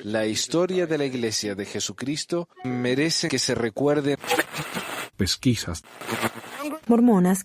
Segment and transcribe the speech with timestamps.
[0.00, 4.16] La historia de la Iglesia de Jesucristo merece que se recuerde.
[5.18, 5.82] Pesquisas.
[6.86, 7.44] Mormonas.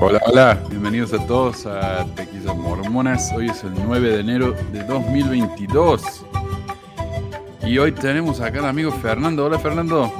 [0.00, 3.32] Hola, hola, bienvenidos a todos a Pesquisas Mormonas.
[3.36, 6.02] Hoy es el 9 de enero de 2022.
[7.62, 9.46] Y hoy tenemos acá al amigo Fernando.
[9.46, 10.12] Hola, Fernando.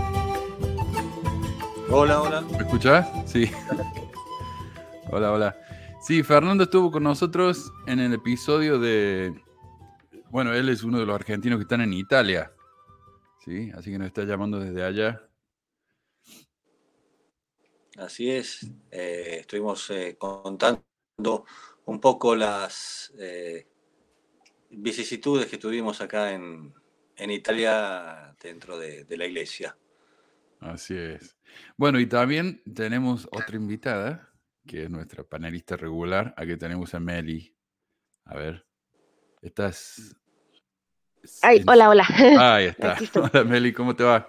[1.91, 2.41] Hola, hola.
[2.43, 3.09] ¿Me escuchás?
[3.27, 3.51] Sí.
[5.11, 5.57] hola, hola.
[6.11, 9.33] Sí, Fernando estuvo con nosotros en el episodio de.
[10.29, 12.53] Bueno, él es uno de los argentinos que están en Italia.
[13.45, 15.23] Sí, así que nos está llamando desde allá.
[17.97, 18.69] Así es.
[18.91, 20.83] Eh, estuvimos eh, contando
[21.85, 23.69] un poco las eh,
[24.69, 26.75] vicisitudes que tuvimos acá en,
[27.15, 29.79] en Italia dentro de, de la iglesia.
[30.59, 31.39] Así es.
[31.77, 34.30] Bueno, y también tenemos otra invitada
[34.67, 36.35] que es nuestra panelista regular.
[36.37, 37.55] Aquí tenemos a Meli.
[38.25, 38.67] A ver,
[39.43, 40.17] estás.
[41.43, 42.07] Ay, hola, hola.
[42.39, 42.97] Ahí está.
[43.15, 44.29] Hola, Meli, ¿cómo te va?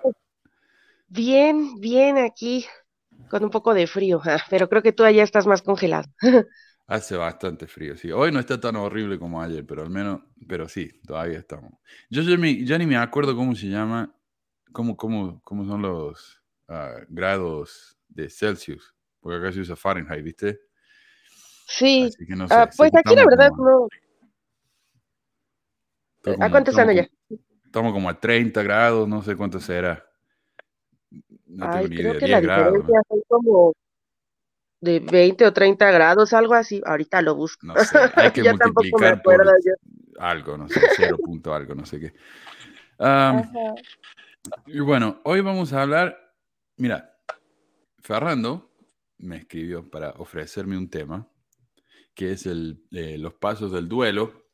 [1.07, 2.65] Bien, bien aquí,
[3.29, 6.07] con un poco de frío, ah, pero creo que tú allá estás más congelado.
[6.88, 8.11] Hace bastante frío, sí.
[8.11, 11.71] Hoy no está tan horrible como ayer, pero al menos, pero sí, todavía estamos.
[12.09, 14.13] Yo ya, ni me acuerdo cómo se llama,
[14.73, 18.93] cómo, cómo, cómo son los ah, grados de Celsius.
[19.22, 20.61] Porque acá se usa Fahrenheit, ¿viste?
[21.67, 22.09] Sí.
[22.50, 23.88] Ah, pues aquí la verdad no.
[26.39, 27.08] ¿A cuánto están allá?
[27.63, 30.05] Estamos como a 30 grados, no sé cuánto será.
[31.45, 32.19] No tengo ni creo idea.
[32.19, 32.73] Que la grados.
[32.73, 33.73] diferencia son como
[34.81, 36.81] de 20 o 30 grados, algo así.
[36.85, 37.66] Ahorita lo busco.
[37.67, 39.41] No sé, hay que multiplicar por
[40.19, 42.13] algo, no sé, cero punto algo, no sé qué.
[44.67, 46.17] y bueno, hoy vamos a hablar,
[46.78, 47.17] mira,
[48.02, 48.70] Fernando
[49.22, 51.27] me escribió para ofrecerme un tema,
[52.14, 54.47] que es el, eh, los pasos del duelo.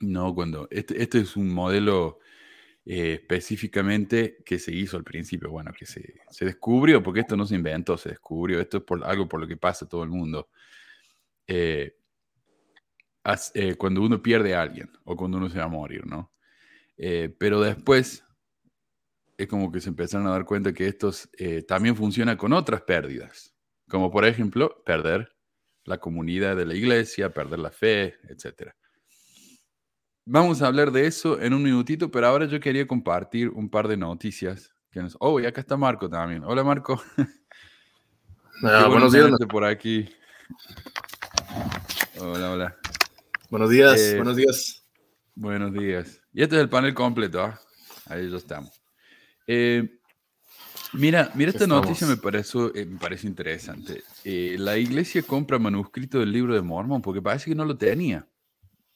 [0.00, 2.18] No, cuando este, este es un modelo
[2.84, 7.46] eh, específicamente que se hizo al principio, bueno, que se, se, descubrió, porque esto no
[7.46, 10.48] se inventó, se descubrió, esto es por, algo por lo que pasa todo el mundo.
[11.46, 11.96] Eh,
[13.78, 16.30] cuando uno pierde a alguien o cuando uno se va a morir, ¿no?
[17.38, 18.22] pero después
[19.38, 21.10] es como que se empezaron a dar cuenta que esto
[21.66, 23.53] también funciona con otras pérdidas.
[23.94, 25.36] Como por ejemplo, perder
[25.84, 28.72] la comunidad de la iglesia, perder la fe, etc.
[30.26, 33.86] Vamos a hablar de eso en un minutito, pero ahora yo quería compartir un par
[33.86, 34.74] de noticias.
[34.90, 35.16] Que nos...
[35.20, 36.42] Oh, y acá está Marco también.
[36.42, 37.00] Hola, Marco.
[38.64, 39.30] Ah, buenos días.
[39.48, 40.08] Por aquí.
[42.18, 42.76] Hola, hola.
[43.48, 44.84] Buenos días, eh, buenos días.
[45.36, 46.20] Buenos días.
[46.32, 47.60] Y este es el panel completo, ¿ah?
[48.06, 48.80] Ahí ya estamos.
[49.46, 50.00] Eh,
[50.94, 54.04] Mira, mira esta noticia me, eh, me parece interesante.
[54.22, 58.26] Eh, la iglesia compra manuscrito del libro de Mormon porque parece que no lo tenía.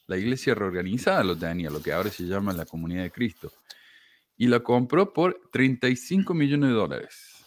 [0.07, 3.53] La iglesia reorganizada lo tenía, lo que ahora se llama la comunidad de Cristo.
[4.37, 7.39] Y la compró por 35 millones de dólares.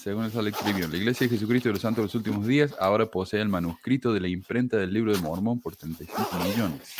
[0.00, 3.10] Según el Salt La iglesia de Jesucristo de los Santos de los Últimos Días ahora
[3.10, 6.94] posee el manuscrito de la imprenta del libro de Mormon por 35 millones.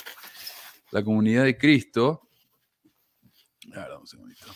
[0.91, 2.28] La comunidad de Cristo.
[3.75, 4.47] Ahora, un segundito.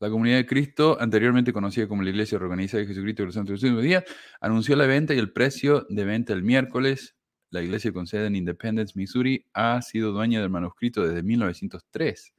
[0.00, 3.62] La comunidad de Cristo, anteriormente conocida como la Iglesia Organizada de Jesucristo de los Santos
[3.62, 4.02] los Días,
[4.40, 7.16] anunció la venta y el precio de venta el miércoles.
[7.50, 12.32] La iglesia con sede en Independence, Missouri, ha sido dueña del manuscrito desde 1903.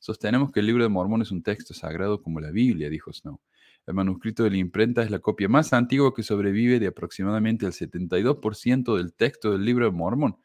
[0.00, 3.40] Sostenemos que el libro de Mormón es un texto sagrado como la Biblia, dijo Snow.
[3.86, 7.72] El manuscrito de la imprenta es la copia más antigua que sobrevive de aproximadamente el
[7.72, 10.38] 72% del texto del libro de Mormón.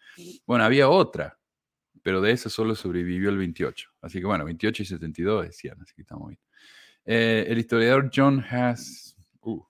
[0.45, 1.39] Bueno, había otra,
[2.03, 3.89] pero de esa solo sobrevivió el 28.
[4.01, 6.39] Así que bueno, 28 y 72 decían, así que estamos bien.
[7.11, 9.63] Eh, el historiador John Has, uh,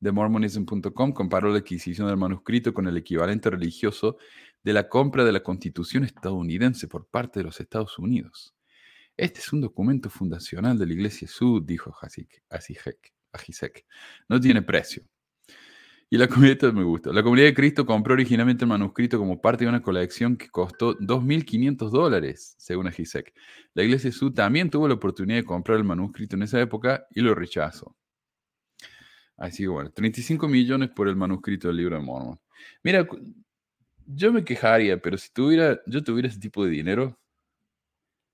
[0.00, 4.18] de Mormonism.com comparó la adquisición del manuscrito con el equivalente religioso
[4.62, 8.54] de la compra de la Constitución estadounidense por parte de los Estados Unidos.
[9.16, 11.96] Este es un documento fundacional de la Iglesia Sud, dijo
[13.32, 13.86] Ajisek.
[14.28, 15.04] No tiene precio.
[16.10, 17.12] Y la comunidad me gusta.
[17.12, 20.96] La comunidad de Cristo compró originalmente el manuscrito como parte de una colección que costó
[20.98, 23.34] 2.500 dólares, según Agisek.
[23.74, 27.20] La iglesia Sud también tuvo la oportunidad de comprar el manuscrito en esa época y
[27.20, 27.94] lo rechazó.
[29.36, 32.40] Así que bueno, 35 millones por el manuscrito del libro de Mormon.
[32.82, 33.06] Mira,
[34.06, 37.18] yo me quejaría, pero si tuviera, yo tuviera ese tipo de dinero,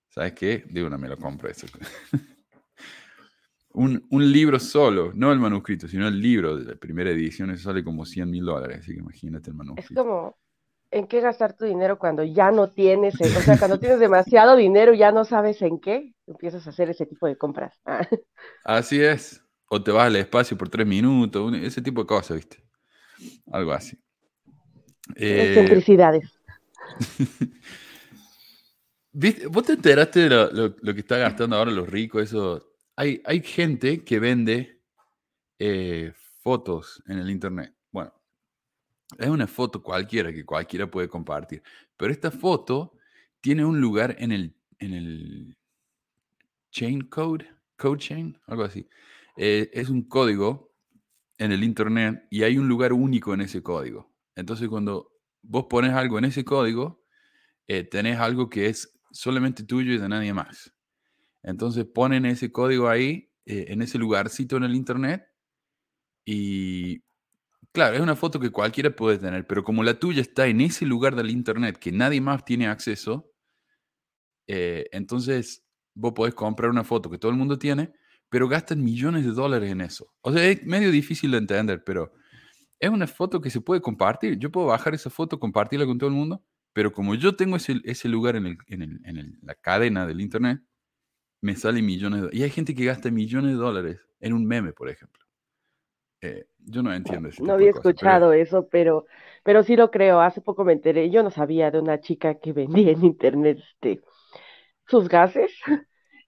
[0.09, 0.65] ¿sabes qué?
[0.71, 1.67] De una me lo compro eso.
[3.75, 7.82] un, libro solo, no el manuscrito, sino el libro de la primera edición, eso sale
[7.82, 10.00] como 100 mil dólares, así que imagínate el manuscrito.
[10.00, 10.37] Es como,
[10.91, 14.94] ¿en qué gastar tu dinero cuando ya no tienes, o sea, cuando tienes demasiado dinero
[14.94, 17.76] y ya no sabes en qué, empiezas a hacer ese tipo de compras.
[18.65, 19.44] Así es.
[19.69, 22.65] o te vas al espacio por tres minutos, ese tipo de cosas, ¿viste?
[23.50, 23.99] Algo así.
[25.17, 26.31] Excentricidades.
[29.50, 32.23] ¿Vos te enteraste de lo, que está gastando ahora los ricos?
[32.23, 32.74] Eso.
[32.96, 34.81] Hay, gente que vende
[35.58, 37.75] eh, fotos en el internet.
[37.91, 38.12] Bueno,
[39.19, 41.62] es una foto cualquiera que cualquiera puede compartir.
[41.96, 42.96] Pero esta foto
[43.41, 45.56] tiene un lugar en el, en el
[46.70, 47.46] chain code,
[47.76, 48.88] code chain, algo así.
[49.37, 50.73] Eh, es un código
[51.38, 54.12] en el internet y hay un lugar único en ese código.
[54.37, 55.12] Entonces, cuando
[55.43, 57.02] vos pones algo en ese código,
[57.67, 60.74] eh, tenés algo que es solamente tuyo y de nadie más.
[61.44, 65.25] Entonces ponen ese código ahí, eh, en ese lugarcito en el internet,
[66.25, 67.02] y
[67.73, 70.87] claro, es una foto que cualquiera puede tener, pero como la tuya está en ese
[70.87, 73.31] lugar del internet que nadie más tiene acceso,
[74.46, 75.64] eh, entonces
[75.94, 77.93] vos podés comprar una foto que todo el mundo tiene,
[78.31, 80.12] pero gastan millones de dólares en eso.
[80.23, 82.12] O sea, es medio difícil de entender, pero
[82.81, 84.38] es una foto que se puede compartir.
[84.38, 86.43] Yo puedo bajar esa foto, compartirla con todo el mundo,
[86.73, 90.20] pero como yo tengo ese, ese lugar en, el, en, el, en la cadena del
[90.20, 90.61] Internet,
[91.44, 92.41] me sale millones de dólares.
[92.41, 95.23] Y hay gente que gasta millones de dólares en un meme, por ejemplo.
[96.23, 97.44] Eh, yo no entiendo eso.
[97.44, 99.05] No había escuchado eso, pero,
[99.43, 100.23] pero sí lo creo.
[100.23, 104.00] Hace poco me enteré, yo no sabía de una chica que vendía en internet este,
[104.87, 105.52] sus gases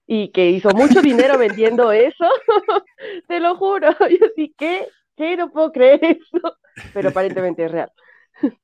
[0.05, 2.25] y que hizo mucho dinero vendiendo eso.
[3.27, 3.89] Te lo juro.
[4.11, 4.87] Yo sí, ¿qué?
[5.15, 5.35] ¿Qué?
[5.35, 6.57] No puedo creer eso.
[6.93, 7.91] Pero aparentemente es real.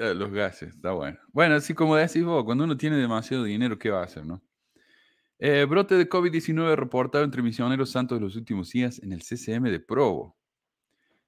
[0.00, 1.18] Ah, los gases, está bueno.
[1.28, 4.42] Bueno, así como decís vos, cuando uno tiene demasiado dinero, ¿qué va a hacer, no?
[5.46, 9.64] Eh, brote de COVID-19 reportado entre misioneros santos de los últimos días en el CCM
[9.64, 10.38] de Provo.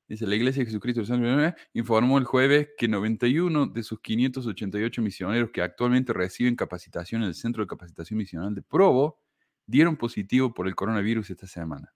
[0.08, 5.02] Dice, la Iglesia de Jesucristo del Santo informó el jueves que 91 de sus 588
[5.02, 9.20] misioneros que actualmente reciben capacitación en el Centro de Capacitación Misional de Provo
[9.66, 11.92] dieron positivo por el coronavirus esta semana.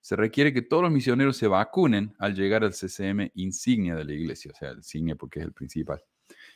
[0.00, 4.14] Se requiere que todos los misioneros se vacunen al llegar al CCM insignia de la
[4.14, 6.02] Iglesia, o sea, el insignia porque es el principal,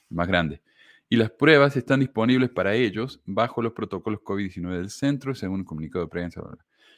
[0.08, 0.62] el más grande
[1.08, 5.64] y las pruebas están disponibles para ellos bajo los protocolos COVID-19 del centro, según un
[5.64, 6.42] comunicado de prensa.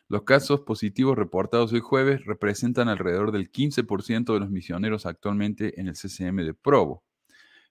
[0.09, 5.89] Los casos positivos reportados el jueves representan alrededor del 15% de los misioneros actualmente en
[5.89, 7.03] el CCM de Provo.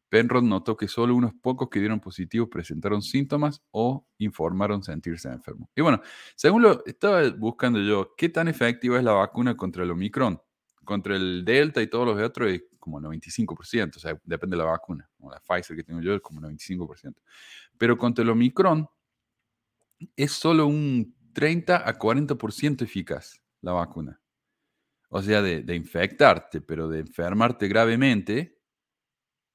[0.10, 5.70] Penrod notó que solo unos pocos que dieron positivo presentaron síntomas o informaron sentirse enfermos.
[5.76, 6.02] Y bueno,
[6.36, 10.40] según lo estaba buscando yo, ¿qué tan efectiva es la vacuna contra el Omicron?
[10.84, 12.52] Contra el Delta y todos los otros,
[12.86, 15.10] como 95%, o sea, depende de la vacuna.
[15.20, 17.16] La Pfizer que tengo yo es como 95%.
[17.80, 18.88] Pero contra el Omicron
[20.16, 24.22] es solo un 30 a 40% eficaz la vacuna.
[25.10, 28.62] O sea, de, de, infectarte, pero de enfermarte gravemente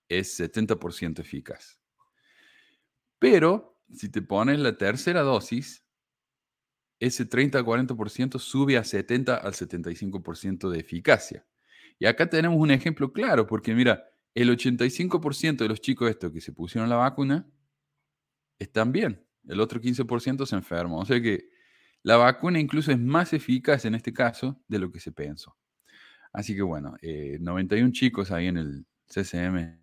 [0.08, 1.78] es 70% eficaz.
[3.20, 5.84] Pero si te pones la tercera dosis,
[6.98, 11.46] ese 30 a 40% sube a 70 al 75% de eficacia.
[12.00, 14.02] Y acá tenemos un ejemplo claro, porque mira,
[14.34, 17.46] el 85% de los chicos estos que se pusieron la vacuna
[18.58, 19.22] están bien.
[19.46, 20.98] El otro 15% se enfermó.
[20.98, 21.50] O sea que
[22.02, 25.56] la vacuna incluso es más eficaz en este caso de lo que se pensó.
[26.32, 29.78] Así que bueno, 91 eh, chicos ahí en el CCM.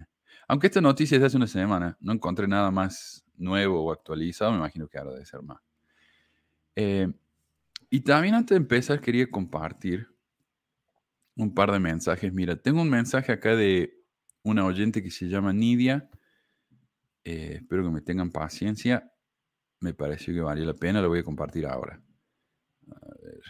[0.48, 4.52] Aunque esta noticia es de hace una semana, no encontré nada más nuevo o actualizado,
[4.52, 5.62] me imagino que ahora debe ser más.
[6.75, 7.14] Eh,
[7.92, 10.08] y también antes de empezar quería compartir
[11.38, 12.34] un par de mensajes.
[12.34, 14.04] Mira, tengo un mensaje acá de
[14.44, 16.10] una oyente que se llama Nidia.
[17.24, 19.12] Eh, espero que me tengan paciencia.
[19.80, 22.02] Me pareció que valía la pena, lo voy a compartir ahora.
[22.90, 23.44] A ver.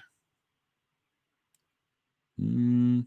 [2.36, 3.01] Mm,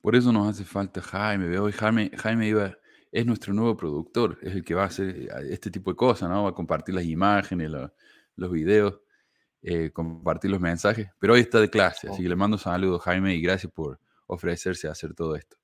[0.00, 1.48] por eso nos hace falta Jaime.
[1.48, 2.76] Veo Jaime, Jaime iba,
[3.10, 6.28] es nuestro nuevo productor, es el que va a hacer eh, este tipo de cosas,
[6.28, 6.44] ¿no?
[6.44, 7.70] Va a compartir las imágenes,
[8.36, 9.00] los videos,
[9.62, 11.08] eh, compartir los mensajes.
[11.18, 13.98] Pero hoy está de clase, así que le mando saludos, Jaime, y gracias por,
[14.30, 15.56] ofrecerse a hacer todo esto.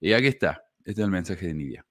[0.00, 1.86] Y aquí está, este es el mensaje de Nidia.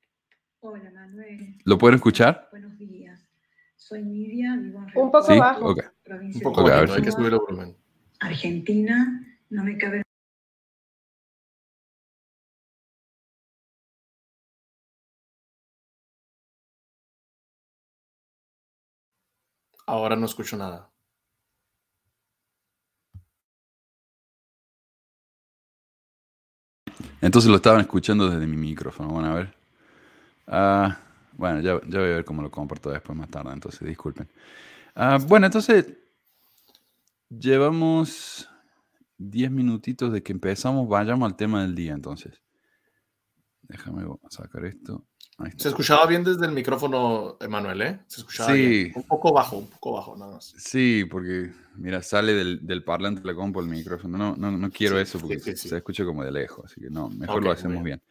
[0.59, 1.57] Hola Manuel.
[1.65, 2.47] ¿Lo pueden escuchar?
[2.51, 3.27] Buenos días.
[3.75, 5.75] Soy Nidia, vivo en Un poco bajo.
[6.09, 7.77] Un poco bajo, hay que subir el volumen.
[8.19, 10.01] Argentina, no me cabe
[19.89, 20.91] Ahora no escucho nada.
[27.21, 29.09] Entonces lo estaban escuchando desde mi micrófono.
[29.09, 29.53] Bueno, a ver.
[30.47, 30.97] Ah,
[31.33, 34.27] bueno, ya, voy a ver cómo lo comparto después más tarde, entonces disculpen.
[34.95, 35.93] Ah, bueno, entonces
[37.29, 38.49] llevamos
[39.17, 40.87] 10 minutitos de que empezamos.
[40.87, 42.41] Vayamos al tema del día entonces.
[43.63, 45.05] Déjame sacar esto.
[45.55, 47.99] Se escuchaba bien desde el micrófono, Emanuel, ¿eh?
[48.07, 48.91] Se escuchaba sí.
[48.95, 50.55] un poco bajo, un poco bajo, nada más.
[50.57, 54.17] Sí, porque, mira, sale del, del parlante la compu el micrófono.
[54.17, 57.43] No, no, no quiero eso porque se escucha como de lejos, así que no, mejor
[57.43, 58.01] lo hacemos bien.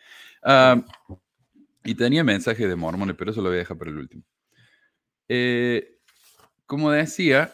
[1.85, 4.23] Y tenía mensaje de mormones, pero eso lo voy a dejar para el último.
[5.29, 5.99] Eh,
[6.65, 7.53] como decía,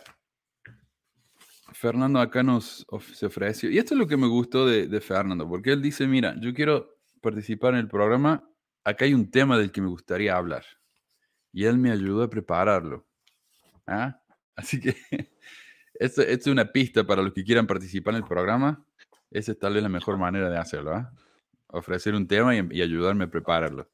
[1.72, 5.48] Fernando acá nos se ofreció, y esto es lo que me gustó de, de Fernando,
[5.48, 8.46] porque él dice, mira, yo quiero participar en el programa
[8.84, 10.64] acá hay un tema del que me gustaría hablar.
[11.52, 13.06] Y él me ayudó a prepararlo.
[13.86, 14.20] ¿Ah?
[14.56, 14.96] Así que
[15.94, 18.84] esto, es una pista para los que quieran participar en el programa.
[19.30, 20.94] Esa es tal vez la mejor manera de hacerlo.
[20.94, 21.12] ¿ah?
[21.68, 23.90] Ofrecer un tema y, ayudarme a prepararlo.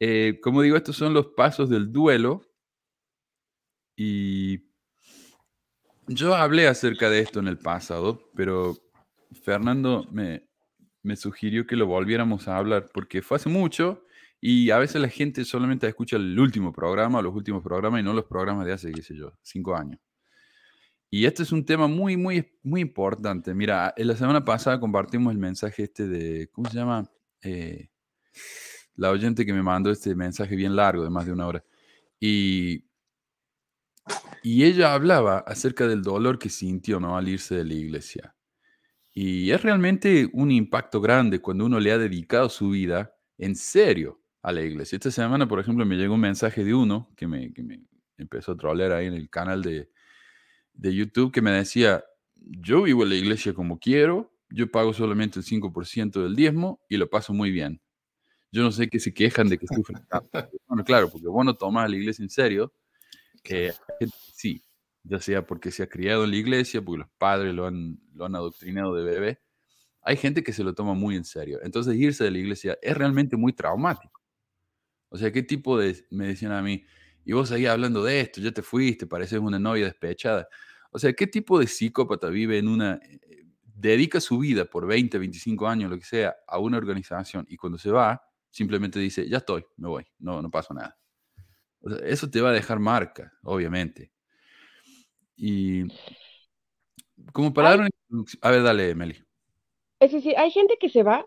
[0.00, 2.42] Eh, como digo, estos son los pasos del duelo.
[3.96, 4.64] Y
[6.06, 8.76] yo hablé acerca de esto en el pasado, pero
[9.44, 10.48] Fernando me,
[11.02, 14.04] me sugirió que lo volviéramos a hablar porque fue hace mucho
[14.40, 18.12] y a veces la gente solamente escucha el último programa, los últimos programas y no
[18.12, 20.00] los programas de hace, qué sé yo, cinco años.
[21.10, 23.54] Y este es un tema muy, muy, muy importante.
[23.54, 27.08] Mira, en la semana pasada compartimos el mensaje este de, ¿cómo se llama?
[27.42, 27.90] Eh,
[28.96, 31.64] la oyente que me mandó este mensaje bien largo, de más de una hora.
[32.18, 32.86] Y,
[34.42, 37.16] y ella hablaba acerca del dolor que sintió ¿no?
[37.16, 38.34] al irse de la iglesia.
[39.14, 44.22] Y es realmente un impacto grande cuando uno le ha dedicado su vida en serio
[44.42, 44.96] a la iglesia.
[44.96, 47.52] Esta semana, por ejemplo, me llegó un mensaje de uno que me,
[48.16, 49.90] empezó a trolear ahí en el canal de,
[50.72, 52.04] de YouTube que me decía,
[52.36, 56.96] yo vivo en la iglesia como quiero, yo pago solamente el 5% del diezmo y
[56.96, 57.80] lo paso muy bien.
[58.50, 60.06] Yo no sé qué se quejan de que sufren.
[60.66, 62.72] bueno, claro, porque vos no tomas a la iglesia en serio.
[63.42, 63.72] que
[64.34, 64.62] sí,
[65.04, 68.24] ya sea porque se ha criado en la iglesia, porque los padres lo han, lo
[68.24, 69.40] han adoctrinado de bebé.
[70.02, 71.58] Hay gente que se lo toma muy en serio.
[71.62, 74.20] Entonces irse de la iglesia es realmente muy traumático.
[75.08, 76.06] O sea, ¿qué tipo de...
[76.10, 76.84] Me decían a mí,
[77.24, 80.48] y vos ahí hablando de esto, ya te fuiste, pareces una novia despechada.
[80.90, 82.94] O sea, ¿qué tipo de psicópata vive en una...
[82.94, 83.20] Eh,
[83.62, 87.78] dedica su vida por 20, 25 años, lo que sea, a una organización y cuando
[87.78, 90.96] se va, simplemente dice, ya estoy, me voy, no, no pasa nada.
[91.80, 94.12] O sea, eso te va a dejar marca, obviamente.
[95.44, 95.88] Y
[97.32, 99.16] como para dar una A ver, dale, Meli.
[100.00, 101.26] Es decir, hay gente que se va,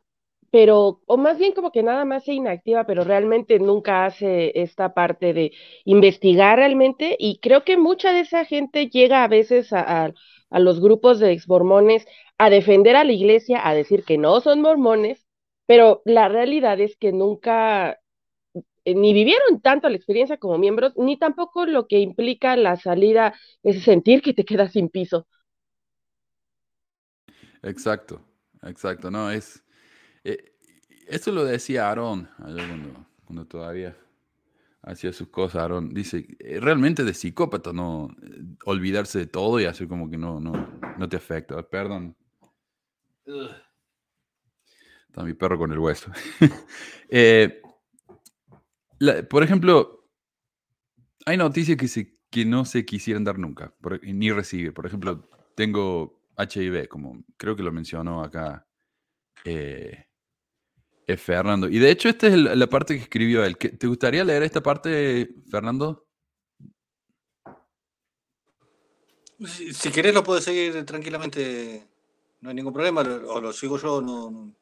[0.52, 4.94] pero, o más bien como que nada más se inactiva, pero realmente nunca hace esta
[4.94, 5.52] parte de
[5.84, 10.14] investigar realmente, y creo que mucha de esa gente llega a veces a,
[10.50, 12.06] a los grupos de ex mormones
[12.38, 15.26] a defender a la iglesia, a decir que no son mormones,
[15.66, 17.98] pero la realidad es que nunca eh,
[18.94, 23.80] ni vivieron tanto la experiencia como miembros, ni tampoco lo que implica la salida, ese
[23.82, 25.28] sentir que te quedas sin piso.
[27.64, 28.22] Exacto,
[28.62, 29.64] exacto, no, es...
[30.24, 30.54] Eh,
[31.08, 33.96] esto lo decía Aaron, cuando, cuando, todavía
[34.82, 38.10] hacía sus cosas, Aaron, dice, eh, realmente de psicópata, no
[38.66, 41.62] olvidarse de todo y hacer como que no, no, no te afecta.
[41.64, 42.16] Perdón.
[45.08, 46.12] Está mi perro con el hueso.
[47.10, 47.62] eh,
[49.30, 50.08] por ejemplo,
[51.26, 53.74] hay noticias que, que no se quisieran dar nunca,
[54.04, 54.74] ni recibir.
[54.74, 58.68] Por ejemplo, tengo HIV, como creo que lo mencionó acá
[59.44, 60.06] eh,
[61.08, 61.68] eh, Fernando.
[61.70, 63.58] Y de hecho, esta es la parte que escribió él.
[63.58, 66.06] ¿Te gustaría leer esta parte, Fernando?
[69.40, 71.86] Si, querés lo puedes seguir tranquilamente,
[72.40, 74.56] no hay ningún problema, o lo sigo yo, no...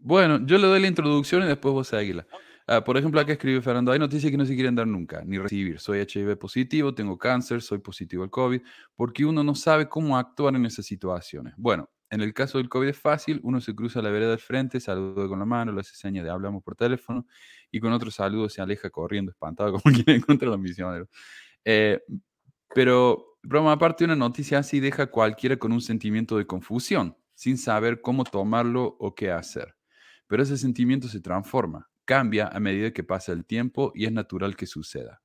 [0.00, 2.26] Bueno, yo le doy la introducción y después vos seguila.
[2.70, 5.38] Ah, por ejemplo, acá escribe Fernando, hay noticias que no se quieren dar nunca, ni
[5.38, 5.80] recibir.
[5.80, 8.60] Soy HIV positivo, tengo cáncer, soy positivo al COVID,
[8.94, 11.54] porque uno no sabe cómo actuar en esas situaciones.
[11.56, 14.80] Bueno, en el caso del COVID es fácil, uno se cruza la vereda del frente,
[14.80, 17.26] saluda con la mano, le hace señas de hablamos por teléfono,
[17.70, 21.08] y con otro saludo se aleja corriendo, espantado, como quien encuentra los misioneros.
[21.64, 22.02] Eh,
[22.74, 27.56] pero, broma aparte, una noticia así deja a cualquiera con un sentimiento de confusión, sin
[27.56, 29.74] saber cómo tomarlo o qué hacer.
[30.26, 34.56] Pero ese sentimiento se transforma cambia a medida que pasa el tiempo y es natural
[34.56, 35.20] que suceda.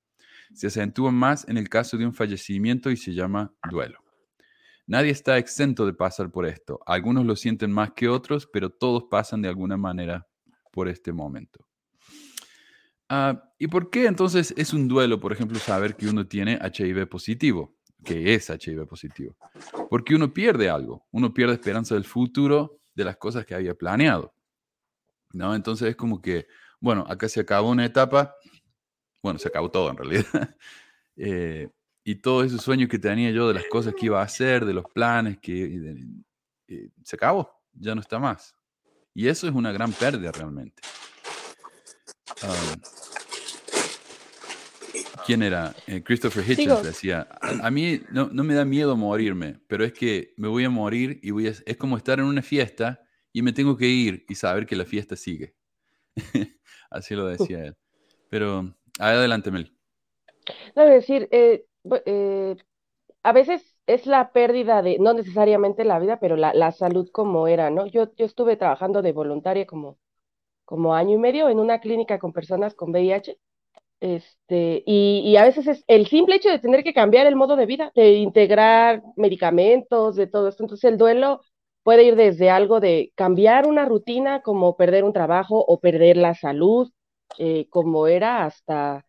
[0.53, 4.03] Se acentúa más en el caso de un fallecimiento y se llama duelo.
[4.85, 6.81] Nadie está exento de pasar por esto.
[6.85, 10.27] Algunos lo sienten más que otros, pero todos pasan de alguna manera
[10.73, 11.65] por este momento.
[13.07, 17.07] Ah, ¿Y por qué entonces es un duelo, por ejemplo, saber que uno tiene HIV
[17.07, 19.37] positivo, que es HIV positivo?
[19.89, 24.33] Porque uno pierde algo, uno pierde esperanza del futuro de las cosas que había planeado.
[25.33, 25.55] ¿no?
[25.55, 26.47] Entonces es como que
[26.83, 28.35] bueno, acá se acabó una etapa,
[29.21, 30.25] bueno, se acabó todo en realidad.
[31.15, 31.69] Eh,
[32.03, 34.73] y todos esos sueños que tenía yo de las cosas que iba a hacer, de
[34.73, 35.95] los planes, que
[37.03, 38.55] se acabó, ya no está más.
[39.13, 40.81] Y eso es una gran pérdida realmente.
[42.41, 42.81] um,
[45.23, 45.75] ¿Quién era?
[45.85, 49.93] Eh, Christopher Hitchens decía, a, a mí no, no me da miedo morirme, pero es
[49.93, 53.43] que me voy a morir y voy a, es como estar en una fiesta y
[53.43, 55.55] me tengo que ir y saber que la fiesta sigue.
[56.93, 57.75] Así lo decía él.
[58.29, 59.73] Pero adelante, Mel.
[60.75, 61.65] No, es decir, eh,
[62.05, 62.55] eh,
[63.23, 67.47] a veces es la pérdida de, no necesariamente la vida, pero la, la salud como
[67.47, 67.87] era, ¿no?
[67.87, 69.97] Yo, yo estuve trabajando de voluntaria como,
[70.65, 73.37] como año y medio en una clínica con personas con VIH,
[74.01, 77.55] este, y, y a veces es el simple hecho de tener que cambiar el modo
[77.55, 80.63] de vida, de integrar medicamentos, de todo esto.
[80.63, 81.41] Entonces el duelo
[81.83, 86.35] puede ir desde algo de cambiar una rutina, como perder un trabajo o perder la
[86.35, 86.91] salud,
[87.37, 89.05] eh, como era hasta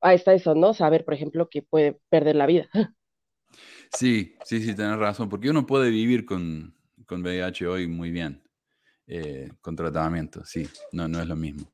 [0.00, 0.74] hasta eso, ¿no?
[0.74, 2.68] Saber, por ejemplo, que puede perder la vida.
[3.92, 6.74] Sí, sí, sí, tenés razón, porque uno puede vivir con,
[7.06, 8.42] con VIH hoy muy bien,
[9.06, 11.72] eh, con tratamiento, sí, no, no es lo mismo.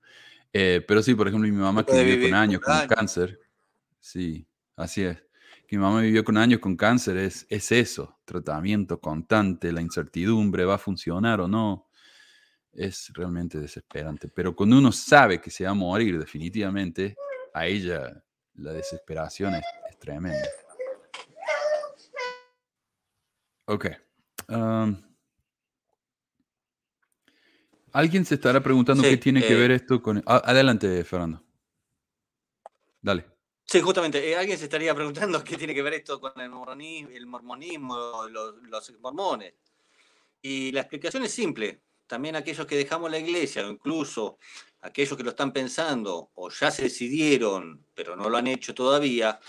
[0.53, 2.89] Eh, pero sí, por ejemplo, mi mamá que vivió con años con años.
[2.89, 3.41] cáncer,
[4.01, 4.47] sí,
[4.77, 5.19] así es.
[5.67, 10.65] Que mi mamá vivió con años con cáncer es, es eso, tratamiento constante, la incertidumbre,
[10.65, 11.89] va a funcionar o no,
[12.73, 14.29] es realmente desesperante.
[14.29, 17.17] Pero cuando uno sabe que se va a morir definitivamente,
[17.55, 18.23] a ella
[18.55, 20.49] la desesperación es, es tremenda.
[23.67, 23.87] Ok.
[24.49, 24.97] um,
[27.93, 30.23] Alguien se estará preguntando Sí, qué tiene que eh, ver esto con...
[30.27, 31.43] a- adelante, Fernando.
[33.01, 33.34] Dale.
[33.75, 38.29] Sí, justamente, eh, alguien se estaría preguntando qué tiene que ver esto con el mormonismo,
[38.31, 39.55] los, mormones.
[40.41, 41.81] Y la explicación es simple.
[42.07, 44.39] También aquellos que dejamos la iglesia, o incluso
[44.83, 49.41] aquellos que lo están pensando o ya se decidieron, pero no lo han hecho todavía,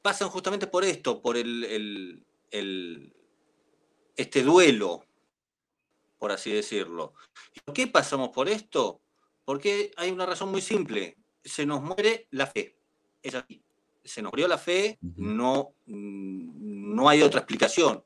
[0.00, 2.24] pasan justamente por esto, por el-
[4.16, 5.04] este duelo,
[6.16, 7.12] por así decirlo.
[7.52, 9.02] ¿Y ¿Por qué pasamos por esto?
[9.44, 11.18] Porque hay una razón muy simple.
[11.44, 12.77] Se nos muere la fe.
[13.22, 13.62] Es así.
[14.04, 18.02] Se nos murió la fe, no, mm, no hay otra explicación.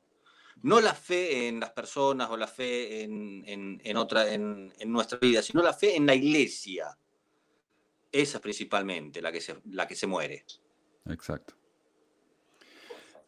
[0.61, 4.91] No la fe en las personas o la fe en, en- en otra, en, en
[4.91, 6.97] nuestra vida, sino la fe en la iglesia.
[8.11, 10.45] Esa es principalmente la que se, la que se muere.
[11.07, 11.55] Exacto.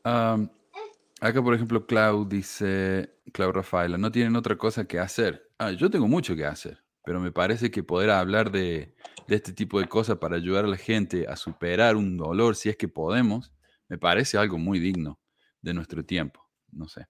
[0.04, 5.50] Acá, por ejemplo, Clau dice, Clau Rafaela, no tienen otra cosa que hacer.
[5.58, 8.96] Ah, yo tengo mucho que hacer, pero me parece que poder hablar de,
[9.28, 12.78] este tipo de cosas para ayudar a la gente a superar un dolor, si es
[12.78, 13.54] que podemos,
[13.88, 15.20] me parece algo muy digno
[15.62, 16.48] de nuestro tiempo.
[16.72, 17.08] No sé.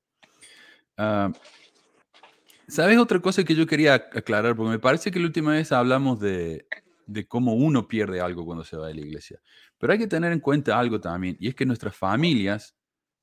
[0.98, 1.32] Ah,
[2.68, 4.56] ¿Sabes otra cosa que yo quería aclarar?
[4.56, 6.68] Porque me parece que la última vez hablamos de,
[7.06, 9.40] de cómo uno pierde algo cuando se va de la iglesia.
[9.78, 12.76] Pero hay que tener en cuenta algo también, y es que nuestras familias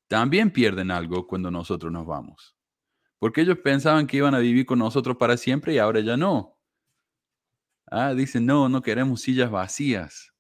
[0.08, 2.54] también pierden algo cuando nosotros nos vamos.
[3.18, 6.51] Porque ellos pensaban que iban a vivir con nosotros para siempre y ahora ya no.
[7.94, 10.32] Ah, dicen, no, no queremos sillas vacías.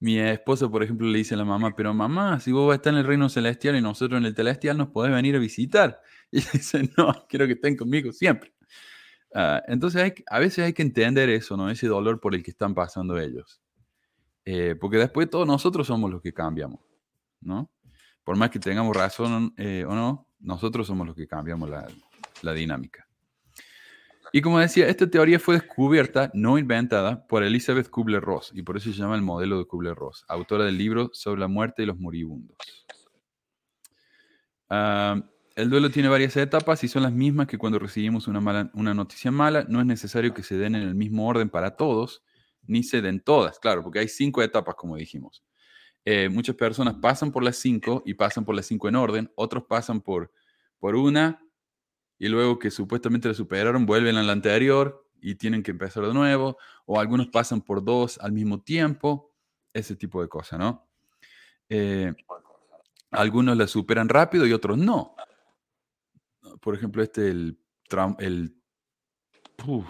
[0.00, 2.76] Mi esposa, por ejemplo, le dice a la mamá, pero mamá, si vos vas a
[2.76, 6.00] estar en el reino celestial y nosotros en el celestial, nos podés venir a visitar.
[6.30, 8.52] Y ella dice, no, quiero que estén conmigo siempre.
[9.34, 11.70] Ah, entonces, hay a veces hay que entender eso, ¿no?
[11.70, 13.62] Ese dolor por el que están pasando ellos.
[14.44, 16.80] Eh, porque después todos nosotros somos los que cambiamos,
[17.40, 17.70] ¿no?
[18.24, 21.88] Por más que tengamos razón eh, o no, nosotros somos los que cambiamos la,
[22.42, 23.07] la dinámica.
[24.32, 28.92] Y como decía, esta teoría fue descubierta, no inventada, por Elizabeth Kubler-Ross, y por eso
[28.92, 32.56] se llama el modelo de Kubler-Ross, autora del libro sobre la muerte y los moribundos.
[34.70, 35.22] Ah,
[35.56, 38.94] el duelo tiene varias etapas y son las mismas que cuando recibimos una, mala, una
[38.94, 39.64] noticia mala.
[39.68, 42.22] No es necesario que se den en el mismo orden para todos,
[42.62, 45.42] ni se den todas, claro, porque hay cinco etapas, como dijimos.
[46.04, 49.64] Eh, muchas personas pasan por las cinco y pasan por las cinco en orden, otros
[49.64, 50.32] pasan por,
[50.78, 51.42] por una
[52.18, 56.14] y luego que supuestamente la superaron vuelven a la anterior y tienen que empezar de
[56.14, 59.34] nuevo, o algunos pasan por dos al mismo tiempo,
[59.72, 60.88] ese tipo de cosas, ¿no?
[61.68, 62.14] Eh,
[63.10, 65.14] algunos la superan rápido y otros no.
[66.60, 67.58] Por ejemplo, este, el,
[68.18, 68.56] el,
[69.66, 69.86] uf,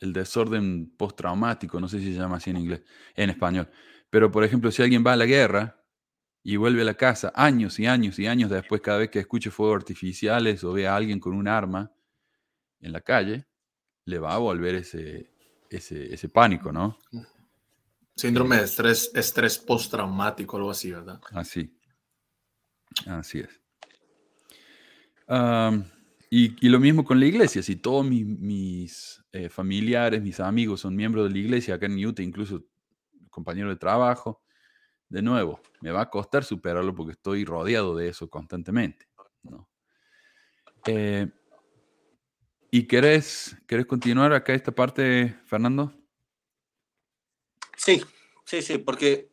[0.00, 2.82] el desorden postraumático, no sé si se llama así en inglés,
[3.14, 3.68] en español.
[4.10, 5.77] Pero, por ejemplo, si alguien va a la guerra
[6.48, 9.50] y vuelve a la casa años y años y años después, cada vez que escuche
[9.50, 11.92] fuegos artificiales o ve a alguien con un arma
[12.80, 13.46] en la calle,
[14.06, 15.30] le va a volver ese,
[15.68, 16.98] ese, ese pánico, ¿no?
[18.16, 21.20] Síndrome de estrés, estrés postraumático, algo así, ¿verdad?
[21.32, 21.70] Así.
[23.04, 23.60] Así es.
[25.26, 25.84] Am,
[26.30, 27.62] y, y lo mismo con la iglesia.
[27.62, 32.02] Si todos mis, mis, eh, familiares, mis amigos son miembros de la iglesia, acá en
[32.02, 32.64] Utah, incluso
[33.28, 34.40] compañeros de trabajo,
[35.08, 39.06] de nuevo, me va a costar superarlo porque estoy rodeado de eso constantemente.
[39.42, 39.68] ¿no?
[40.86, 41.26] Eh,
[42.70, 45.92] ¿Y querés, querés continuar acá esta parte, Fernando?
[47.76, 48.02] Sí,
[48.44, 49.30] sí, sí, porque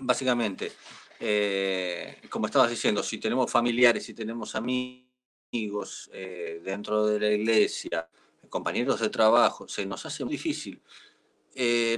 [0.00, 0.72] básicamente,
[1.18, 8.08] eh, como estabas diciendo, si tenemos familiares, si tenemos amigos eh, dentro de la iglesia,
[8.48, 10.80] compañeros de trabajo, se nos hace muy difícil.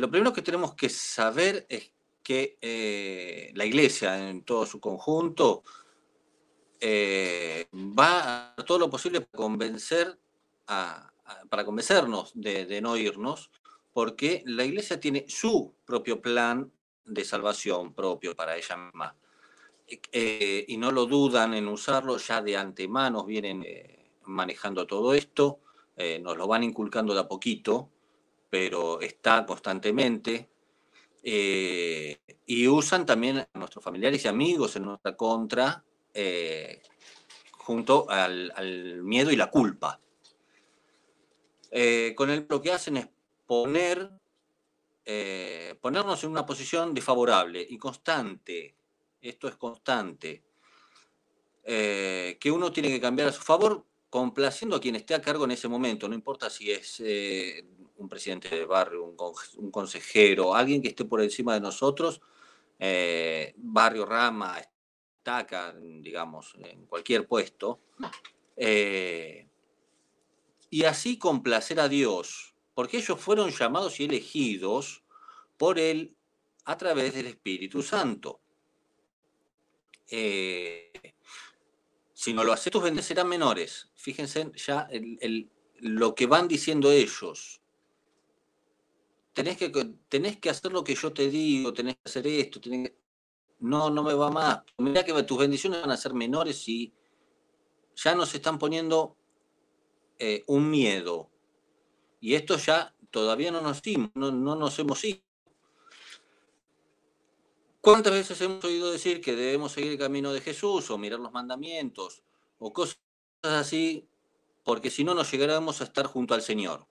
[0.00, 1.92] Lo primero que tenemos que saber es
[2.26, 5.62] que la iglesia en todo su conjunto
[6.82, 10.18] va a todo lo posible para convencer
[11.48, 13.50] para convencernos de, no irnos,
[13.92, 16.70] porque la iglesia tiene su propio plan
[17.04, 19.16] de salvación propio para ella misma.
[19.88, 25.60] Eh, y no lo dudan en usarlo, ya de antemano vienen eh, manejando todo esto,
[25.96, 27.90] eh, nos lo van inculcando de a poquito,
[28.50, 30.48] pero está constantemente.
[31.22, 35.84] Y usan también a nuestros familiares y amigos en nuestra contra,
[37.52, 40.00] junto al, miedo y la culpa.
[42.16, 43.08] con él lo que hacen es
[43.46, 44.10] poner
[45.08, 48.74] eh, ponernos en una posición desfavorable y constante,
[49.20, 50.42] esto es constante,
[51.62, 55.44] eh, que uno tiene que cambiar a su favor complaciendo a quien esté a cargo
[55.44, 57.64] en ese momento, no importa si es eh,
[57.98, 62.20] un presidente de barrio, un, consejero, alguien que esté por encima de nosotros,
[63.56, 67.80] barrio, rama, estaca, digamos, en cualquier puesto,
[70.70, 75.02] y así complacer a Dios porque ellos fueron llamados y elegidos
[75.56, 76.14] por Él
[76.66, 78.42] a través del Espíritu Santo.
[80.10, 80.92] Eh,
[82.12, 83.90] si no lo haces, tus bienes serán menores.
[83.94, 84.86] Fíjense ya
[85.78, 87.62] lo que van diciendo ellos.
[89.36, 89.68] Tenés que,
[90.08, 92.58] tenés que hacer lo que yo te digo, tenés que hacer esto,
[93.58, 94.62] no, no me va más.
[94.78, 96.94] Mira que tus bendiciones van a ser menores y
[97.96, 99.14] ya nos están poniendo
[100.18, 101.28] eh, un miedo,
[102.18, 103.82] y esto ya todavía no nos,
[104.14, 105.20] no, no nos hemos ido.
[107.82, 111.30] ¿Cuántas veces hemos oído decir que debemos seguir el camino de Jesús o mirar los
[111.30, 112.22] mandamientos
[112.58, 112.96] o cosas
[113.42, 114.08] así?
[114.64, 116.86] Porque si no, no llegaremos a estar junto al Señor.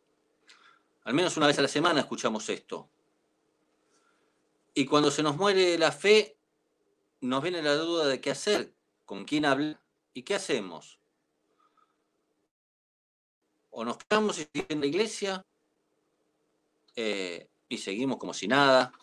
[1.05, 2.89] Al menos una vez a la semana escuchamos esto.
[4.73, 6.37] Y cuando se nos muere la fe,
[7.21, 8.73] nos viene la duda de qué hacer,
[9.05, 9.79] con quién hablar
[10.13, 10.99] y qué hacemos
[13.75, 15.45] o nos quedamos en la iglesia
[16.95, 18.93] eh, y seguimos como si nada,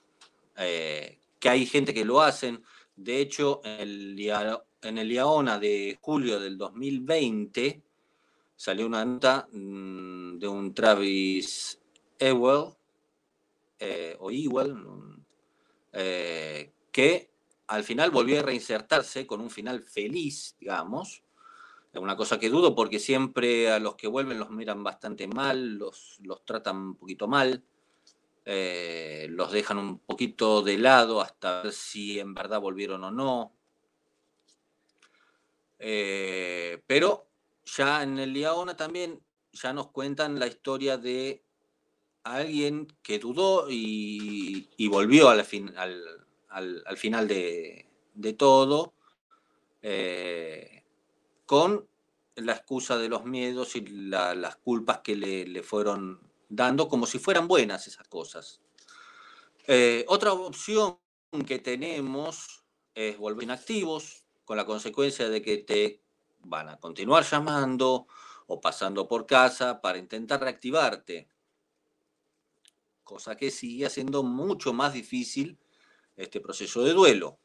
[0.56, 2.64] eh, que hay gente que lo hacen.
[2.96, 7.82] De hecho, en el, IAONA de julio del 2020
[8.56, 11.78] salió una nota mm, de un Travis
[12.28, 12.74] Ewell,
[13.78, 14.76] eh, o Ewell,
[16.92, 17.30] que
[17.66, 21.22] al final volvió a reinsertarse con un final feliz, digamos,
[21.92, 25.76] es una cosa que dudo porque siempre a los que vuelven los miran bastante mal,
[25.76, 27.62] los, tratan un poquito mal,
[28.46, 33.52] eh, los dejan un poquito de lado hasta ver si en verdad volvieron o no.
[35.78, 37.28] Eh, pero
[37.66, 39.20] ya en el Liaona también
[39.52, 41.41] ya nos cuentan la historia de
[42.24, 45.40] alguien que dudó y, volvió al,
[46.48, 47.86] al, final de,
[48.36, 48.94] todo.
[49.82, 50.84] Eh,
[51.46, 51.86] con
[52.36, 57.48] la excusa de los miedos y las culpas que le, fueron dando, como si fueran
[57.48, 58.60] buenas esas cosas.
[59.66, 60.98] Eh, otra opción
[61.46, 66.02] que tenemos es volver inactivos, con la consecuencia de que te
[66.40, 68.06] van a continuar llamando
[68.46, 71.28] o pasando por casa para intentar reactivarte,
[73.04, 75.58] cosa que sigue haciendo mucho más difícil
[76.16, 77.38] este proceso de duelo.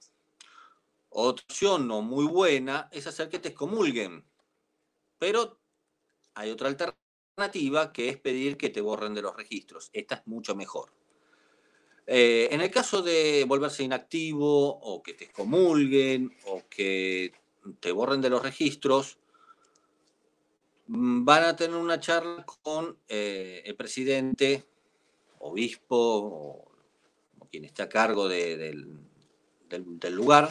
[1.09, 4.25] Otra opción no muy buena es hacer que te excomulguen.
[5.17, 5.59] Pero
[6.35, 9.89] hay otra alternativa que es pedir que te borren de los registros.
[9.93, 10.91] Esta es mucho mejor.
[12.05, 17.33] Eh, en el caso de volverse inactivo o que te excomulguen o que
[17.79, 19.17] te borren de los registros,
[20.87, 24.65] mm, van a tener una charla con eh, el presidente,
[25.39, 26.71] obispo o,
[27.49, 28.99] quien esté a cargo del
[30.11, 30.49] lugar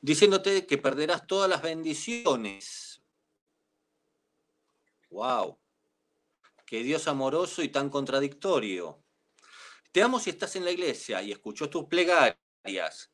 [0.00, 3.02] diciéndote que perderás todas las bendiciones.
[5.10, 5.58] ¡Wow!
[6.66, 9.02] Qué Dios amoroso y tan contradictorio.
[9.90, 13.10] Te amo si estás en la iglesia y escucho tus plegarias,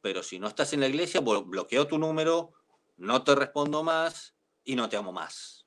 [0.00, 2.52] pero si no estás en la iglesia, bloqueo tu número,
[2.96, 4.34] no te respondo más
[4.64, 5.66] y no te amo más.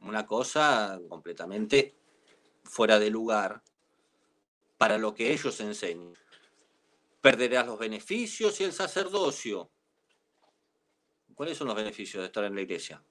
[0.00, 1.96] Una cosa completamente
[2.62, 3.62] fuera de lugar
[4.76, 6.14] para lo que ellos enseñan
[7.24, 9.70] perderás los beneficios y el sacerdocio.
[11.34, 13.02] ¿Cuáles son los beneficios de estar en la iglesia?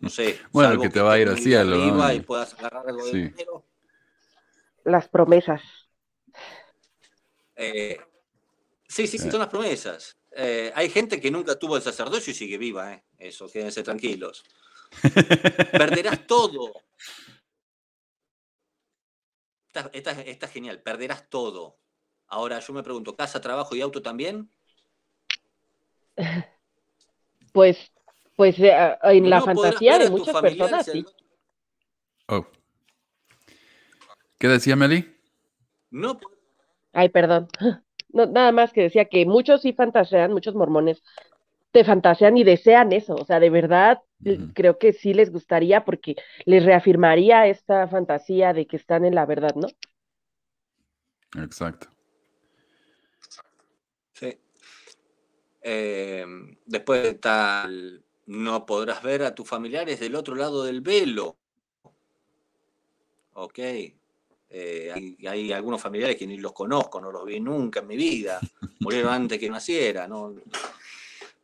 [0.00, 0.38] No sé.
[0.52, 1.76] bueno, que te va a ir al cielo.
[4.84, 5.60] Las promesas.
[7.56, 7.98] Eh,
[8.86, 10.16] sí, sí, sí, son las promesas.
[10.30, 13.02] Eh, hay gente que nunca tuvo el sacerdocio y sigue viva, ¿eh?
[13.18, 14.44] Eso, quédense tranquilos.
[15.72, 16.74] Perderás todo.
[19.92, 21.78] Está genial, perderás todo.
[22.28, 24.50] Ahora yo me pregunto, ¿casa, trabajo y auto también?
[27.52, 27.90] Pues,
[28.36, 31.02] pues eh, en la No fantasía de muchas personas, sí.
[32.28, 32.46] Oh.
[34.38, 35.16] ¿Qué decía Meli?
[35.90, 36.18] No,
[36.92, 37.48] Ay, perdón.
[38.08, 41.02] No, nada más que decía que muchos sí fantasean, muchos mormones
[41.76, 43.14] te fantasean y desean eso.
[43.16, 44.00] O sea, de verdad,
[44.54, 49.26] creo que sí les gustaría porque les reafirmaría esta fantasía de que están en la
[49.26, 49.68] verdad, ¿no?
[51.38, 51.88] Exacto.
[54.14, 54.38] Sí.
[55.60, 56.24] Eh,
[56.64, 61.36] después está el- no podrás ver a tus familiares del otro lado del velo.
[63.34, 63.58] Ok.
[64.48, 67.96] Eh, hay, hay algunos familiares que ni los conozco, no los vi nunca en mi
[67.96, 68.40] vida.
[68.80, 70.34] Murieron antes que naciera, ¿no?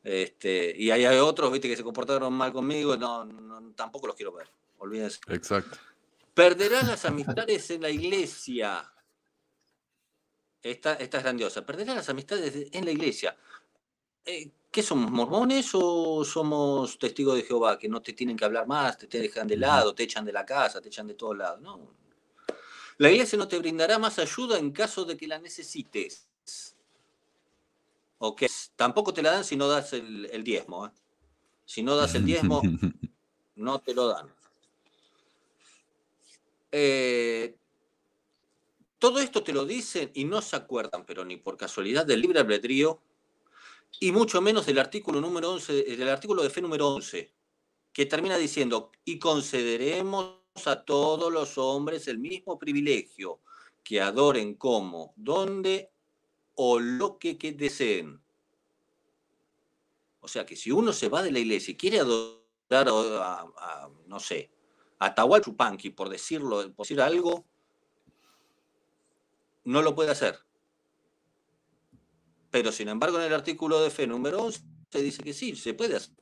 [0.03, 4.17] Este, y hay, hay otros, viste, que se comportaron mal conmigo, no, no, tampoco los
[4.17, 4.49] quiero ver.
[4.79, 5.21] Olvídense.
[5.29, 5.79] Exacto.
[6.35, 8.93] Perderás las amistades en la iglesia.
[10.63, 11.65] Esta, esta es grandiosa.
[11.67, 13.37] Perderás las amistades de- en la iglesia.
[14.25, 17.79] Eh, ¿Qué somos, mormones o somos testigos de Jehová?
[17.79, 20.33] Que no te tienen que hablar más, te, te dejan de lado, te echan de
[20.33, 21.61] la casa, te echan de todos lados.
[21.61, 21.95] No.
[22.99, 26.27] La iglesia no te brindará más ayuda en caso de que la necesites.
[28.25, 28.45] Ok.
[28.77, 30.87] Tampoco te la dan si no das el, el diezmo.
[30.87, 30.91] ¿eh?
[31.65, 32.63] Si no das el diezmo,
[33.57, 34.33] no te lo dan.
[36.71, 37.57] Eh,
[39.01, 42.39] todo esto te lo dicen y no se acuerdan, pero ni por casualidad del libre
[42.39, 43.01] albedrío,
[43.99, 47.33] y mucho menos del artículo número 11, del artículo de fe número 11,
[47.93, 53.41] que termina diciendo, y concederemos a todos los hombres el mismo privilegio,
[53.83, 55.91] que adoren como, donde
[56.55, 58.21] o lo que, que deseen.
[60.21, 63.41] O sea que si uno se va de la iglesia y quiere adorar a, a-
[63.57, 64.51] a, no sé,
[64.99, 67.45] a Tahual Chupanqui, por decirlo, por decir algo,
[69.65, 70.39] no lo puede hacer.
[72.51, 74.61] Pero sin embargo, en el artículo de fe número 11
[74.91, 76.15] se dice que sí, se puede hacer.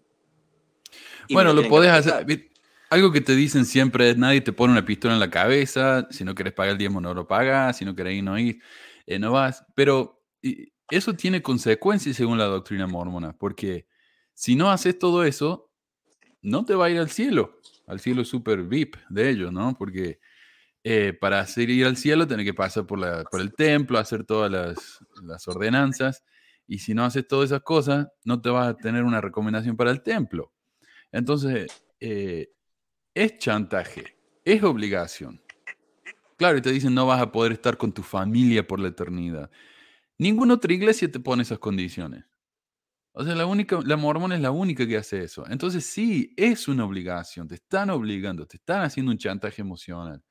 [1.28, 2.50] Y Bueno, lo podés hacer.
[2.88, 6.08] Algo que te dicen siempre es nadie te pone una pistola en la cabeza.
[6.10, 7.76] Si no querés pagar el diezmo, no lo pagas.
[7.78, 8.60] Si no querés ir, no ir.
[9.06, 9.64] eh, no vas.
[9.76, 13.32] Pero y, eso tiene consecuencias según la doctrina mormona.
[13.32, 13.86] Porque
[14.34, 15.70] si no haces todo eso,
[16.42, 17.60] no te va a ir al cielo.
[17.86, 19.76] Al cielo super VIP de ellos, ¿no?
[19.78, 20.18] Porque
[20.82, 24.50] eh, para ir al cielo tenés que pasar por, la, por el templo, hacer todas
[24.50, 26.24] las, las ordenanzas.
[26.66, 29.90] Y si no haces todas esas cosas, no te vas a tener una recomendación para
[29.90, 30.52] el templo.
[31.12, 31.66] Entonces,
[31.98, 32.52] eh,
[33.14, 35.42] es chantaje, es obligación.
[36.36, 39.50] Claro, y te dicen no vas a poder estar con tu familia por la eternidad.
[40.20, 42.26] Ninguna otra iglesia te pone esas condiciones.
[43.12, 45.46] O sea, la única, la mormona es la única que hace eso.
[45.48, 50.22] Entonces sí, es una obligación, te están obligando, te están haciendo un chantaje emocional.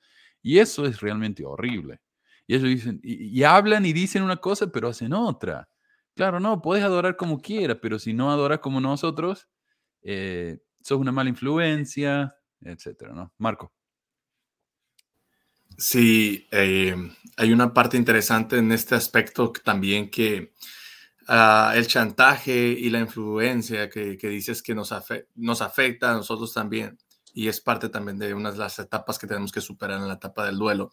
[0.44, 2.02] Y eso es realmente horrible.
[2.46, 5.68] Y ellos dicen, y, hablan y dicen una cosa, pero hacen otra.
[6.16, 9.48] Claro, no, puedes adorar como quieras, pero si no adoras como nosotros,
[10.04, 13.34] eh, sos una mala influencia, etcétera, ¿no?
[13.40, 13.74] Marco.
[15.80, 16.94] Sí, eh,
[17.38, 20.54] hay una parte interesante en este aspecto también que
[21.28, 26.16] ah, el chantaje y la influencia que, que dices que nos, afe- nos afecta a
[26.16, 26.98] nosotros también,
[27.34, 30.16] y es parte también de unas de las etapas que tenemos que superar en la
[30.16, 30.92] etapa del duelo,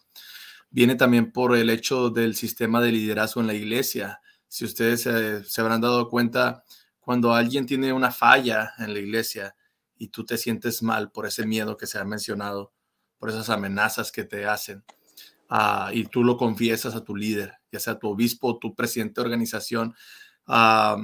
[0.69, 4.21] viene también por el hecho del sistema de liderazgo en la iglesia.
[4.47, 6.63] Si ustedes eh, se habrán dado cuenta,
[6.99, 9.55] cuando alguien tiene una falla en la iglesia
[9.97, 12.73] y tú te sientes mal por ese miedo que se ha mencionado,
[13.19, 14.83] por esas amenazas que te hacen,
[15.49, 19.25] ah, y tú lo confiesas a tu líder, ya sea tu obispo, tu presidente de
[19.25, 19.95] organización.
[20.47, 20.97] ah,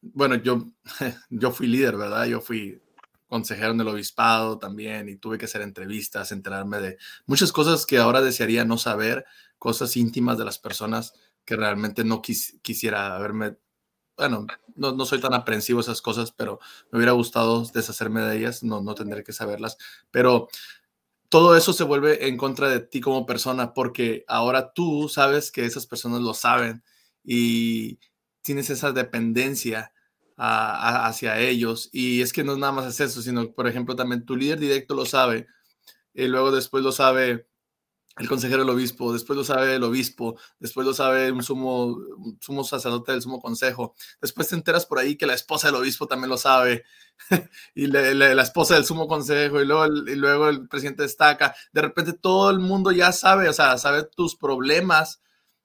[0.00, 0.66] bueno, yo,
[1.30, 2.26] yo fui líder, ¿verdad?
[2.26, 2.80] Yo fui
[3.26, 7.98] consejero en el obispado también y tuve que hacer entrevistas, enterarme de muchas cosas que
[7.98, 9.26] ahora desearía no saber,
[9.58, 11.12] cosas íntimas de las personas
[11.44, 13.56] que realmente no quis- quisiera haberme,
[14.16, 16.60] bueno, no, no soy tan aprensivo a esas cosas, pero
[16.90, 19.78] me hubiera gustado deshacerme de ellas, no, no tendré que saberlas,
[20.10, 20.48] pero
[21.28, 25.64] todo eso se vuelve en contra de ti como persona porque ahora tú sabes que
[25.66, 26.82] esas personas lo saben
[27.24, 27.98] y
[28.42, 29.92] tienes esa dependencia
[30.36, 31.90] hacia ellos.
[31.92, 34.94] Y es que no nada más es eso, sino, por ejemplo, también tu líder directo
[34.94, 35.46] lo sabe
[36.14, 37.47] y luego después lo sabe
[38.18, 41.98] el consejero del obispo, después lo sabe el obispo, después lo sabe un sumo,
[42.40, 46.06] sumo sacerdote del sumo consejo, después te enteras por ahí que la esposa del obispo
[46.06, 46.84] también lo sabe,
[47.74, 51.82] y la esposa del sumo consejo, y luego, el, y luego el presidente destaca, de
[51.82, 55.22] repente todo el mundo ya sabe, o sea, sabe tus problemas,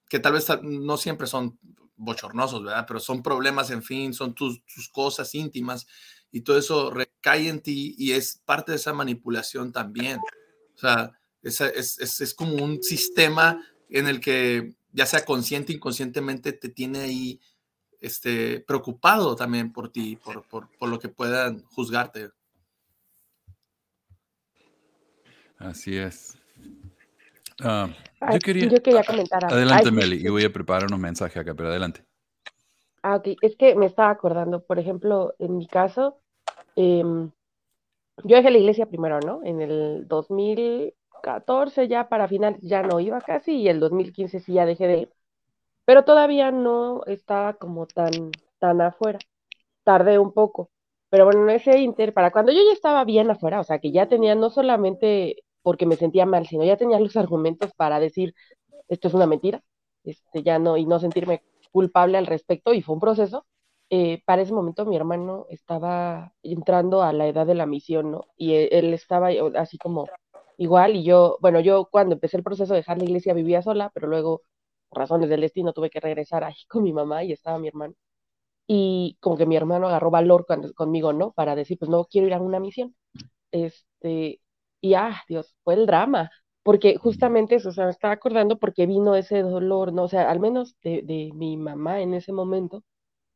[0.08, 1.58] que tal vez no siempre son
[1.96, 2.84] bochornosos, ¿verdad?
[2.86, 5.86] Pero son problemas, en fin, son tus, tus cosas íntimas
[6.30, 10.18] y todo eso recae en ti y es parte de esa manipulación también.
[10.74, 11.12] O sea,
[11.44, 16.68] es, es, es, como un sistema en el que ya sea consciente o inconscientemente te
[16.68, 17.40] tiene ahí
[18.00, 22.30] este, preocupado también por ti, por, por, por lo que puedan juzgarte.
[25.58, 26.38] Así es.
[27.62, 27.88] Ah,
[28.32, 28.68] yo, quería,
[29.04, 29.56] comentar algo.
[29.56, 32.04] Adelante, Meli, y voy a preparar unos mensajes acá, pero adelante.
[33.02, 33.28] Ah, ok.
[33.40, 36.18] Es que me estaba acordando, por ejemplo, en mi caso,
[36.74, 37.30] em,
[38.24, 39.40] yo dejé la iglesia primero, ¿no?
[39.44, 40.06] En el
[41.24, 44.98] 2014 ya para final ya no iba casi y el 2015 sí ya dejé de
[44.98, 45.12] ir,
[45.84, 49.18] pero todavía no estaba como tan, tan afuera.
[49.84, 50.70] Tardé un poco.
[51.10, 53.92] Pero bueno, en ese inter, para cuando yo ya estaba bien afuera, o sea, que
[53.92, 58.34] ya tenía no solamente porque me sentía mal, sino ya tenía los argumentos para decir,
[58.88, 59.62] esto es una mentira,
[60.04, 63.46] este, ya no, y no sentirme culpable al respecto, y fue un proceso.
[63.90, 68.26] Eh, para ese momento mi hermano estaba entrando a la edad de la misión, ¿no?
[68.36, 70.06] Y e, él, estaba así como
[70.58, 73.90] igual, y yo, bueno, yo cuando empecé el proceso de dejar la iglesia vivía sola,
[73.94, 74.42] pero luego,
[74.88, 77.94] por razones del destino, tuve que regresar ahí con mi mamá y estaba mi hermano
[78.66, 81.32] y como que mi hermano agarró valor conmigo, ¿no?
[81.32, 82.94] Para decir, pues no quiero ir a una misión.
[83.52, 84.40] Este,
[84.80, 86.30] y ah, Dios, fue el drama,
[86.62, 90.04] porque justamente eso, o sea, me estaba acordando porque vino ese dolor, ¿no?
[90.04, 92.84] O sea, al menos de, de mi mamá en ese momento,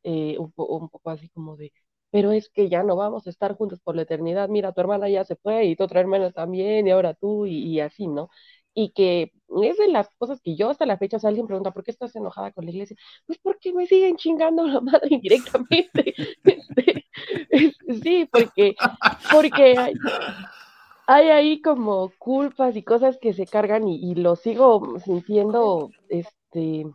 [0.03, 0.51] eh, un
[0.89, 1.73] poco así como de,
[2.11, 5.09] pero es que ya no vamos a estar juntos por la eternidad, mira, tu hermana
[5.09, 8.29] ya se fue y tu otra hermana también, y ahora tú, y, y así, ¿no?
[8.73, 11.71] y que es de las cosas que yo hasta la fecha, o sea, alguien pregunta,
[11.71, 12.95] ¿por qué estás enojada con la iglesia?
[13.25, 16.13] Pues porque me siguen chingando la madre indirectamente.
[17.49, 18.75] Este, sí, porque,
[19.29, 19.93] porque hay,
[21.05, 26.85] hay, ahí como culpas y cosas que se cargan y, lo sigo sintiendo, este,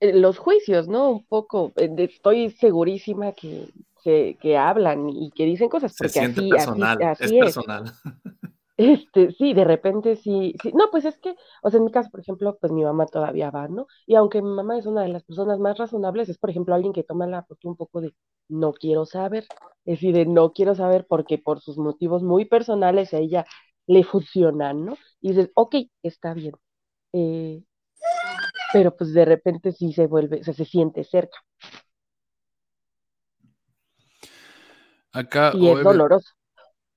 [0.00, 1.10] los juicios, ¿no?
[1.10, 3.68] Un poco, eh, estoy segurísima que,
[4.02, 7.44] que, hablan y que dicen cosas, porque así, así, así, es.
[7.44, 7.84] Personal.
[8.80, 12.08] Este, sí, de repente sí, sí, no, pues es que, o sea, en mi caso,
[12.10, 13.86] por ejemplo, pues mi mamá todavía va, ¿no?
[14.06, 16.94] Y aunque mi mamá es una de las personas más razonables, es, por ejemplo, alguien
[16.94, 18.14] que toma la postura un poco de
[18.48, 19.44] no quiero saber,
[19.84, 23.44] es decir, de no quiero saber porque por sus motivos muy personales a ella
[23.86, 24.96] le funcionan, ¿no?
[25.20, 26.54] Y dices, ok, está bien.
[27.12, 27.62] Eh,
[28.72, 31.38] pero pues de repente sí se vuelve, o sea, se siente cerca.
[35.12, 36.30] Acá, y es doloroso.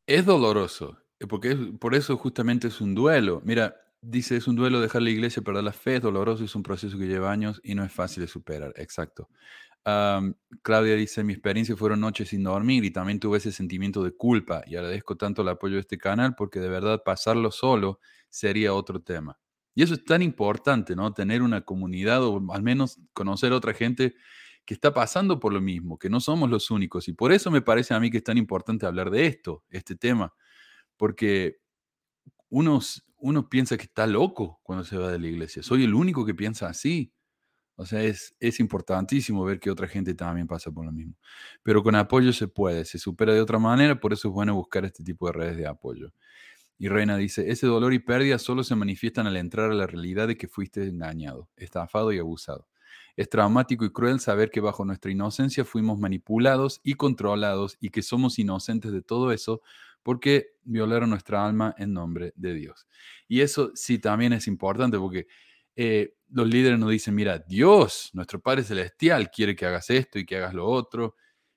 [0.05, 3.41] Es doloroso, eh, porque por eso justamente es un duelo.
[3.43, 6.63] Mira, dice, es un duelo dejar la iglesia, perder la fe, es doloroso, es un
[6.63, 8.73] proceso que lleva años y no es fácil de superar.
[8.75, 9.29] Exacto.
[10.61, 14.63] Claudia dice, mi experiencia fueron noches sin dormir y también tuve ese sentimiento de culpa
[14.65, 19.01] y agradezco tanto el apoyo de este canal porque de verdad pasarlo solo sería otro
[19.01, 19.37] tema.
[19.75, 21.13] Y eso es tan importante, ¿no?
[21.13, 24.15] Tener una comunidad o al menos conocer a otra gente
[24.65, 27.07] que está pasando por lo mismo, que no somos los únicos.
[27.07, 29.95] Y por eso me parece a mí que es tan importante hablar de esto, este
[29.95, 30.33] tema,
[30.97, 31.57] porque
[32.49, 32.79] uno,
[33.17, 35.63] uno piensa que está loco cuando se va de la iglesia.
[35.63, 37.13] Soy el único que piensa así.
[37.75, 41.15] O sea, es, es importantísimo ver que otra gente también pasa por lo mismo.
[41.63, 44.85] Pero con apoyo se puede, se supera de otra manera, por eso es bueno buscar
[44.85, 46.13] este tipo de redes de apoyo.
[46.77, 50.27] Y Reina dice, ese dolor y pérdida solo se manifiestan al entrar a la realidad
[50.27, 52.67] de que fuiste engañado, estafado y abusado.
[53.15, 58.01] Es traumático y cruel saber que bajo nuestra inocencia fuimos manipulados y controlados y que
[58.01, 59.61] somos inocentes de todo eso
[60.01, 62.87] porque violaron nuestra alma en nombre de Dios.
[63.27, 65.27] Y eso sí también es importante porque
[65.75, 70.25] eh, los líderes nos dicen, mira, Dios, nuestro Padre Celestial, quiere que hagas esto y
[70.25, 71.15] que hagas lo otro.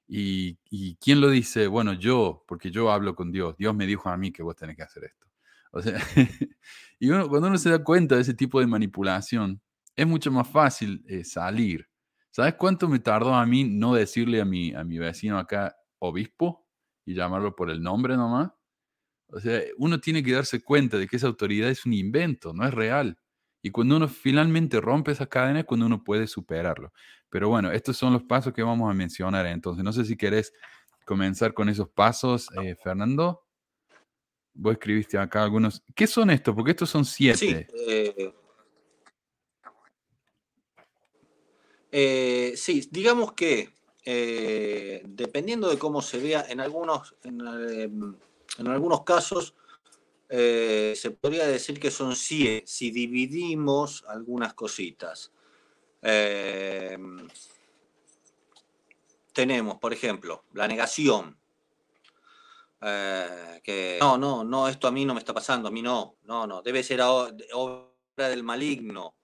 [0.08, 0.56] Y,
[0.96, 4.30] quién lo dice, bueno, yo, porque yo hablo con Dios, Dios me dijo a mí
[4.32, 5.26] que vos tenés que hacer esto.
[5.72, 5.98] O sea,
[7.00, 9.60] y cuando uno se da cuenta de ese tipo de manipulación,
[9.96, 11.88] es mucho más fácil eh, salir.
[12.30, 16.66] ¿Sabes cuánto me tardó a mí no decirle a mi, a mi vecino acá, obispo?
[17.06, 18.50] y llamarlo por el nombre nomás.
[19.28, 22.66] O sea, uno tiene que darse cuenta de que esa autoridad es un invento, no
[22.66, 23.18] es real.
[23.62, 26.92] Y cuando uno finalmente rompe esa cadena es cuando uno puede superarlo.
[27.36, 29.44] Pero bueno, estos son los pasos que vamos a mencionar.
[29.44, 30.54] Entonces, no sé si querés
[31.04, 33.44] comenzar con esos pasos, eh, Fernando.
[34.54, 35.82] Vos escribiste acá algunos.
[35.94, 36.54] ¿Qué son estos?
[36.54, 37.36] Porque estos son siete.
[37.36, 38.34] Sí, eh,
[41.92, 43.68] eh, sí digamos que
[44.06, 47.90] eh, dependiendo de cómo se vea, en algunos, en, eh,
[48.66, 49.54] algunos casos
[50.30, 55.32] eh, se podría decir que son si, si dividimos algunas cositas.
[59.32, 61.38] Tenemos, por ejemplo, la negación.
[62.80, 66.46] que no, no, no, esto a mí no me está pasando, a mí no, no,
[66.46, 69.16] no, debe ser obra del maligno.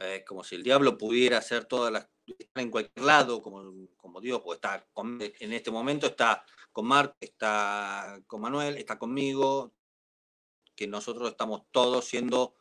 [0.00, 2.08] Eh, como si el diablo pudiera hacer todas las
[2.54, 8.20] en cualquier lado, como, como Dios, pues está en este momento está con Mark, está
[8.26, 9.72] con Manuel, está conmigo,
[10.74, 12.54] que nosotros estamos todos siendo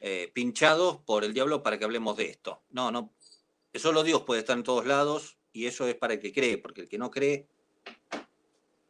[0.00, 2.62] eh, pinchados por el diablo para que hablemos de esto.
[2.70, 3.14] No, no,
[3.74, 6.82] solo Dios puede estar en todos lados y eso es para el que cree, porque
[6.82, 7.48] el que no cree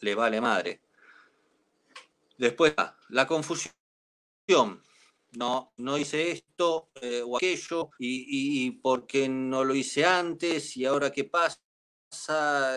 [0.01, 0.81] le vale madre.
[2.39, 2.75] Después,
[3.09, 3.73] la confusión.
[5.33, 10.85] No, no hice esto eh, o aquello y, y, porque no lo hice antes y
[10.85, 11.61] ahora qué pasa.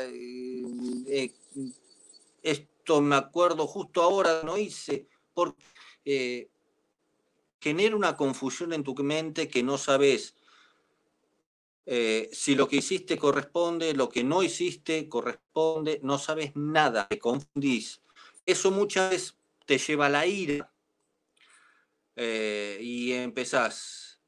[0.06, 1.34] Eh,
[2.44, 5.08] esto me acuerdo justo ahora, no hice.
[5.34, 6.52] Porque
[7.64, 10.36] genera una confusión en tu mente que no sabes
[11.86, 18.02] si lo que hiciste corresponde, lo que no hiciste corresponde, no sabes nada, te confundís.
[18.46, 20.74] Eso muchas veces te lleva a la ira
[22.16, 24.20] eh, y empezás,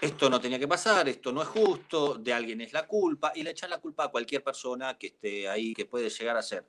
[0.00, 3.42] esto no tenía que pasar, esto no es justo, de alguien es la culpa, y
[3.42, 6.66] le echas la culpa a cualquier persona que esté ahí, que puede llegar a ser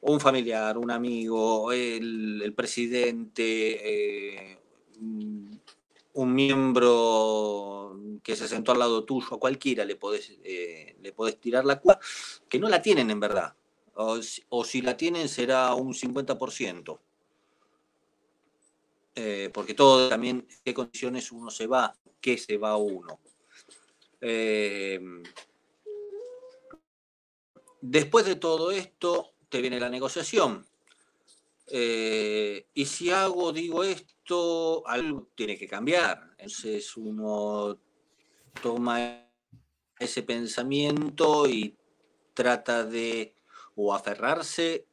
[0.00, 4.58] un familiar, un amigo, el, presidente, eh,
[4.98, 11.38] un miembro que se sentó al lado tuyo, a cualquiera le podés, eh, le podés
[11.38, 12.00] tirar la culpa,
[12.48, 13.54] que no la tienen en verdad.
[13.94, 14.18] O,
[14.50, 16.98] o si la tienen será un 50%.
[19.18, 23.18] Eh, porque todo también, qué condiciones uno se va, qué se va uno.
[24.20, 25.00] Eh,
[27.80, 30.66] después de todo esto, te viene la negociación.
[31.68, 34.15] Eh, y si hago, digo esto,
[34.86, 36.30] algo tiene que cambiar.
[36.38, 37.78] Entonces uno
[38.62, 39.26] toma
[39.98, 41.76] ese pensamiento y
[42.34, 43.34] trata de
[43.76, 44.86] o aferrarse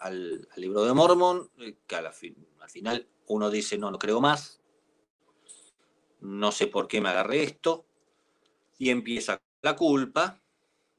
[0.00, 1.50] al, libro de Mormon,
[1.86, 4.60] que la fin, al final uno dice, no, no creo más,
[6.20, 7.86] no sé por qué me agarré esto,
[8.78, 10.40] y empieza la culpa,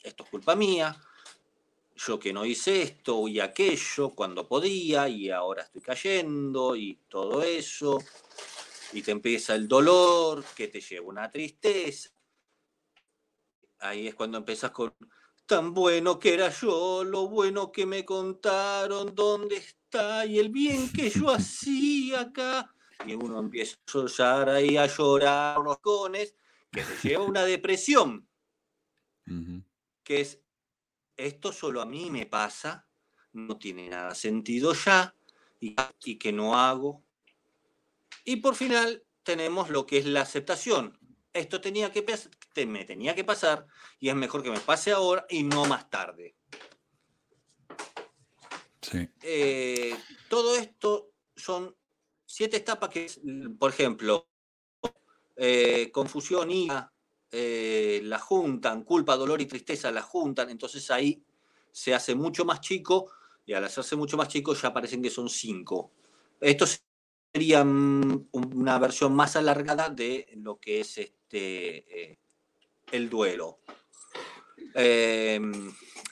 [0.02, 1.00] esto es culpa mía,
[1.96, 7.42] yo que no hice esto y aquello cuando podía y ahora estoy cayendo y todo
[7.42, 8.04] eso,
[8.94, 12.10] y te empieza el dolor que te lleva una tristeza.
[13.80, 14.94] Ahí es cuando empiezas con,
[15.46, 19.62] tan bueno que era yo, lo bueno que me contaron, dónde
[20.28, 22.74] y el bien que yo hacía acá.
[23.06, 26.36] Y uno empieza a llorar ahí, a llorar los cones,
[26.72, 28.28] que se lleva una depresión.
[30.04, 30.40] Que es,
[31.18, 32.88] esto solo a mí me pasa,
[33.34, 35.16] no tiene nada sentido ya,
[35.60, 37.04] y, y que no hago.
[38.24, 40.98] Y por final tenemos lo que es la aceptación.
[41.34, 42.06] Esto tenía que,
[42.66, 43.68] me tenía que pasar
[44.00, 46.36] y es mejor que me pase ahora y no más tarde.
[49.22, 49.98] Eh,
[50.30, 51.76] todo esto son
[52.26, 53.12] siete etapas que,
[53.60, 54.30] por ejemplo,
[55.36, 56.70] eh, confusión, y
[57.38, 61.22] eh, la juntan, culpa, dolor y tristeza la juntan, entonces ahí
[61.72, 63.12] se hace mucho más chico
[63.46, 65.92] y al hacerse mucho más chico ya parecen que son cinco.
[66.40, 66.66] Esto
[67.34, 72.18] sería una versión más alargada de lo que es este,
[72.92, 73.60] el duelo.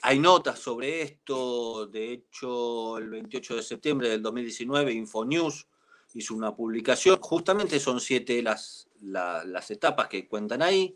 [0.06, 5.66] Hay notas sobre esto, de hecho el 28 de septiembre del 2019 Infonews
[6.12, 10.94] hizo una publicación, justamente son siete las, las etapas que cuentan ahí,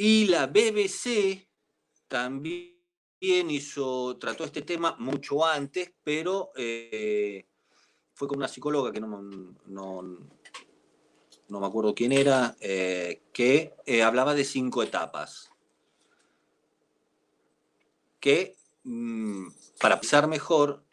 [0.00, 1.48] y la BBC
[2.06, 2.70] también
[3.20, 7.48] hizo, trató este tema mucho antes, pero eh,
[8.14, 9.20] fue con una psicóloga que no,
[9.66, 10.02] no,
[11.48, 15.50] no me acuerdo quién era, eh, que eh, hablaba de cinco etapas.
[18.20, 19.48] Que mm,
[19.80, 20.84] para pisar mejor,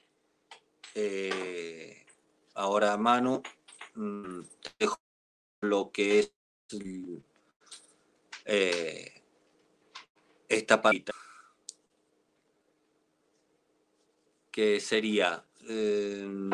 [2.55, 3.43] ahora Manu,
[3.93, 4.39] mm,
[4.79, 4.99] dejo
[5.61, 6.31] lo que es
[8.45, 9.23] eh,
[10.47, 11.13] esta patita,
[14.51, 16.49] que sería eh,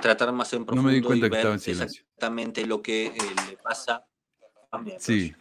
[0.00, 2.82] tratar más en profundo no me di cuenta y que ver estaba en exactamente lo
[2.82, 3.12] que
[3.48, 4.06] le pasa
[4.70, 4.84] a.
[4.98, 5.34] Sí,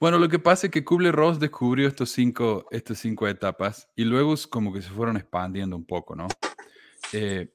[0.00, 4.34] bueno, lo que pasa es que Kubler-Ross descubrió estos cinco, estas cinco etapas y luego
[4.48, 6.26] como que se fueron expandiendo un poco, ¿no?
[7.12, 7.52] Eh,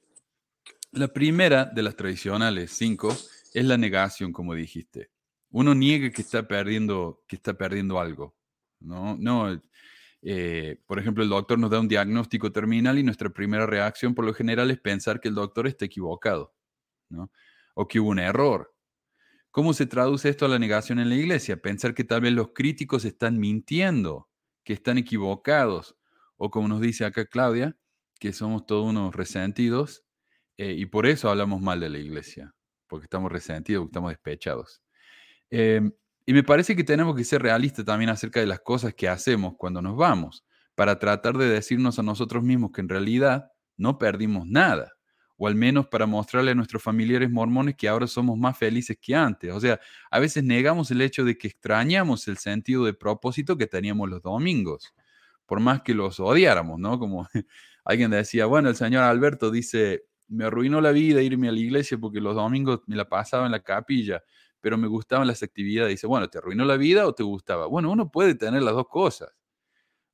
[0.92, 3.08] la primera de las tradicionales cinco
[3.52, 5.10] es la negación, como dijiste.
[5.50, 8.36] Uno niega que está perdiendo, que está perdiendo algo,
[8.80, 9.16] ¿no?
[9.18, 9.62] No,
[10.22, 14.24] eh, por ejemplo, el doctor nos da un diagnóstico terminal y nuestra primera reacción por
[14.24, 16.54] lo general es pensar que el doctor está equivocado,
[17.10, 17.30] ¿no?
[17.74, 18.76] O que hubo un error,
[19.56, 21.56] ¿Cómo se traduce esto a la negación en la iglesia?
[21.62, 24.28] Pensar que tal vez los críticos están mintiendo,
[24.64, 25.96] que están equivocados,
[26.36, 27.74] o como nos dice acá Claudia,
[28.20, 30.04] que somos todos unos resentidos
[30.58, 32.54] eh, y por eso hablamos mal de la iglesia,
[32.86, 34.82] porque estamos resentidos, estamos despechados.
[35.50, 35.92] Em,
[36.26, 39.54] y me parece que tenemos que ser realistas también acerca de las cosas que hacemos
[39.56, 40.44] cuando nos vamos,
[40.74, 44.92] para tratar de decirnos a nosotros mismos que en realidad no perdimos nada,
[45.36, 49.14] o al menos para mostrarle a nuestros familiares mormones que ahora somos más felices que
[49.14, 49.52] antes.
[49.52, 49.78] O sea,
[50.10, 54.22] a veces negamos el hecho de que extrañamos el sentido de propósito que teníamos los
[54.22, 54.94] domingos,
[55.46, 56.98] por más que los odiáramos, ¿no?
[56.98, 57.28] Como
[57.84, 61.98] alguien decía, bueno, el señor Alberto dice, me arruinó la vida irme a la iglesia
[61.98, 64.24] porque los domingos me la pasaba en la capilla
[64.60, 65.90] pero me gustaban las actividades.
[65.90, 67.66] Dice, bueno, ¿te arruinó la vida o te gustaba?
[67.66, 69.34] Bueno, uno puede tener las dos cosas.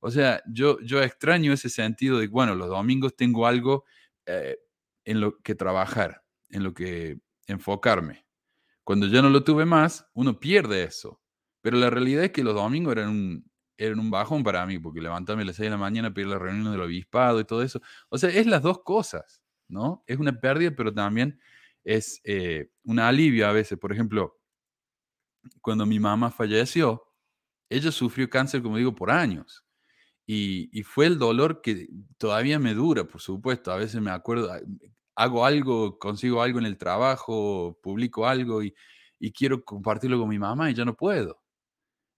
[0.01, 3.85] O sea, yo, yo extraño ese sentido de, bueno, los domingos tengo algo
[4.27, 4.59] eh,
[5.05, 8.27] en lo que trabajar, en lo que enfocarme.
[8.85, 11.21] Cuando ya no lo tuve más, uno pierde eso.
[11.61, 15.01] Pero la realidad es que los domingos eran un, eran un bajón para mí, porque
[15.01, 17.81] levantarme a las 6 de la mañana, pedir la reunión del obispado y todo eso.
[18.09, 20.03] O sea, es las dos cosas, ¿no?
[20.07, 21.39] Es una pérdida, pero también
[21.85, 23.79] es eh, un alivio a veces.
[23.79, 24.39] Por ejemplo,
[25.61, 27.03] cuando mi mamá falleció,
[27.69, 29.65] ella sufrió cáncer, como digo, por años.
[30.27, 33.73] Y, fue el dolor que todavía me dura, por supuesto.
[33.73, 34.51] A veces me acuerdo,
[35.17, 38.75] hago algo, consigo algo en el trabajo, publico algo y,
[39.35, 41.41] quiero compartirlo con mi mamá y ya no puedo.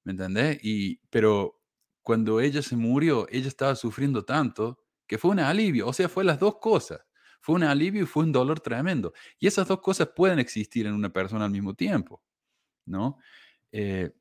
[0.05, 0.59] ¿Me entendés?
[0.63, 1.61] Y, pero
[2.03, 5.89] cuando ella se murió, ella estaba sufriendo tanto que fue un alivio.
[5.89, 7.01] O sea, fue las dos cosas.
[7.45, 9.13] Fue un alivio y fue un dolor tremendo.
[9.39, 12.23] Y esas dos cosas pueden existir en una persona al mismo tiempo.
[12.87, 13.19] ¿no?
[13.71, 14.13] Eh,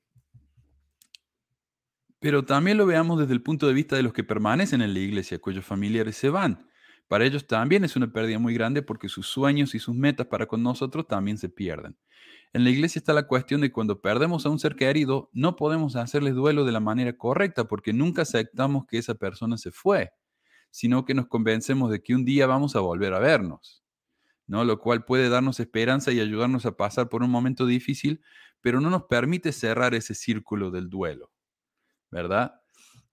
[2.19, 4.99] pero también lo veamos desde el punto de vista de los que permanecen en la
[4.99, 6.67] iglesia, cuyos familiares se van.
[7.07, 10.45] Para ellos también es una pérdida muy grande porque sus sueños y sus metas para
[10.45, 11.97] con nosotros también se pierden.
[12.51, 15.95] En la iglesia está la cuestión de cuando perdemos a un ser querido, no podemos
[15.95, 20.11] hacerles duelo de la manera correcta porque nunca aceptamos que esa persona se fue,
[20.73, 23.83] sino que nos convencemos de que un día vamos a volver a vernos.
[24.47, 24.65] ¿no?
[24.65, 28.23] Lo cual puede darnos esperanza y ayudarnos a pasar por un momento difícil,
[28.59, 31.31] pero no nos permite cerrar ese círculo del duelo,
[32.09, 32.59] ¿verdad?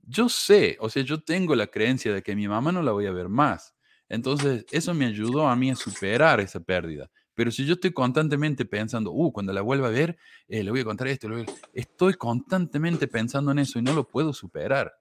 [0.01, 3.05] Yo sé, o sea, yo tengo la creencia de que mi mamá no la voy
[3.05, 3.75] a ver más.
[4.09, 7.11] Entonces, eso me ayudó a mí a superar esa pérdida.
[7.35, 10.17] Pero si yo estoy constantemente pensando, uh, cuando la vuelva a ver,
[10.49, 11.29] eh, le voy a contar esto,
[11.75, 14.95] estoy constantemente pensando en eso y no lo puedo superar.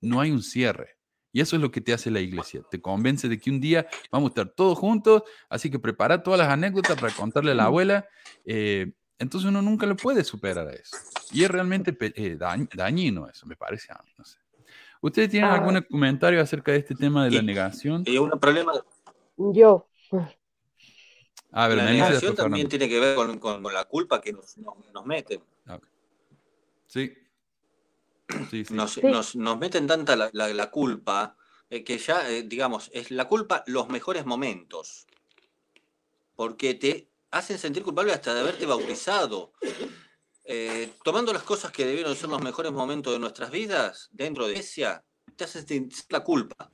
[0.00, 0.99] No hay un cierre.
[1.32, 2.62] Y eso es lo que te hace la iglesia.
[2.70, 6.38] Te convence de que un día vamos a estar todos juntos, así que prepara todas
[6.38, 8.06] las anécdotas para contarle a la abuela.
[8.44, 10.96] Eh, entonces uno nunca lo puede superar a eso.
[11.32, 12.36] Y es realmente eh,
[12.74, 14.10] dañino eso, me parece a mí.
[14.16, 14.38] No sé.
[15.02, 15.82] ¿Ustedes tienen algún ah.
[15.82, 18.02] comentario acerca de este tema de la negación?
[18.06, 18.72] Y un problema.
[19.36, 19.86] Yo.
[21.52, 24.56] A ver, la negación también tiene que ver con, la culpa que nos,
[25.04, 25.40] meten.
[26.86, 27.12] Sí.
[28.50, 31.36] Sí, Nos, meten tanta la, culpa
[31.68, 35.06] eh, que ya, eh, digamos, es la culpa los mejores momentos.
[36.34, 39.52] Porque te, hacen sentir culpable hasta de haberte bautizado.
[40.44, 44.50] Eh, tomando las cosas que debieron ser los mejores momentos de nuestras vidas dentro de
[44.50, 45.04] la iglesia,
[45.36, 46.70] te hacen sentir la culpa.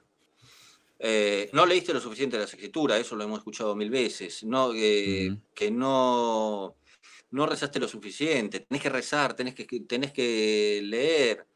[0.98, 4.44] Eh, no leíste lo suficiente de las escrituras, eso lo hemos escuchado mil veces.
[4.44, 6.76] No, eh, Que no,
[7.36, 11.46] no rezaste lo suficiente, tenés que rezar, tenés que, que leer,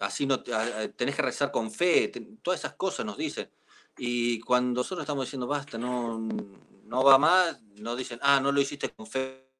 [0.00, 2.10] así no, tenés que rezar con fe,
[2.42, 3.50] todas esas cosas nos dicen.
[3.98, 8.62] Y cuando nosotros estamos diciendo basta, no, no va más, no dicen, ah, no lo
[8.62, 9.50] hiciste con fe,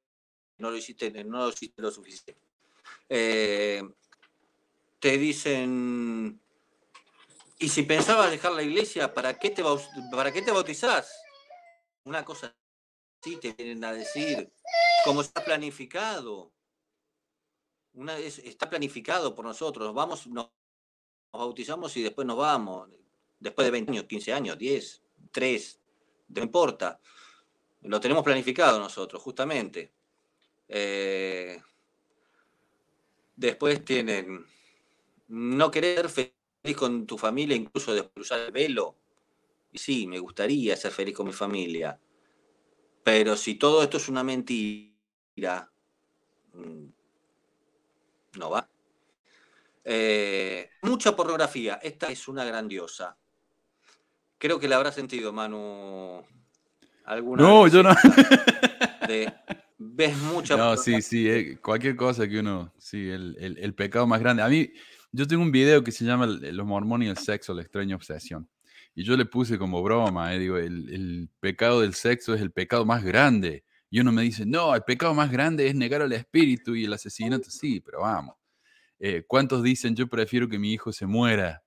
[0.57, 2.41] no lo hiciste, no lo, hiciste lo suficiente.
[3.11, 3.83] Eh,
[4.99, 6.41] te dicen,
[7.59, 9.63] y si pensabas dejar la iglesia, ¿para qué te,
[10.11, 11.21] para qué te bautizás?
[12.05, 12.55] Una cosa
[13.29, 14.51] así te vienen a decir,
[15.05, 16.53] como está planificado.
[17.95, 19.93] Una, está planificado por nosotros.
[19.95, 20.51] Vamos, nos,
[21.33, 22.89] bautizamos y después nos vamos.
[23.39, 25.81] Después de 20 años, 15 años, 10, 3,
[26.29, 27.01] no importa.
[27.83, 29.93] Lo tenemos planificado nosotros, justamente.
[30.69, 31.61] Eh,
[33.37, 34.45] después tienen
[35.29, 38.97] no querer ser feliz con tu familia, incluso de usar el velo.
[39.71, 42.01] Y sí, me gustaría ser feliz con mi familia.
[43.11, 45.73] Pero si todo esto es una mentira,
[46.53, 46.85] mm,
[48.39, 48.69] no va.
[49.83, 51.81] Eh, mucha pornografía.
[51.83, 53.17] Esta es una grandiosa.
[54.37, 56.23] Creo que la habrá sentido, Manu,
[57.39, 57.95] no, yo no.
[59.79, 60.59] ves mucha.
[60.59, 62.75] No, sí, sí, eh, cualquier cosa que uno.
[62.77, 64.43] Sí, el, pecado más grande.
[64.43, 64.71] A mí,
[65.13, 68.47] yo tengo un video que se llama Los mormones y el sexo, la extraña obsesión.
[68.99, 72.85] Y yo le puse como broma, eh, digo, el, pecado del sexo es el pecado
[72.85, 73.65] más grande.
[73.89, 76.93] Y uno me dice, no, el pecado más grande es negar al espíritu y el
[76.93, 77.49] asesinato.
[77.49, 78.35] Sí, pero vamos.
[78.99, 81.63] Eh, ¿Cuántos dicen, yo prefiero que mi hijo se muera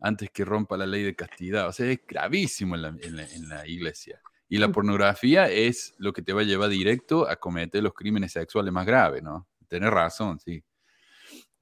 [0.00, 1.68] antes que rompa la ley de castidad?
[1.68, 4.22] O sea, es gravísimo en la iglesia.
[4.48, 8.32] Y la pornografía es lo que te va a llevar directo a cometer los crímenes
[8.32, 9.46] sexuales más graves, ¿no?
[9.68, 10.64] tenés razón, sí.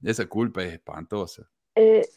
[0.01, 1.49] Esa culpa es espantosa.
[1.75, 2.07] Eh,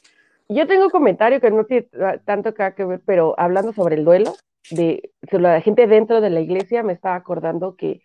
[0.49, 1.89] yo tengo un comentario que no tiene
[2.25, 4.35] tanto que ver, pero hablando sobre el duelo,
[4.71, 8.03] de, la gente dentro de la iglesia, me estaba acordando que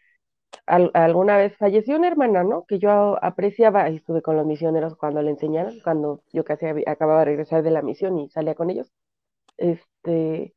[0.65, 2.65] alguna vez falleció una hermana, ¿no?
[2.65, 7.25] Que yo apreciaba, estuve con los misioneros cuando le enseñaron, cuando yo casi acababa de
[7.25, 8.91] regresar de la misión y salía con ellos.
[9.57, 10.55] Este,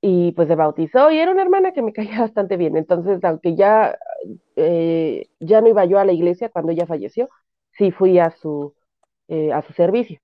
[0.00, 2.76] y pues se bautizó y era una hermana que me caía bastante bien.
[2.76, 3.98] Entonces, aunque ya,
[4.56, 7.28] eh, ya no iba yo a la iglesia cuando ella falleció,
[7.72, 8.74] sí fui a su,
[9.28, 10.20] eh, a su servicio.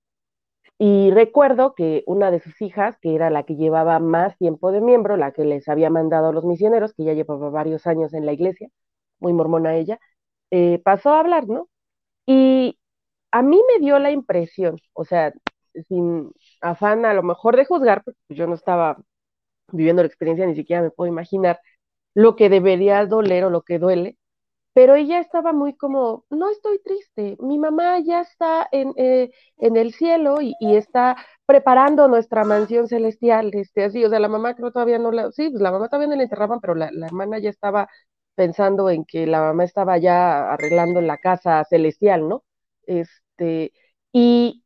[0.85, 4.81] Y recuerdo que una de sus hijas, que era la que llevaba más tiempo de
[4.81, 8.25] miembro, la que les había mandado a los misioneros, que ya llevaba varios años en
[8.25, 8.67] la iglesia,
[9.19, 9.97] muy mormona ella,
[10.51, 11.69] eh, pasó a hablar, ¿no?
[12.27, 12.79] Y
[13.31, 15.33] a mí me dio la impresión, o sea,
[15.89, 16.31] sin
[16.61, 18.97] afán a lo mejor de juzgar, porque yo no estaba
[19.71, 21.59] viviendo la experiencia, ni siquiera me puedo imaginar
[22.15, 24.17] lo que debería doler o lo que duele,
[24.73, 29.77] pero ella estaba muy como, no estoy triste, mi mamá ya está en, eh, en
[29.77, 31.15] el cielo y, está
[31.45, 35.49] preparando nuestra mansión celestial, este, así, o sea, la mamá creo todavía no la, sí,
[35.49, 37.87] pues la mamá todavía no la enterraban, pero la, hermana ya estaba
[38.35, 42.43] pensando en que la mamá estaba ya arreglando la casa celestial, ¿no?
[42.87, 43.73] Este,
[44.11, 44.63] y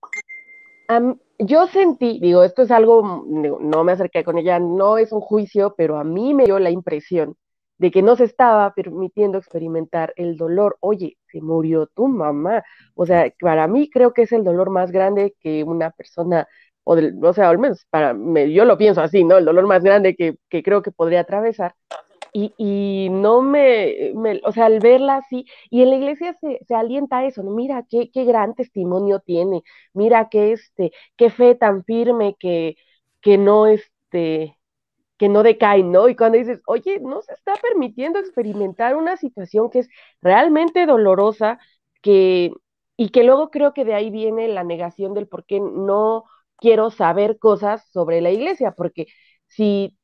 [1.39, 5.75] yo sentí, digo, esto es algo, no me acerqué con ella, no es un juicio,
[5.77, 7.37] pero a mí me dio la impresión
[7.77, 10.77] de que no se estaba permitiendo experimentar el dolor.
[10.81, 12.63] Oye, se murió tu mamá.
[12.95, 16.47] O sea, para mí creo que es el dolor más grande que una persona,
[16.83, 19.37] o, o sea, al menos para mí, yo lo pienso así, ¿no?
[19.37, 21.75] El dolor más grande que, que creo que podría atravesar.
[22.33, 26.59] Y, y no me, me, o sea, al verla así, y en la iglesia se,
[26.67, 27.51] se alienta eso, ¿no?
[27.51, 29.63] Mira qué, qué gran testimonio tiene,
[29.93, 32.75] mira qué, este, qué fe tan firme que,
[33.21, 34.56] que no, este,
[35.17, 36.09] que no decaen, ¿no?
[36.09, 39.89] Y cuando dices, oye, no se está permitiendo experimentar una situación que es
[40.21, 41.59] realmente dolorosa,
[42.01, 42.53] que,
[42.95, 46.25] y que luego creo que de ahí viene la negación del por qué no
[46.57, 49.07] quiero saber cosas sobre la iglesia, porque
[49.47, 49.97] si,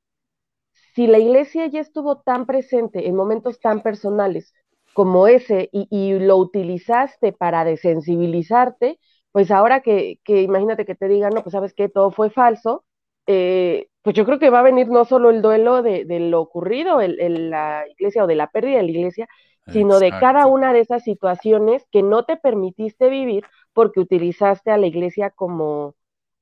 [0.95, 4.53] si la iglesia ya estuvo tan presente en momentos tan personales
[4.93, 8.99] como ese y, lo utilizaste para desensibilizarte,
[9.31, 12.85] pues ahora que, que imagínate que te digan, no, pues sabes que todo fue falso,
[13.27, 17.01] eh, pues yo creo que va a venir no solo el duelo de, lo ocurrido
[17.01, 19.29] en, la iglesia o de la pérdida de la iglesia,
[19.71, 24.77] sino de cada una de esas situaciones que no te permitiste vivir porque utilizaste a
[24.77, 25.95] la iglesia como,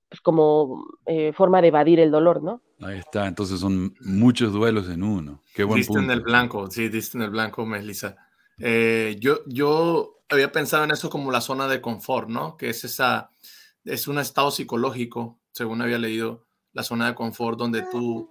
[0.09, 2.61] pues como eh, forma de evadir el dolor, ¿no?
[2.81, 5.41] Ahí está, entonces son muchos duelos en uno.
[5.53, 8.15] Qué buen diste en el blanco, sí, diste en el blanco, Melissa.
[8.57, 12.57] Eh, yo, yo había pensado en eso como la zona de confort, ¿no?
[12.57, 13.29] Que es esa,
[13.85, 18.29] es un estado psicológico, según había leído, la zona de confort donde tú,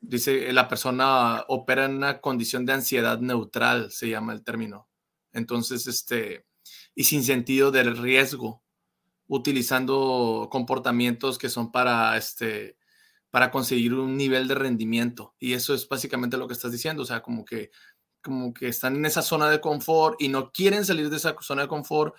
[0.00, 4.88] dice, la persona opera en una condición de ansiedad neutral, se llama el término.
[5.32, 6.46] Entonces, este,
[6.94, 8.62] y sin sentido del riesgo,
[9.26, 12.76] utilizando comportamientos que son para, este,
[13.30, 15.34] para conseguir un nivel de rendimiento.
[15.38, 17.70] Y eso es básicamente lo que estás diciendo, o sea, como que,
[18.22, 21.62] como que están en esa zona de confort y no quieren salir de esa zona
[21.62, 22.14] de confort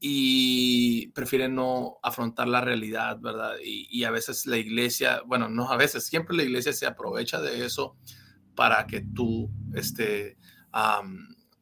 [0.00, 3.56] y prefieren no afrontar la realidad, ¿verdad?
[3.64, 7.64] Y, a veces la iglesia, bueno, no a veces, siempre la iglesia se aprovecha de
[7.64, 7.96] eso
[8.54, 10.36] para que tú, este,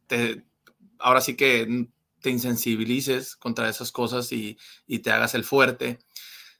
[0.06, 0.44] te,
[0.98, 1.88] ahora sí que
[2.20, 5.98] te insensibilices contra esas cosas y, y te hagas el fuerte.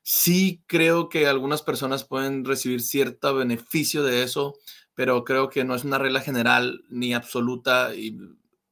[0.03, 4.55] Sí creo que algunas personas pueden recibir cierto beneficio de eso,
[4.95, 8.17] pero creo que no es una regla general ni absoluta y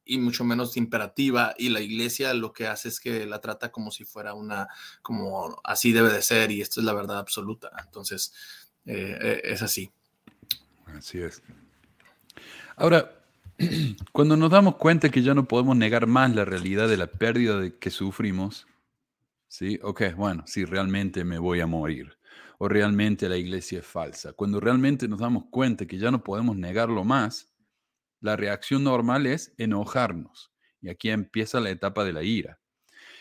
[0.04, 3.90] y mucho menos imperativa y la iglesia lo que hace es que la trata como
[3.90, 4.68] si fuera una,
[5.02, 7.70] como así debe de ser y esto es la verdad absoluta.
[7.84, 8.32] Entonces,
[8.86, 9.90] eh, eh, es así.
[10.86, 11.42] Así es.
[12.76, 13.12] Ahora,
[14.12, 17.58] cuando nos damos cuenta que ya no podemos negar más la realidad de la pérdida
[17.58, 18.66] de que sufrimos,
[19.48, 19.78] ¿sí?
[19.82, 22.16] Ok, bueno, si realmente me voy a morir
[22.58, 24.32] o realmente la iglesia es falsa.
[24.32, 27.48] Cuando realmente nos damos cuenta que ya no podemos negarlo más,
[28.24, 30.50] la reacción normal es enojarnos.
[30.80, 32.58] Y aquí empieza la etapa de la ira.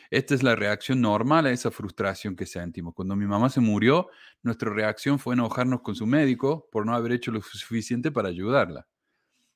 [0.10, 2.94] Esta es la reacción normal a esa frustración que sentimos.
[2.94, 4.08] Cuando mi mamá se murió,
[4.44, 8.88] nuestra reacción fue enojarnos con su médico por no haber hecho lo suficiente para ayudarla,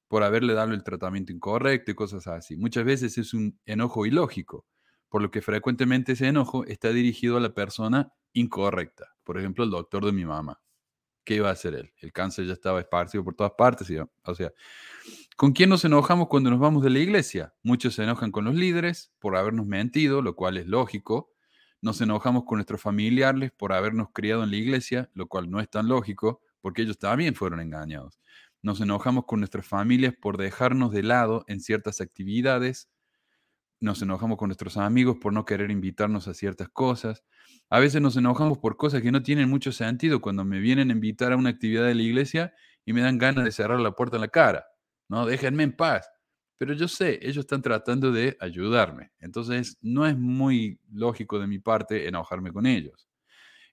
[0.09, 2.57] por haberle dado el tratamiento incorrecto y cosas así.
[2.57, 4.65] Muchas veces es un enojo ilógico,
[5.07, 9.15] por lo que frecuentemente ese enojo está dirigido a la persona incorrecta.
[9.23, 10.59] Por ejemplo, el doctor de mi mamá.
[11.23, 11.93] ¿Qué iba a hacer él?
[11.99, 13.89] El cáncer ya estaba esparcido por todas partes.
[14.23, 14.53] O sea,
[15.37, 17.53] ¿Con quién nos enojamos cuando nos vamos de la iglesia?
[17.61, 21.31] Muchos se enojan con los líderes por habernos mentido, lo cual es lógico.
[21.79, 25.69] Nos enojamos con nuestros familiares por habernos criado en la iglesia, lo cual no es
[25.69, 28.19] tan lógico, porque ellos también fueron engañados.
[28.63, 32.89] Nos enojamos con nuestras familias por dejarnos de lado en ciertas actividades,
[33.79, 37.23] nos enojamos con nuestros amigos por no querer invitarnos a ciertas cosas.
[37.69, 40.93] A veces nos enojamos por cosas que no tienen mucho sentido cuando me vienen a
[40.93, 44.17] invitar a una actividad de la iglesia y me dan ganas de cerrar la puerta
[44.17, 44.65] en la cara.
[45.09, 46.09] No, déjenme en paz.
[46.57, 49.11] Pero yo sé, ellos están tratando de ayudarme.
[49.19, 53.07] Entonces, no es muy lógico de mi parte enojarme con ellos.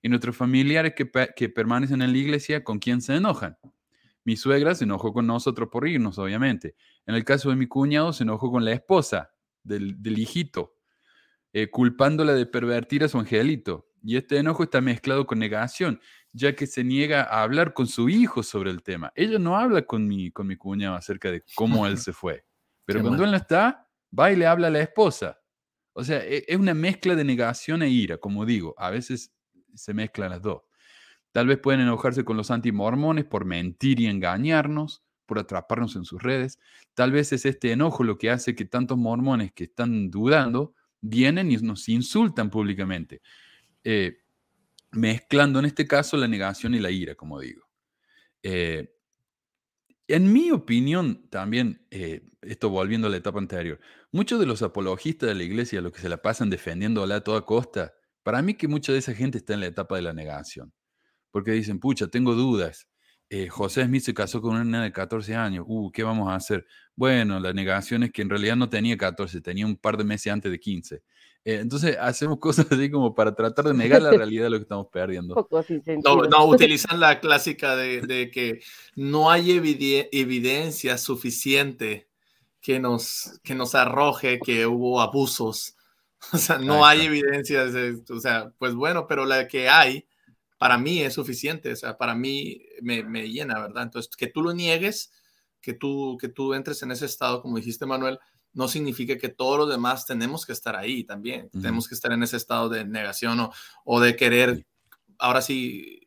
[0.03, 3.57] Y nuestros familiares que, permanecen en la iglesia, ¿con quién se enojan?
[4.23, 6.77] Mi suegra se enojó con nosotros por irnos, obviamente.
[7.07, 9.31] En el caso de mi cuñado, se enojó con la esposa
[9.63, 10.77] del, hijito,
[11.55, 13.89] eh, culpándola de pervertir a su angelito.
[14.03, 16.01] Y este enojo está mezclado con negación,
[16.35, 19.13] ya que se niega a hablar con su hijo sobre el tema.
[19.15, 22.45] Ella no habla con mi, con mi cuñado acerca de cómo él se fue.
[22.85, 25.41] Pero cuando él no está, va y le habla a la esposa.
[25.93, 28.75] O sea, e, es una mezcla de negación e ira, como digo.
[28.77, 29.33] A veces
[29.75, 30.63] se mezclan las dos.
[31.31, 36.21] Tal vez pueden enojarse con los antimormones por mentir y engañarnos, por atraparnos en sus
[36.21, 36.59] redes.
[36.95, 41.53] Tal vez es este enojo lo que hace que tantos mormones que están dudando vienen
[41.53, 43.21] y nos insultan públicamente,
[43.85, 44.24] eh,
[44.95, 47.63] mezclando en este caso la negación y la ira, como digo.
[48.43, 48.95] Eh,
[50.07, 53.81] en mi opinión, también, eh, esto volviendo a la etapa anterior,
[54.13, 57.43] muchos de los apologistas de la iglesia, los que se la pasan defendiéndola a toda
[57.43, 60.73] costa, para mí que mucha de esa gente está en la etapa de la negación.
[61.31, 62.89] Porque dicen, pucha, tengo dudas.
[63.31, 65.65] Eh, José Smith se casó con una nena de 14 años.
[65.67, 66.67] Uh, ¿qué vamos a hacer?
[66.95, 70.33] Bueno, la negación es que en realidad no tenía 14, tenía un par de meses
[70.33, 71.03] antes de 15.
[71.45, 74.63] Eh, entonces hacemos cosas así como para tratar de negar la realidad de lo que
[74.63, 75.49] estamos perdiendo.
[76.03, 78.61] No, no, utilizan la clásica de, que
[78.97, 82.09] no hay evidencia suficiente
[82.61, 85.77] que nos, que nos arroje que hubo abusos.
[86.33, 87.67] O sea, no hay evidencia.
[88.09, 90.07] O sea, pues bueno, pero la que hay
[90.57, 93.83] para mí es suficiente, o sea, para mí me, me, llena, ¿verdad?
[93.83, 95.13] Entonces, que tú lo niegues,
[95.61, 98.19] que tú, que tú entres en ese estado, como dijiste, Manuel,
[98.55, 102.23] no significa que todos los demás tenemos que estar ahí también, tenemos que estar en
[102.23, 103.53] ese estado de negación o,
[103.85, 104.65] o de querer,
[105.19, 106.01] ahora sí,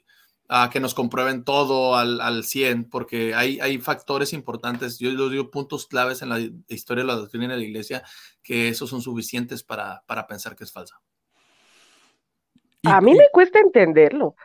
[0.50, 5.32] a que nos comprueben todo al, al 100, porque hay, hay factores importantes, yo les
[5.32, 6.40] digo puntos claves en la
[6.70, 8.04] historia de la doctrina de la iglesia,
[8.42, 11.02] que esos son suficientes para, para pensar que es falsa.
[12.84, 14.36] A mí me cuesta entenderlo.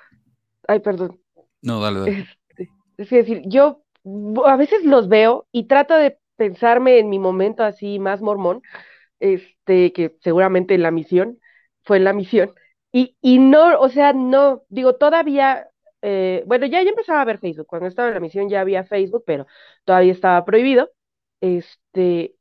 [0.66, 1.20] Ay, perdón.
[1.60, 2.28] No, dale, dale.
[2.48, 3.84] Este, es decir, yo
[4.44, 8.62] a veces los veo y trato de pensarme en mi momento así más mormón,
[9.20, 11.38] este, que seguramente en la misión,
[11.84, 12.52] fue en la misión,
[12.92, 15.68] y, y no, o sea, no, digo, todavía,
[16.02, 18.84] eh, bueno, ya, ya empezaba a ver Facebook, cuando estaba en la misión ya había
[18.84, 19.46] Facebook, pero
[19.84, 20.90] todavía estaba prohibido,
[21.40, 22.36] este,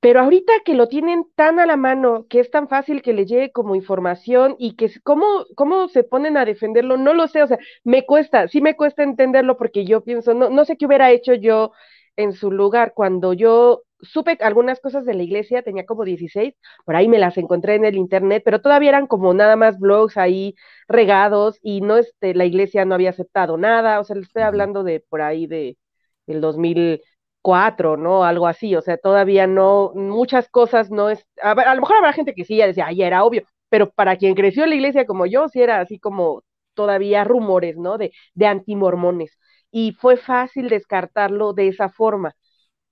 [0.00, 3.24] pero ahorita que lo tienen tan a la mano, que es tan fácil que le
[3.26, 5.26] llegue como información y que cómo,
[5.56, 9.04] cómo se ponen a defenderlo, no lo sé, o sea, me cuesta, sí me cuesta
[9.04, 11.72] entenderlo porque yo pienso, no, no sé qué hubiera hecho yo
[12.16, 16.54] en su lugar cuando yo supe algunas cosas de la iglesia, tenía como 16,
[16.84, 20.16] por ahí me las encontré en el internet, pero todavía eran como nada más blogs
[20.16, 20.54] ahí
[20.88, 24.82] regados y no, este, la iglesia no había aceptado nada, o sea, le estoy hablando
[24.82, 25.78] de por ahí de
[26.26, 27.02] el 2000
[27.42, 28.24] cuatro, ¿no?
[28.24, 32.34] Algo así, o sea, todavía no, muchas cosas no es, a, lo mejor habrá gente
[32.34, 35.26] que sí, ya decía, ay, era obvio, pero para quien creció en la iglesia como
[35.26, 36.44] yo, sí era así como
[36.74, 37.98] todavía rumores, ¿no?
[37.98, 39.36] De, de antimormones.
[39.72, 42.34] Y fue fácil descartarlo de esa forma,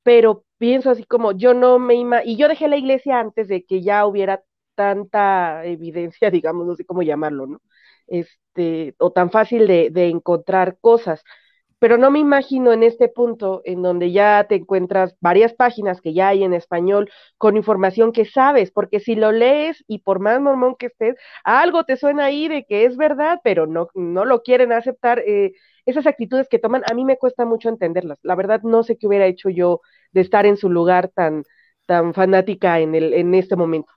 [0.03, 3.65] pero pienso así como, yo no me ima y yo dejé la iglesia antes de
[3.65, 4.43] que ya hubiera
[4.75, 7.61] tanta evidencia, digamos, no sé cómo llamarlo, ¿no?
[8.07, 11.23] Este, o tan fácil de, de encontrar cosas
[11.79, 16.13] pero no me imagino en este punto en donde ya te encuentras varias páginas que
[16.15, 20.41] ya hay en español con información que sabes, porque si lo lees y por más
[20.43, 24.43] mormón que estés, algo te suena ahí de que es verdad, pero no, no lo
[24.43, 25.21] quieren aceptar.
[25.27, 25.53] Eh,
[25.91, 28.19] esas actitudes que toman, a mí me cuesta mucho entenderlas.
[28.23, 29.81] La verdad, no sé qué hubiera hecho yo
[30.13, 31.45] de estar en su lugar tan,
[31.87, 33.93] tan fanática en, el, en este momento.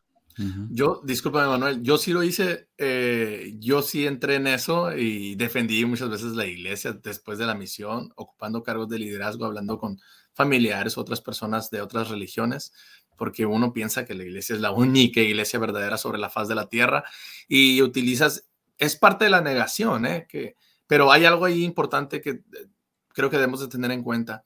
[0.71, 5.85] Yo, discúlpame Manuel, yo sí lo hice, eh, yo sí entré en eso y defendí
[5.85, 9.99] muchas veces la iglesia después de la misión, ocupando cargos de liderazgo, hablando con
[10.33, 12.73] familiares, otras personas de otras religiones,
[13.15, 16.55] porque uno piensa que la iglesia es la única iglesia verdadera sobre la faz de
[16.55, 17.03] la tierra
[17.47, 20.25] y utilizas, es parte de la negación, ¿eh?
[20.27, 20.55] que,
[20.93, 22.43] pero hay algo ahí importante que eh,
[23.07, 24.45] creo que debemos de tener en cuenta.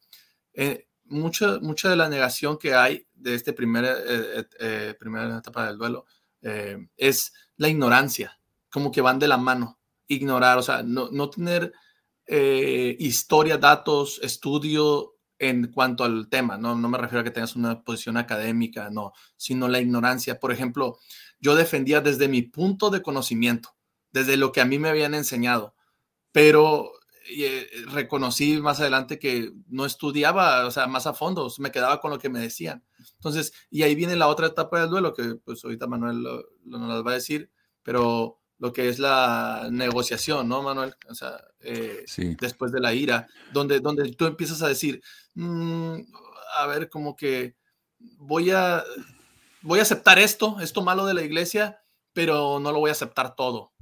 [0.54, 5.78] Eh, mucha, de la negación que hay de esta primera, eh, eh, primera etapa del
[5.78, 6.06] duelo
[6.96, 8.40] es la ignorancia,
[8.72, 9.78] como que van de la mano,
[10.08, 11.74] ignorar, o sea, no, no tener
[12.98, 16.76] historia, datos, estudio en cuanto al tema, ¿no?
[16.76, 20.40] no me refiero a que tengas una posición académica, no, sino la ignorancia.
[20.40, 20.98] Por ejemplo,
[21.42, 23.76] yo defendía desde mi punto de conocimiento,
[24.14, 25.76] desde lo que a mí me habían enseñado,
[26.38, 26.92] pero
[27.36, 32.12] eh, reconocí más adelante que no estudiaba, o sea, más a fondo, me quedaba con
[32.12, 32.84] lo que me decían.
[33.16, 37.04] Entonces, y ahí viene la otra etapa del duelo, que pues ahorita Manuel lo, nos
[37.04, 37.50] va a decir,
[37.82, 40.94] pero lo que es la negociación, ¿no, Manuel?
[41.10, 42.06] O sea, eh,
[42.40, 45.02] después de la ira, donde, donde tú empiezas a decir,
[45.34, 46.02] mm,
[46.56, 47.56] a ver, como que
[48.20, 48.84] voy a,
[49.64, 51.82] voy a aceptar esto, esto malo de la iglesia,
[52.14, 53.74] pero no lo voy a aceptar todo.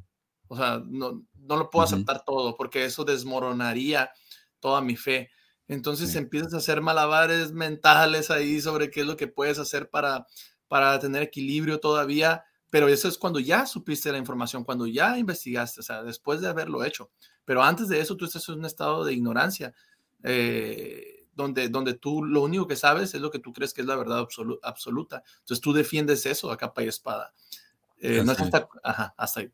[0.48, 4.12] O sea, no, no lo puedo aceptar todo porque eso desmoronaría
[4.60, 5.30] toda mi fe.
[5.68, 10.28] Entonces empiezas a hacer malabares mentales ahí sobre qué es lo que puedes hacer para,
[10.68, 15.80] para tener equilibrio todavía, pero eso es cuando ya supiste la información, cuando ya investigaste,
[15.80, 17.10] o sea, después de haberlo hecho.
[17.46, 19.74] Pero antes de eso tú estás en un estado de ignorancia,
[20.24, 23.88] eh, donde, donde tú lo único que sabes es lo que tú crees que es
[23.88, 24.28] la verdad
[24.64, 25.24] absoluta.
[25.40, 27.34] Entonces tú defiendes eso a capa y espada.
[28.00, 29.52] Eh, no hasta, ajá, hasta ahí.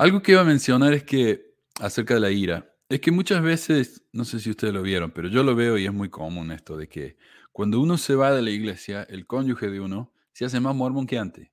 [0.00, 4.02] Algo que iba a mencionar es que, acerca de la ira, es que muchas veces,
[4.12, 6.78] no sé si ustedes lo vieron, pero yo lo veo y es muy común esto
[6.78, 7.18] de que
[7.52, 11.06] cuando uno se va de la iglesia, el cónyuge de uno se hace más mormón
[11.06, 11.50] que antes.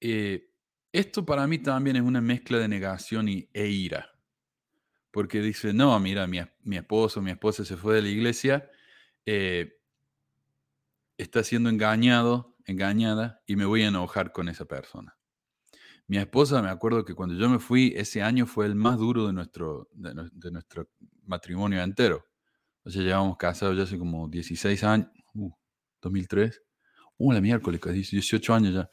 [0.00, 0.50] Eh,
[0.90, 4.10] esto para mí también es una mezcla de negación y, e ira.
[5.12, 8.68] Porque dice, no, mira, mi, mi esposo, mi esposa se fue de la iglesia,
[9.24, 9.78] eh,
[11.16, 15.15] está siendo engañado, engañada, y me voy a enojar con esa persona.
[16.08, 19.26] Mi esposa, me acuerdo que cuando yo me fui, ese año fue el más duro
[19.26, 20.88] de nuestro, de, nuestro
[21.24, 22.24] matrimonio entero.
[22.84, 25.50] O sea, llevamos casados ya hace como 16 años, uh,
[26.02, 26.62] 2003.
[27.18, 28.90] Uh, la miércoles, casi 18 años ya.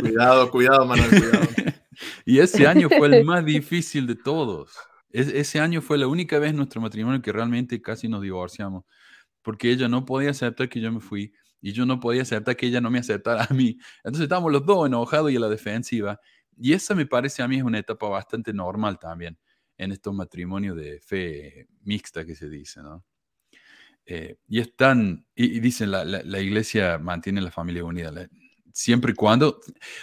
[0.00, 1.48] Cuidado, cuidado, Manuel, cuidado.
[2.26, 4.72] y ese año fue el más difícil de todos.
[5.10, 8.84] ese año fue la única vez en nuestro matrimonio que realmente casi nos divorciamos,
[9.40, 11.32] porque ella no podía aceptar que yo me fui
[11.64, 13.78] y yo no podía aceptar que ella no me aceptara a mí.
[13.98, 16.20] Entonces estábamos los dos enojados y a la defensiva.
[16.56, 19.38] Y esa me parece a mí es una etapa bastante normal también
[19.76, 23.04] en estos matrimonios de fe mixta que se dice, ¿no?
[24.06, 28.12] Eh, y están, y, dicen, la, la, iglesia mantiene la familia unida,
[28.72, 29.60] siempre y cuando,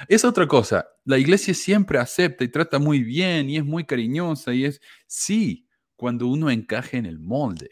[0.07, 4.53] es otra cosa, la iglesia siempre acepta y trata muy bien y es muy cariñosa
[4.53, 7.69] y es, sí, cuando uno encaje en el molde.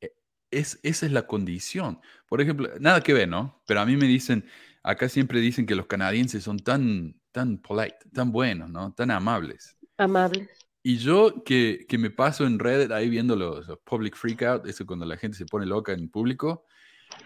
[0.00, 0.12] E,
[0.52, 2.00] es, esa es la condición.
[2.28, 3.62] Por ejemplo, nada que ver, ¿no?
[3.66, 4.44] Pero a mí me dicen,
[4.84, 8.94] acá siempre dicen que los canadienses son tan tan polite, tan buenos, ¿no?
[8.94, 9.76] Tan amables.
[9.98, 10.48] Amables.
[10.82, 15.04] Y yo que, que me paso en Reddit ahí viendo los, public freakout, eso cuando
[15.04, 16.64] la gente se pone loca en público,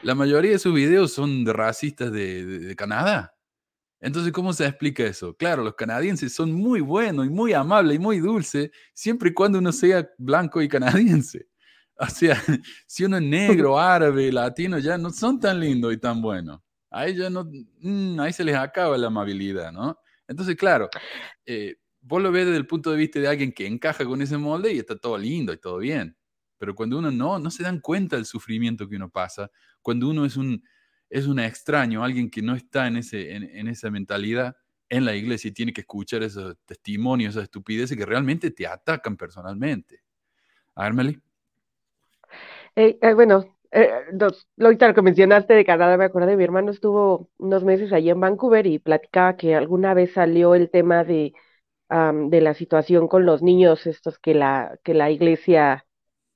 [0.02, 3.36] la mayoría de sus videos son de racistas de, de, Canadá.
[4.00, 5.32] Entonces, ¿cómo se explica eso?
[5.36, 9.60] Claro, los canadienses son muy buenos y muy amables y muy dulces, siempre y cuando
[9.60, 11.46] uno sea blanco y canadiense.
[12.02, 12.42] O sea,
[12.86, 16.58] si uno es negro, árabe, latino, ya no son tan lindos y tan buenos
[16.90, 17.48] ahí ya no,
[17.80, 19.98] mm, ahí se les acaba la amabilidad, ¿no?
[20.26, 20.88] Entonces, claro,
[21.46, 24.36] eh, vos lo ves desde el punto de vista de alguien que encaja con ese
[24.36, 26.16] molde y está todo lindo y todo bien.
[26.58, 29.50] Pero cuando uno no, no se dan cuenta del sufrimiento que uno pasa,
[29.82, 30.62] cuando uno es un,
[31.08, 34.56] es un extraño, alguien que no está en, ese, en, esa mentalidad
[34.88, 39.16] en la iglesia y tiene que escuchar esos testimonios, esas estupideces que realmente te atacan
[39.16, 40.02] personalmente.
[40.74, 41.18] Armeli.
[42.76, 43.90] Eh, eh, bueno, eh,
[44.56, 48.20] lo que mencionaste de Canadá, me acuerdo de mi hermano estuvo unos meses allí en
[48.20, 51.32] Vancouver y platicaba que alguna vez salió el tema de,
[51.90, 55.86] de la situación con los niños estos que la, que la iglesia,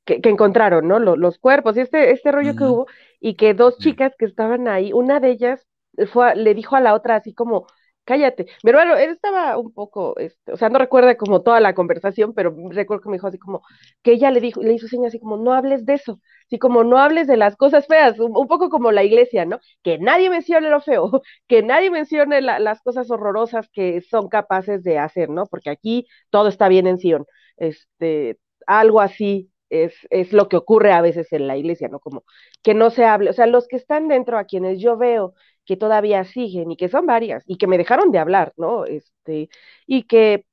[0.04, 0.98] que, que encontraron, ¿no?
[0.98, 2.86] Los, los, cuerpos, este, este rollo que hubo,
[3.20, 5.66] y que dos chicas que estaban ahí, una de ellas
[6.12, 7.66] fue, le dijo a la otra así como,
[8.04, 8.46] cállate.
[8.62, 12.34] Mi hermano, él estaba un poco, este, o sea, no recuerda como toda la conversación,
[12.34, 13.62] pero recuerdo que me dijo así como,
[14.02, 16.84] que ella le dijo, le hizo señas así como, no hables de eso, así como,
[16.84, 19.60] no hables de las cosas feas, un, poco como la iglesia, ¿no?
[19.82, 24.98] Que nadie mencione lo feo, que nadie mencione las cosas horrorosas que son capaces de
[24.98, 25.46] hacer, ¿no?
[25.46, 27.26] Porque aquí todo está bien en Sion.
[27.56, 32.00] Este, algo así es, es lo que ocurre a veces en la iglesia, ¿no?
[32.00, 32.24] Como
[32.62, 35.34] que no se hable, o sea, los que están dentro, a quienes yo veo
[35.66, 38.84] que todavía siguen y que son varias y que me dejaron de hablar, ¿no?
[38.86, 39.48] Este,
[39.86, 40.46] y que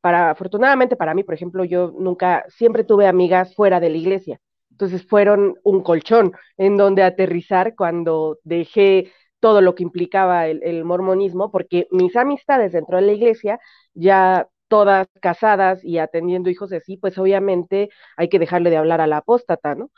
[0.00, 4.40] para, afortunadamente para mí, por ejemplo, yo nunca, siempre tuve amigas fuera de la iglesia.
[4.70, 10.84] Entonces fueron un colchón en donde aterrizar cuando dejé todo lo que implicaba el, el
[10.84, 13.60] mormonismo, porque mis amistades dentro de la iglesia
[13.94, 19.06] ya todas casadas y atendiendo hijos así, pues obviamente hay que dejarle de hablar a
[19.06, 19.90] la apóstata, ¿no?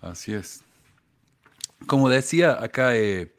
[0.00, 0.62] Así es.
[1.86, 3.34] Como decía acá eh,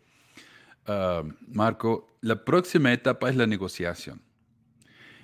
[0.87, 4.21] ah, Marco, la próxima etapa es la negociación.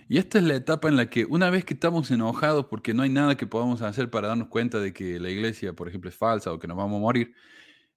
[0.09, 3.03] Y esta es la etapa en la que una vez que estamos enojados porque no
[3.03, 6.15] hay nada que podamos hacer para darnos cuenta de que la iglesia, por ejemplo, es
[6.15, 7.34] falsa o que nos vamos a morir,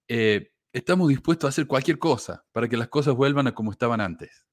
[0.09, 4.01] eh, estamos dispuestos a hacer cualquier cosa para que las cosas vuelvan a como estaban
[4.01, 4.45] antes.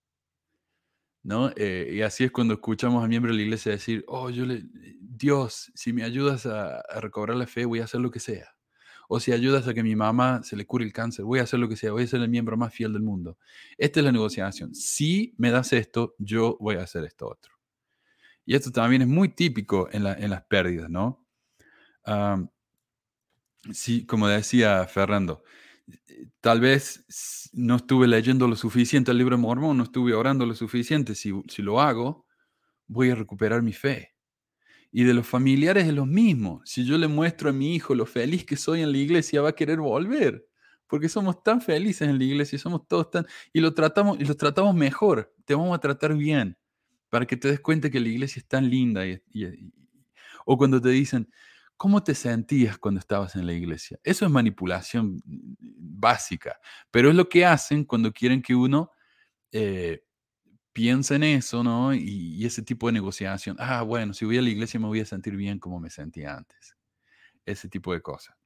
[1.22, 1.50] ¿no?
[1.56, 4.62] Eh, y así es cuando escuchamos a miembros de la iglesia decir, oh, yo le,
[5.00, 8.57] Dios, si me ayudas a, a recobrar la fe, voy a hacer lo que sea.
[9.09, 11.59] O si ayudas a que mi mamá se le cure el cáncer, voy a hacer
[11.59, 13.38] lo que sea, voy a ser el miembro más fiel del mundo.
[13.78, 14.74] Esta es la negociación.
[14.74, 17.54] Si me das esto, yo voy a hacer esto otro.
[18.44, 21.26] Y esto también es muy típico en, las pérdidas, ¿no?
[23.72, 25.42] sí, como decía Fernando,
[26.40, 30.54] tal vez no estuve leyendo lo suficiente el libro de Mormón, no estuve orando lo
[30.54, 31.14] suficiente.
[31.14, 32.26] Si, si lo hago,
[32.86, 34.17] voy a recuperar mi fe.
[34.91, 36.62] Y de los familiares es lo mismo.
[36.64, 39.51] Si yo le muestro a mi hijo lo feliz que soy en la iglesia, va
[39.51, 40.47] a querer volver.
[40.86, 43.26] Porque somos tan felices en la iglesia, somos todos tan...
[43.53, 46.57] Y lo tratamos, y lo tratamos mejor, te vamos a tratar bien
[47.11, 49.03] para que te des cuenta que la iglesia es tan linda.
[50.47, 51.30] o cuando te dicen,
[51.76, 53.99] ¿cómo te sentías cuando estabas en la iglesia?
[54.03, 56.59] Eso es manipulación básica,
[56.91, 58.91] pero es lo que hacen cuando quieren que uno
[59.53, 60.05] eh,
[60.79, 61.93] piense en eso, ¿no?
[61.93, 63.57] Y, y, ese tipo de negociación.
[63.59, 66.37] Ah, bueno, si voy a la iglesia me voy a sentir bien como me sentía
[66.37, 66.76] antes.
[67.45, 68.37] Ese tipo de cosas.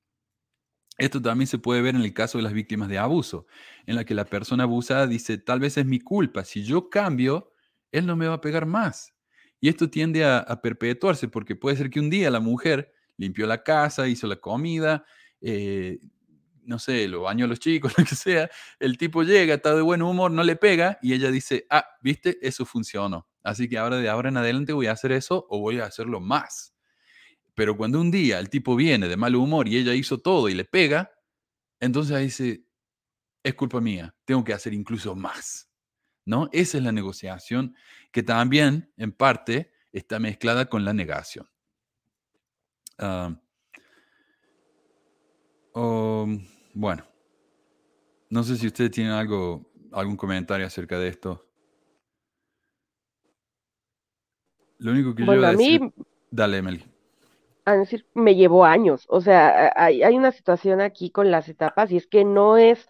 [0.97, 3.47] Esto también se puede ver en el caso de las víctimas de abuso,
[3.85, 7.53] en la que la persona abusada dice, tal vez es mi culpa, si yo cambio,
[7.91, 9.15] él no me va a pegar más.
[9.61, 13.63] Y esto tiende a, perpetuarse porque puede ser que un día la mujer limpió la
[13.63, 15.05] casa, hizo la comida,
[15.43, 15.99] eh,
[16.65, 19.83] no sé, lo bañó a los chicos, lo que sea, el tipo llega, está de
[19.83, 23.29] buen humor, no le pega y ella dice, ah, viste, eso funcionó.
[23.43, 26.21] Así que ahora de ahora en adelante voy a hacer eso o voy a hacerlo
[26.21, 26.75] más.
[27.55, 30.55] Pero cuando un día el tipo viene de mal humor y ella hizo todo y
[30.55, 31.11] le pega,
[31.81, 32.65] entonces dice,
[33.43, 35.69] es culpa mía, tengo que hacer incluso más.
[36.25, 36.49] ¿no?
[36.53, 37.75] Esa es la negociación
[38.11, 41.49] que también, en parte, está mezclada con la negación.
[42.99, 43.42] Ah,
[45.75, 46.45] um,
[46.75, 47.05] bueno,
[48.31, 51.45] no sé si ustedes tienen algo, algún comentario acerca de esto.
[54.79, 55.79] Lo único que yo a mí,
[56.31, 56.85] Dale, Emily.
[57.65, 59.05] A decir, me llevó años.
[59.09, 62.89] O sea, hay, hay una situación aquí con las etapas y es que no es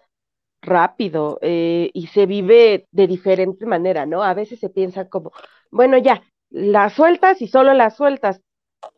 [0.62, 4.22] rápido eh, y se vive de diferente manera, ¿no?
[4.22, 5.32] A veces se piensa como,
[5.70, 8.40] bueno, ya, la sueltas y solo la sueltas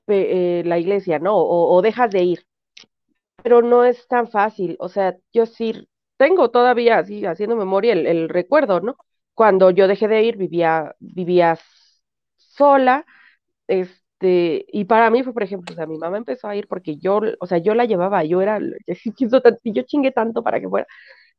[0.07, 1.37] eh, la iglesia, ¿no?
[1.37, 2.47] O, dejas de ir.
[3.45, 5.89] Pero no es tan fácil, o sea, yo sí
[6.19, 8.97] tengo todavía así haciendo memoria el, recuerdo, ¿no?
[9.35, 11.59] Cuando yo dejé de ir, vivía, vivía
[12.39, 13.05] sola,
[13.69, 16.97] este, y para mí fue, por ejemplo, o sea, mi mamá empezó a ir porque
[16.99, 18.61] yo, o sea, yo la llevaba, yo era,
[19.65, 20.87] yo chingué tanto para que fuera,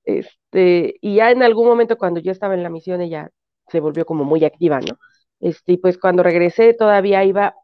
[0.06, 3.30] este, y ya en algún momento cuando yo estaba en la misión, ella
[3.70, 4.98] se volvió como muy activa, ¿no?
[5.40, 7.56] Este, y pues cuando regresé todavía iba,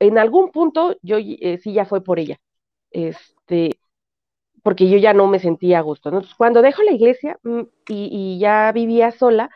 [0.00, 2.38] en algún punto yo eh, sí ya fue por ella,
[2.90, 3.77] este,
[4.62, 6.22] porque yo ya no me sentía a gusto, ¿no?
[6.36, 9.50] cuando dejo la iglesia mm, y, ya vivía sola,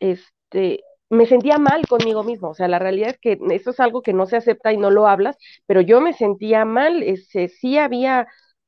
[0.00, 4.02] este, me sentía mal conmigo mismo, o sea, la realidad es que eso es algo
[4.02, 5.36] que no se acepta y no lo hablas,
[5.66, 8.26] pero yo me sentía mal, ese, sí había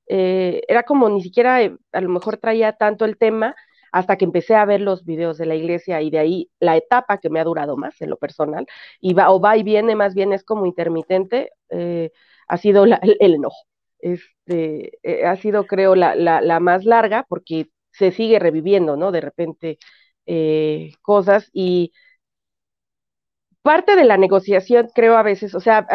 [0.08, 3.54] eh, era como ni siquiera eh, a lo mejor traía tanto el tema
[3.92, 7.18] hasta que empecé a ver los videos de la iglesia y de ahí la etapa
[7.18, 8.66] que me ha durado más en lo personal,
[9.00, 12.10] y va, o va y viene, más bien es como intermitente, eh,
[12.48, 13.64] ha sido el, enojo.
[14.00, 14.92] Este,
[15.26, 19.12] ha sido, creo, la, la, más larga porque se sigue reviviendo, ¿no?
[19.12, 19.78] De repente
[21.02, 21.92] cosas y
[23.62, 25.86] parte de la negociación, creo a veces, o sea,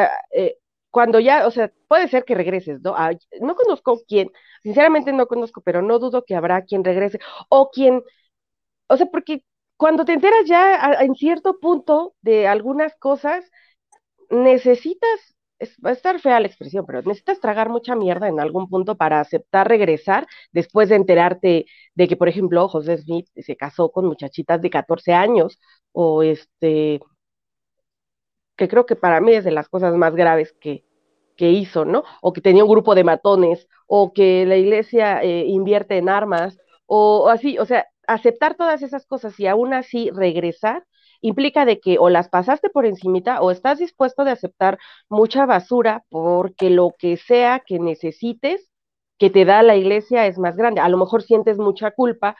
[0.91, 2.95] cuando ya, o sea, puede ser que regreses, ¿no?
[3.41, 4.29] no conozco quién,
[4.63, 8.03] sinceramente no conozco, pero no dudo que habrá quien regrese o quien,
[8.87, 9.43] o sea, porque
[9.77, 13.49] cuando te enteras ya en cierto punto de algunas cosas,
[14.29, 15.35] necesitas,
[15.85, 19.19] va a estar fea la expresión, pero necesitas tragar mucha mierda en algún punto para
[19.19, 24.61] aceptar regresar después de enterarte de que, por ejemplo, José Smith se casó con muchachitas
[24.61, 25.59] de 14 años
[25.91, 26.99] o este
[28.55, 30.85] que creo que para mí es de las cosas más graves que,
[31.37, 32.03] que hizo, ¿no?
[32.21, 36.57] O que tenía un grupo de matones, o que la iglesia eh, invierte en armas,
[36.85, 40.85] o, así, o sea, aceptar todas esas cosas y aún así regresar
[41.23, 44.77] implica de que o las pasaste por encimita o estás dispuesto de aceptar
[45.09, 48.69] mucha basura porque lo que sea que necesites
[49.19, 50.81] que te da la iglesia es más grande.
[50.81, 52.35] A lo mejor sientes mucha culpa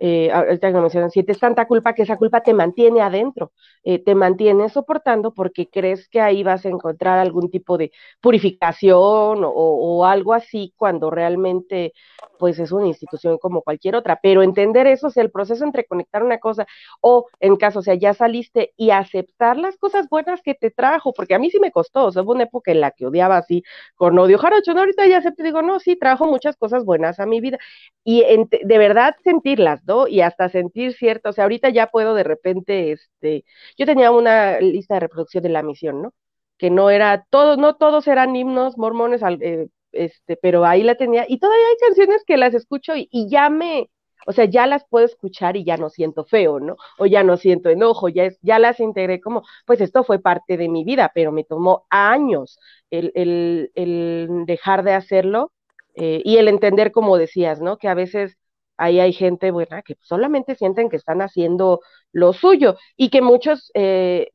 [0.00, 4.14] eh, ahorita que mencionan, sientes tanta culpa que esa culpa te mantiene adentro, eh, te
[4.14, 7.90] mantiene soportando porque crees que ahí vas a encontrar algún tipo de
[8.20, 11.92] purificación o, algo así cuando realmente
[12.38, 15.84] pues es una institución como cualquier otra, pero entender eso, o sea, el proceso entre
[15.84, 16.66] conectar una cosa
[17.00, 21.12] o en caso, o sea, ya saliste y aceptar las cosas buenas que te trajo,
[21.12, 23.36] porque a mí sí me costó, o sea, hubo una época en la que odiaba
[23.36, 23.64] así,
[23.96, 27.40] con odio no, ahorita ya acepto, digo, no, sí, trajo muchas cosas buenas a mi
[27.40, 27.58] vida
[28.04, 28.24] y
[28.62, 33.44] de verdad sentirlas, Y hasta sentir cierto, o sea, ahorita ya puedo de repente, este,
[33.76, 36.12] yo tenía una lista de reproducción de la misión, ¿no?
[36.58, 41.24] Que no era, todos, no todos eran himnos mormones, eh, este, pero ahí la tenía,
[41.28, 43.88] y todavía hay canciones que las escucho y, y ya me,
[44.26, 46.76] o sea, ya las puedo escuchar y ya no siento feo, ¿no?
[46.98, 50.56] O ya no siento enojo, ya, es, ya las integré como, pues esto fue parte
[50.56, 52.58] de mi vida, pero me tomó años
[52.90, 55.52] el, el, el dejar de hacerlo
[55.94, 57.78] eh, y el entender, como decías, ¿no?
[57.78, 58.37] Que a veces
[58.78, 61.80] ahí hay gente buena que solamente sienten que están haciendo
[62.12, 64.30] lo suyo y que muchos eh,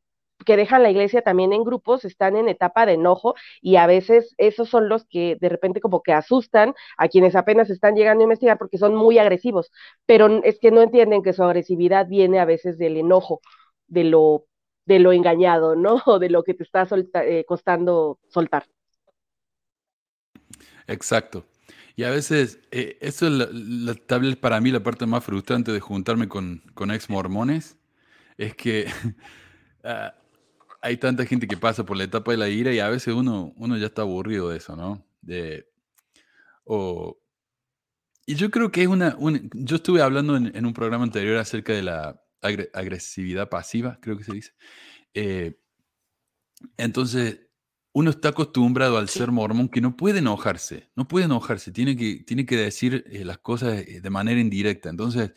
[0.46, 4.34] que dejan la iglesia también en grupos están en etapa de enojo y a veces
[4.38, 8.26] esos son los que de repente como que asustan a quienes apenas están llegando a
[8.26, 9.72] investigar porque son muy agresivos,
[10.06, 13.42] pero es que no entienden que su agresividad viene a veces del enojo,
[13.88, 14.46] de lo
[14.86, 16.02] de lo engañado, ¿no?
[16.06, 16.86] O de lo que te está
[17.24, 18.66] eh, costando soltar.
[20.88, 21.46] Exacto.
[21.96, 25.80] Y a veces, eh, eso es tal vez para mí la parte más frustrante de
[25.80, 27.78] juntarme con, con ex mormones,
[28.38, 28.88] es que
[29.84, 30.16] ah,
[30.82, 33.54] hay tanta gente que pasa por la etapa de la ira y a veces uno,
[33.58, 35.06] uno ya está aburrido de eso, ¿no?
[35.22, 35.70] De,
[36.66, 37.20] o,
[38.26, 39.18] y yo creo que es una,
[39.54, 44.34] yo estuve hablando en, un programa anterior acerca de la agresividad pasiva, creo que se
[44.34, 44.52] dice.
[45.14, 45.60] Eh,
[46.78, 47.43] entonces,
[47.94, 52.24] uno está acostumbrado al ser mormón que no puede enojarse, no puede enojarse, tiene que,
[52.26, 54.90] tiene que decir eh, las cosas eh, de manera indirecta.
[54.90, 55.34] Entonces,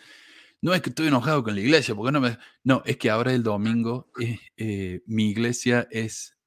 [0.62, 2.38] no es que estoy enojado con la iglesia, porque no me...
[2.64, 4.10] No, es que ahora el domingo
[4.56, 6.38] eh, mi iglesia es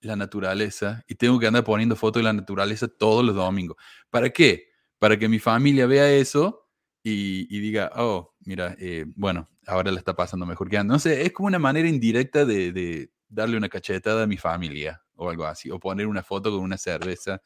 [0.00, 3.76] la naturaleza y tengo que andar poniendo fotos de la naturaleza todos los domingos.
[4.10, 4.70] ¿Para qué?
[4.98, 6.66] Para que mi familia vea eso
[7.02, 8.76] y, diga, oh, mira,
[9.16, 10.92] bueno, ahora la está pasando mejor que antes.
[10.92, 15.02] No sé, es como una manera indirecta de, de darle una cachetada a mi familia
[15.18, 17.42] o algo así, o poner una foto con una cerveza,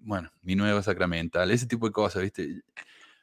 [0.00, 2.62] bueno, mi nueva sacramental, ese tipo de cosas, ¿viste?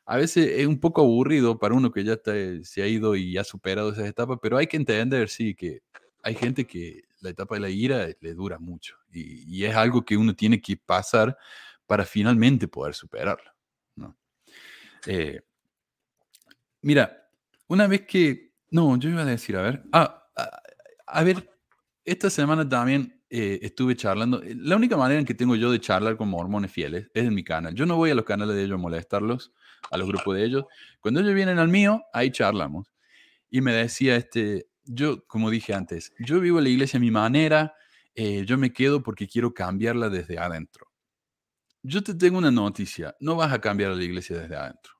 [0.05, 2.17] A veces es un poco aburrido para uno que ya
[2.63, 5.81] se ha ido y ha superado esas etapas, pero hay que entender, sí, que
[6.23, 10.15] hay gente que la etapa de la ira le dura mucho y, es algo que
[10.15, 11.37] uno tiene que pasar
[11.85, 13.51] para finalmente poder superarlo.
[13.95, 14.15] ¿no?
[15.05, 15.41] Eh,
[16.81, 17.29] mira,
[17.67, 18.53] una vez que...
[18.69, 20.61] No, yo iba a decir, a ver, ah, a,
[21.07, 21.49] a ver,
[22.03, 24.41] esta semana también eh, estuve charlando.
[24.41, 27.33] Eh, la única manera en que tengo yo de charlar con mormones fieles es en
[27.33, 27.73] mi canal.
[27.73, 29.51] Yo no voy a los canales de ellos a molestarlos,
[29.91, 30.65] a los grupos de ellos.
[31.01, 32.91] Cuando ellos vienen al mío, ahí charlamos.
[33.49, 37.75] Y me decía, este, yo, como dije antes, yo vivo la iglesia a mi manera,
[38.15, 40.87] eh, yo me quedo porque quiero cambiarla desde adentro.
[41.83, 44.93] Yo te tengo una noticia, no vas a cambiar la iglesia desde adentro.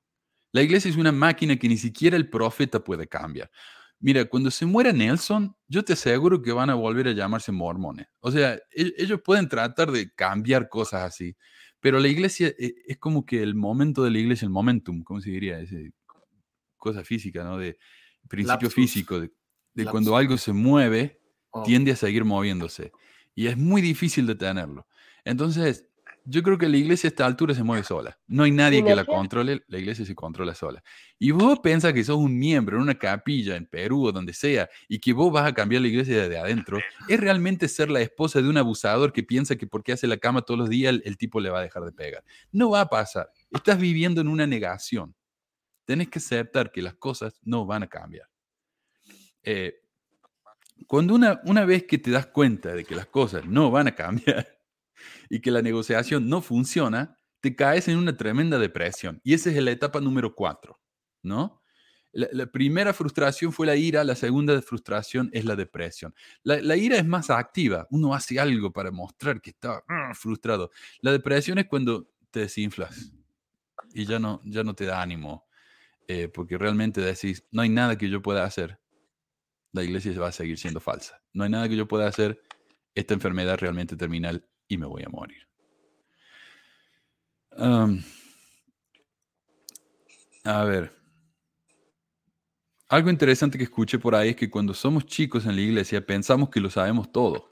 [0.52, 3.50] La iglesia es una máquina que ni siquiera el profeta puede cambiar.
[4.00, 8.06] Mira, cuando se muera Nelson, yo te aseguro que van a volver a llamarse mormones.
[8.20, 11.36] O sea, e-, ellos pueden tratar de cambiar cosas así,
[11.80, 15.20] pero la iglesia e-, es como que el momento de la iglesia, el momentum, ¿cómo
[15.20, 15.58] se diría?
[15.58, 15.92] Ese,
[16.76, 17.58] cosa física, ¿no?
[17.58, 17.76] De
[18.28, 21.20] principio físico, de, cuando algo se mueve,
[21.64, 22.92] tiende a seguir moviéndose.
[23.34, 24.86] Y es muy difícil detenerlo.
[25.24, 25.87] Entonces,
[26.30, 28.18] yo creo que la iglesia a esta altura se mueve sola.
[28.26, 30.82] No hay nadie que la controle, la iglesia se controla sola.
[31.18, 34.68] Y vos pensás que sos un miembro en una capilla en Perú o donde sea
[34.88, 38.42] y que vos vas a cambiar la iglesia desde adentro, es realmente ser la esposa
[38.42, 41.40] de un abusador que piensa que porque hace la cama todos los días el, tipo
[41.40, 42.22] le va a dejar de pegar.
[42.52, 43.30] No va a pasar.
[43.50, 45.14] Estás viviendo en una negación.
[45.86, 48.28] Tenés que aceptar que las cosas no van a cambiar.
[49.42, 49.80] Eh,
[50.86, 53.94] cuando una, una vez que te das cuenta de que las cosas no van a
[53.94, 54.57] cambiar,
[55.28, 59.20] y que la negociación no funciona, te caes en una tremenda depresión.
[59.24, 60.80] Y esa es la etapa número cuatro,
[61.22, 61.62] ¿no?
[62.12, 66.14] La, primera frustración fue la ira, la segunda frustración es la depresión.
[66.42, 70.70] La, ira es más activa, uno hace algo para mostrar que está ah, frustrado.
[71.00, 73.12] La depresión es cuando te desinflas
[73.92, 75.46] y ya no, ya no te da ánimo,
[76.08, 78.80] eh, porque realmente decís, no hay nada que yo pueda hacer,
[79.72, 81.22] la iglesia va a seguir siendo falsa.
[81.32, 82.42] No hay nada que yo pueda hacer,
[82.94, 85.48] esta enfermedad realmente terminal y me voy a morir.
[90.44, 90.92] a ver.
[92.88, 96.48] Algo interesante que escuché por ahí es que cuando somos chicos en la iglesia pensamos
[96.48, 97.50] que lo sabemos todo.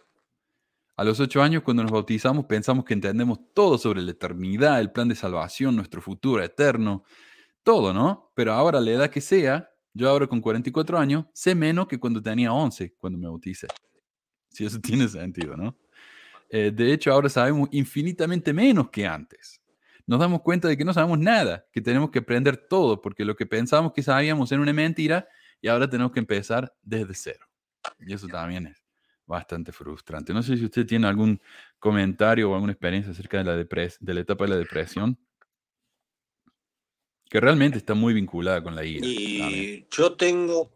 [0.97, 4.93] A los ocho años, cuando nos bautizamos, pensamos que entendemos todo sobre la eternidad, el
[4.93, 7.05] plan de salvación, nuestro futuro eterno,
[7.63, 8.33] todo, ¿no?
[8.35, 12.23] Pero ahora, la edad que sea, yo ahora con 44 años, sé menos que cuando
[12.23, 13.67] tenía 11, cuando me bauticé.
[14.49, 15.77] Si eso tiene sentido, ¿no?
[16.49, 19.61] Eh, de hecho, ahora sabemos infinitamente menos que antes.
[20.07, 23.35] Nos damos cuenta de que no sabemos nada, que tenemos que aprender todo, porque lo
[23.35, 25.27] que pensamos que sabíamos era una mentira
[25.61, 27.47] y ahora tenemos que empezar desde cero.
[27.99, 28.87] Y eso también es
[29.27, 30.33] bastante frustrante.
[30.33, 31.41] No sé si usted tiene algún
[31.79, 35.19] comentario o alguna experiencia acerca de la, de la etapa de la depresión.
[37.29, 39.05] Que realmente está muy vinculada con la ira.
[39.05, 40.71] Y yo tengo,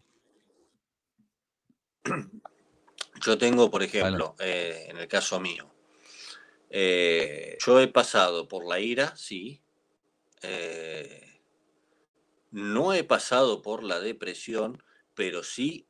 [3.25, 5.73] yo tengo, por ejemplo, eh, en el caso mío,
[6.71, 9.61] eh, yo he pasado por la ira, sí.
[10.43, 11.41] Eh,
[12.51, 14.83] no he pasado por la depresión,
[15.15, 15.87] pero sí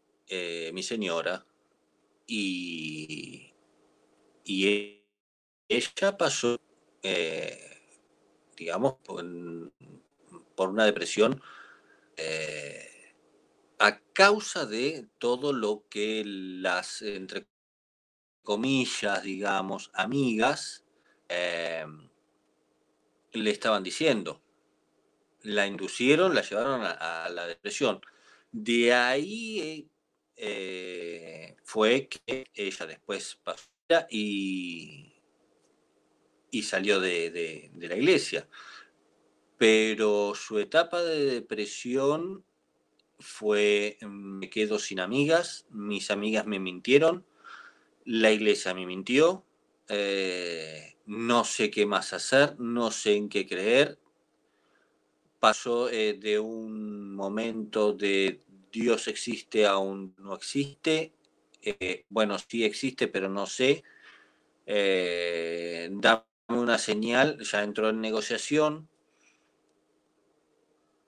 [0.73, 1.45] mi señora.
[2.27, 3.53] Y,
[4.45, 5.05] y e,
[5.69, 6.61] ella pasó,
[8.57, 9.25] digamos, por,
[10.55, 11.43] por una depresión
[12.23, 12.90] eh,
[13.81, 17.49] a causa de todo lo que las, entre
[18.43, 20.85] comillas, digamos, amigas
[21.29, 21.87] eh,
[23.33, 24.43] le estaban diciendo.
[25.43, 28.01] La inducieron, la llevaron a, la depresión.
[28.53, 29.91] De ahí
[30.37, 33.67] eh, fue que ella después pasó
[34.11, 35.15] y,
[36.51, 38.47] y salió de la iglesia
[39.61, 42.47] pero su etapa de depresión
[43.21, 47.25] fue, me quedo sin amigas, mis amigas me mintieron,
[48.05, 49.45] la iglesia me mintió,
[49.89, 53.99] eh, no sé qué más hacer, no sé en qué creer.
[55.39, 58.41] Pasó eh, de un momento de
[58.73, 61.15] Dios existe aún no existe.
[61.63, 63.83] Eh, bueno, sí existe, pero no sé.
[64.67, 68.90] dame una señal, ya entró en negociación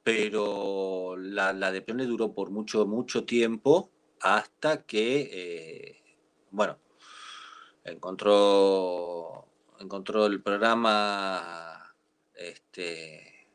[0.03, 6.03] pero la, la depresión duró por mucho, mucho tiempo hasta que, eh,
[6.51, 6.79] bueno,
[7.85, 9.49] encontró,
[9.81, 11.95] encontró el programa
[12.35, 13.49] este,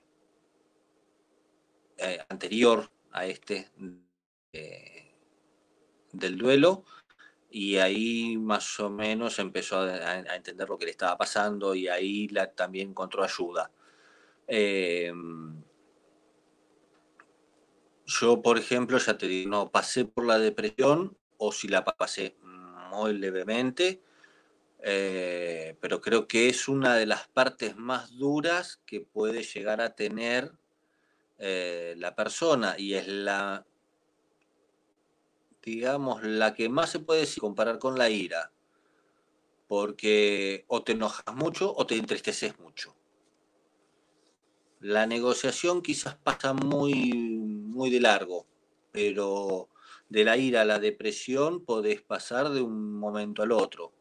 [1.97, 3.71] eh, anterior a este
[4.53, 5.15] eh,
[6.11, 6.83] del duelo
[7.49, 12.27] y ahí más o menos empezó a, entender lo que le estaba pasando y ahí
[12.55, 13.71] también encontró ayuda.
[18.07, 22.37] Yo, por ejemplo, ya te digo, no pasé por la depresión o si la pasé
[22.89, 24.01] muy levemente,
[24.81, 29.93] eh, pero creo que es una de las partes más duras que puede llegar a
[29.93, 30.53] tener
[31.37, 33.65] eh, la persona y es la,
[35.61, 38.53] digamos, la que más se puede comparar con la ira,
[39.67, 42.95] porque o te enojas mucho o te entristeces mucho.
[44.79, 47.36] La negociación quizás pasa muy,
[47.77, 48.45] muy de largo,
[48.91, 49.69] pero
[50.09, 53.93] de la ira a la depresión podés pasar de un momento al otro.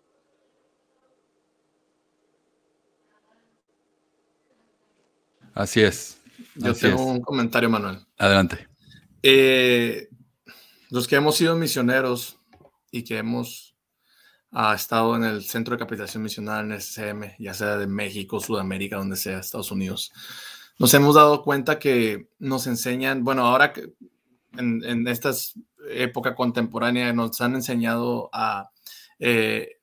[5.55, 6.21] Así es.
[6.55, 7.99] Yo tengo un comentario, Manuel.
[8.19, 8.69] Adelante.
[9.23, 10.09] Eh,
[10.91, 12.39] los que hemos sido misioneros
[12.91, 13.75] y que hemos
[14.53, 18.39] ah, estado en el centro de capacitación misional en el SCM, ya sea de México,
[18.39, 20.13] Sudamérica, donde sea, Estados Unidos,
[20.79, 23.93] nos hemos dado cuenta que nos enseñan, bueno, ahora que
[24.59, 25.31] en, esta
[25.91, 28.71] época contemporánea nos han enseñado a
[29.19, 29.81] eh,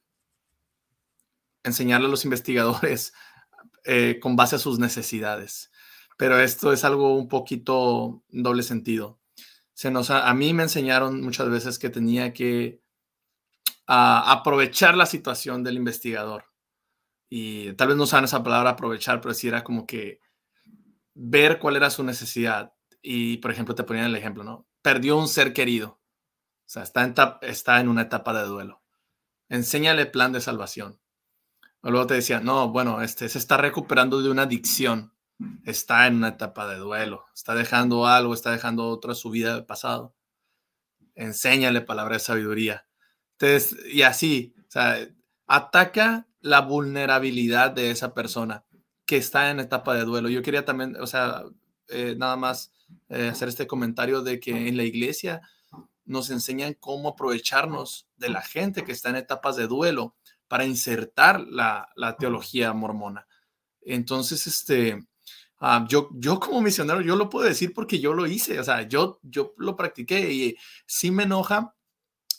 [1.64, 3.14] enseñarle a los investigadores
[3.86, 5.72] eh, con base a sus necesidades.
[6.18, 9.20] Pero esto es algo un poquito doble sentido.
[9.74, 12.82] Se nos a mí me enseñaron muchas veces que tenía que
[13.88, 16.46] aprovechar la situación del investigador.
[17.30, 20.20] Y tal vez no usaban esa palabra aprovechar, pero sí era como que
[21.14, 22.74] ver cuál era su necesidad.
[23.02, 24.68] Y, por ejemplo, te ponían el ejemplo, ¿no?
[24.82, 26.00] Perdió un ser querido.
[26.66, 28.82] O sea, está en, está en una etapa de duelo.
[29.50, 31.00] Enséñale plan de salvación.
[31.82, 35.14] O luego te decía, no, bueno, este se está recuperando de una adicción.
[35.66, 37.26] Está en una etapa de duelo.
[37.36, 40.16] Está dejando algo, está dejando otra su vida del pasado.
[41.16, 42.88] Enséñale palabra de sabiduría.
[43.38, 44.98] Entonces, y así, o sea,
[45.46, 48.66] ataca la vulnerabilidad de esa persona
[49.14, 50.28] que está en etapa de duelo.
[50.28, 51.44] Yo quería también, o sea,
[51.88, 52.74] eh, nada más
[53.10, 55.44] eh, hacer este comentario de que en la iglesia
[56.04, 60.16] nos enseñan cómo aprovecharnos de la gente que está en etapas de duelo
[60.48, 63.28] para insertar la, teología mormona.
[63.82, 65.06] Entonces, este,
[65.60, 68.82] ah, yo, yo como misionero, yo lo puedo decir porque yo lo hice, o sea,
[68.88, 70.58] yo, yo lo practiqué y
[70.88, 71.76] sí me enoja,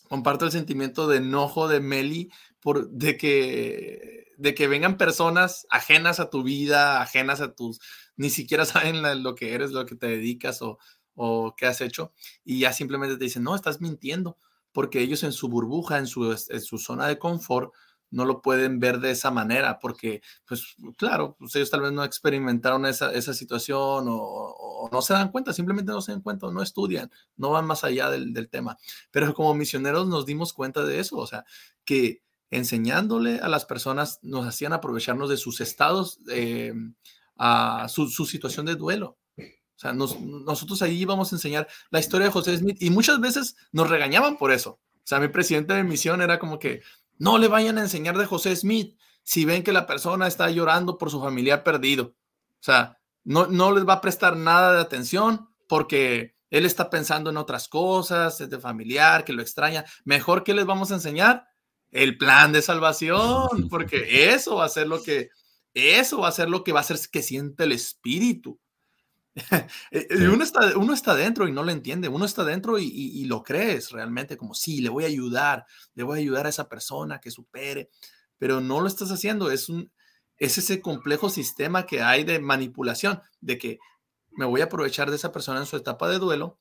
[0.09, 6.21] comparto el sentimiento de enojo de Meli por de que de que vengan personas ajenas
[6.21, 7.81] a tu vida, ajenas a tus,
[8.17, 10.79] ni siquiera saben lo que eres, lo que te dedicas o,
[11.15, 12.13] o qué has hecho,
[12.45, 14.39] y ya simplemente te dicen, no, estás mintiendo,
[14.73, 17.73] porque ellos en su burbuja, en su, en su zona de confort,
[18.15, 22.05] no lo pueden ver de esa manera, porque, pues claro, pues ellos tal vez no
[22.05, 26.49] experimentaron esa, esa situación o, o, no se dan cuenta, simplemente no se dan cuenta,
[26.51, 28.77] no estudian, no van más allá del, del, tema.
[29.11, 31.45] Pero como misioneros nos dimos cuenta de eso, o sea,
[31.85, 32.23] que
[32.57, 36.73] enseñándole a las personas, nos hacían aprovecharnos de sus estados, eh,
[37.37, 39.19] a su, situación de duelo.
[39.77, 43.91] sea, nosotros ahí íbamos a enseñar la historia de José Smith y muchas veces nos
[43.91, 44.81] regañaban por eso.
[44.81, 46.83] O sea, mi presidente de misión era como que
[47.19, 50.97] no le vayan a enseñar de José Smith si ven que la persona está llorando
[50.97, 52.15] por su familiar perdido.
[52.61, 57.31] O sea, no, no les va a prestar nada de atención porque él está pensando
[57.31, 59.85] en otras cosas, es de familiar, que lo extraña.
[60.05, 61.49] Mejor que les vamos a enseñar
[61.95, 65.31] el plan de salvación, porque eso va a ser lo que,
[65.73, 68.61] eso va a ser lo que va a hacer que siente el espíritu.
[69.91, 73.25] Eh, uno, está, uno está dentro y no lo entiende, uno está dentro y, y,
[73.25, 76.69] lo crees realmente como, sí, le voy a ayudar, le voy a ayudar a esa
[76.69, 77.91] persona que supere,
[78.39, 79.91] pero no lo estás haciendo, es, un,
[80.37, 83.79] es ese complejo sistema que hay de manipulación, de que
[84.31, 86.61] me voy a aprovechar de esa persona en su etapa de duelo,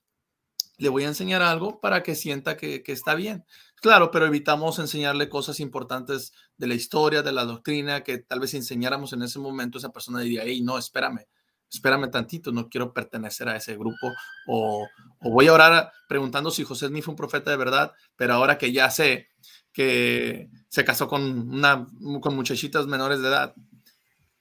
[0.77, 3.45] le voy a enseñar algo para que sienta que, está bien.
[3.83, 8.53] Claro, pero evitamos enseñarle cosas importantes de la historia, de la doctrina, que tal vez
[8.53, 11.27] enseñáramos en ese momento, esa persona diría, hey, no, espérame,
[11.69, 14.13] espérame tantito, no quiero pertenecer a ese grupo.
[14.47, 14.87] O,
[15.19, 18.71] voy a orar preguntando si José Smith fue un profeta de verdad, pero ahora que
[18.71, 19.27] ya sé
[19.73, 21.85] que se casó con, una,
[22.21, 23.53] con muchachitas menores de edad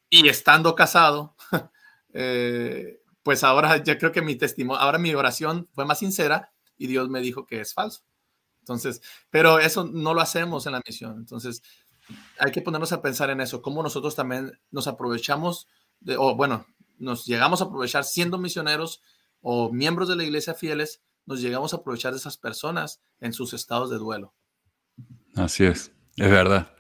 [0.09, 1.35] y estando casado,
[2.15, 6.87] eh, pues ahora ya creo que mi testimonio, ahora mi oración fue más sincera y
[6.87, 8.05] Dios me dijo que es falso.
[8.63, 11.17] Entonces, pero eso no lo hacemos en la misión.
[11.19, 11.63] Entonces,
[12.39, 15.69] hay que ponernos a pensar en eso, cómo nosotros también nos aprovechamos
[16.01, 16.67] de, o bueno,
[16.99, 19.03] nos llegamos a aprovechar siendo misioneros
[19.41, 23.53] o miembros de la iglesia fieles, nos llegamos a aprovechar de esas personas en sus
[23.53, 24.35] estados de duelo.
[25.35, 26.75] Así es, es verdad.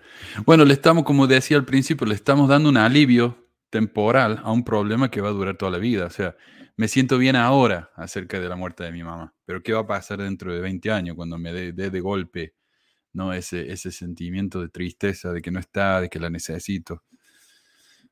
[0.45, 4.65] Bueno, le estamos, como decía al principio, le estamos dando un alivio temporal a un
[4.65, 6.07] problema que va a durar toda la vida.
[6.07, 6.37] O sea,
[6.77, 9.86] me siento bien ahora acerca de la muerte de mi mamá, pero ¿qué va a
[9.86, 12.55] pasar dentro de 20 años cuando me dé de, golpe
[13.12, 13.32] ¿no?
[13.32, 17.05] ese, ese sentimiento de tristeza, de que no está, de que la necesito?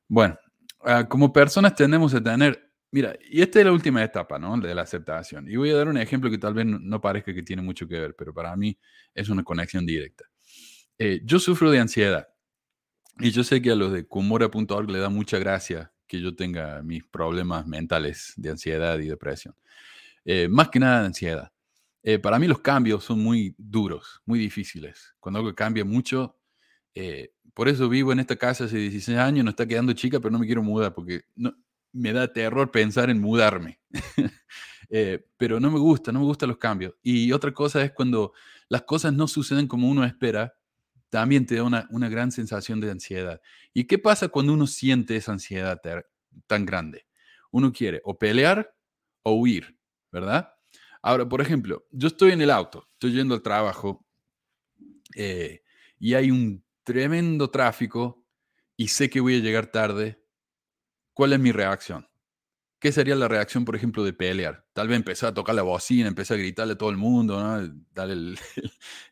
[0.07, 0.37] Bueno,
[0.83, 4.57] ah, como personas tenemos que tener, mira, y esta es la última etapa, ¿no?
[4.59, 5.49] De la aceptación.
[5.49, 7.97] Y voy a dar un ejemplo que tal vez no, parezca que tiene mucho que
[7.97, 8.77] ver, pero para mí
[9.13, 10.25] es una conexión directa.
[10.97, 12.27] Eh, yo sufro de ansiedad
[13.19, 16.83] y yo sé que a los de Kumora.org le da mucha gracia que yo tenga
[16.83, 19.55] mis problemas mentales de ansiedad y depresión.
[20.25, 21.53] Eh, más que nada de ansiedad.
[22.03, 25.15] Eh, para mí los cambios son muy duros, muy difíciles.
[25.21, 26.37] Cuando algo cambia mucho,
[26.93, 30.31] eh, por eso vivo en esta casa hace 16 años, no está quedando chica, pero
[30.31, 31.21] no me quiero mudar porque
[31.93, 33.79] me da terror pensar en mudarme.
[35.37, 36.93] pero no me gusta, no me gustan los cambios.
[37.01, 38.33] Y otra cosa es cuando
[38.67, 40.53] las cosas no suceden como uno espera
[41.11, 43.41] también te da una, gran sensación de ansiedad.
[43.73, 45.79] ¿Y qué pasa cuando uno siente esa ansiedad
[46.47, 47.05] tan grande?
[47.51, 48.73] Uno quiere o pelear
[49.21, 49.77] o huir,
[50.09, 50.53] ¿verdad?
[51.01, 54.07] Ahora, por ejemplo, yo estoy en el auto, estoy yendo al trabajo
[55.15, 55.63] eh,
[55.99, 58.25] y hay un tremendo tráfico
[58.77, 60.23] y sé que voy a llegar tarde.
[61.13, 62.07] ¿Cuál es mi reacción?
[62.79, 64.65] ¿Qué sería la reacción, por ejemplo, de pelear?
[64.71, 67.69] Tal vez empezar a tocar la bocina, empezar a gritarle a todo el mundo, ¿no?
[67.91, 68.37] darle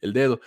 [0.01, 0.39] el dedo.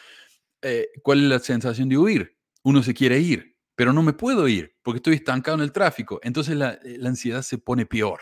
[0.62, 2.38] Eh, ¿cuál es la sensación de huir?
[2.62, 6.20] Uno se quiere ir, pero no me puedo ir porque estoy estancado en el tráfico.
[6.22, 8.20] Entonces la, eh, ansiedad se pone peor.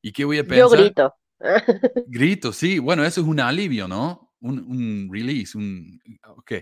[0.00, 0.58] ¿Y qué voy a pensar?
[0.58, 1.14] Yo grito.
[2.06, 2.78] grito, sí.
[2.78, 4.34] Bueno, eso es un alivio, ¿no?
[4.40, 6.00] Un, release, un...
[6.26, 6.52] Ok.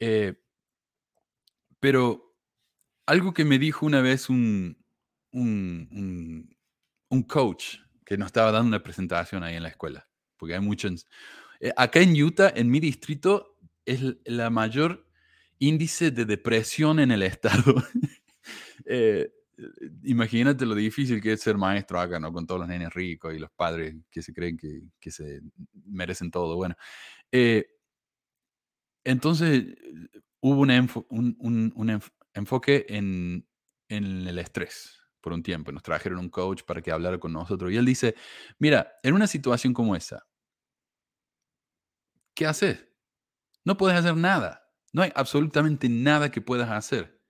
[0.00, 0.34] Eh,
[1.78, 2.34] pero
[3.06, 4.76] algo que me dijo una vez un,
[5.32, 6.48] un,
[7.08, 11.06] un, coach que nos estaba dando una presentación ahí en la escuela, porque hay muchos...
[11.76, 13.57] acá en Utah, en mi distrito,
[13.92, 15.06] es la mayor
[15.58, 17.74] índice de depresión en el Estado.
[18.90, 19.30] Eh,
[20.04, 22.32] imagínate lo difícil que es ser maestro acá, ¿no?
[22.32, 25.42] Con todos los nenes ricos y los padres que se creen que, se
[25.84, 26.56] merecen todo.
[26.56, 26.74] Bueno,
[27.30, 27.66] eh,
[29.04, 29.66] entonces
[30.40, 32.00] hubo un,
[32.32, 33.46] enfoque en,
[33.90, 35.70] en el estrés por un tiempo.
[35.70, 37.70] Nos trajeron un coach para que hablara con nosotros.
[37.70, 38.14] Y él dice,
[38.58, 40.26] mira, en una situación como esa,
[42.34, 42.87] ¿qué haces?
[43.64, 44.68] No puedes hacer nada.
[44.92, 47.20] No hay absolutamente nada que puedas hacer.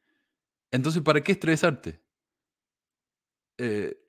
[0.71, 2.03] Entonces, ¿para qué estresarte?
[3.59, 4.05] Eh,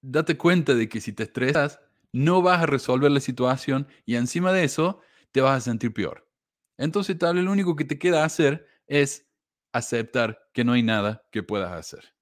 [0.00, 1.80] date cuenta de que si te estresas,
[2.12, 5.00] no vas a resolver la situación y encima de eso
[5.32, 6.30] te vas a sentir peor.
[6.78, 9.28] Entonces, tal vez lo único que te queda hacer es
[9.72, 12.14] aceptar que no hay nada que puedas hacer.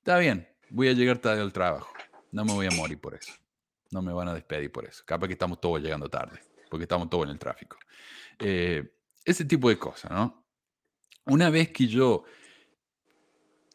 [0.00, 1.92] Está bien, voy a llegar tarde al trabajo.
[2.32, 3.32] No me voy a morir por eso.
[3.90, 5.02] No me van a despedir por eso.
[5.06, 7.78] Capaz que estamos todos llegando tarde porque estamos todos en el tráfico.
[8.38, 10.46] Eh, ese tipo de cosas, ¿no?
[11.26, 12.24] Una vez que yo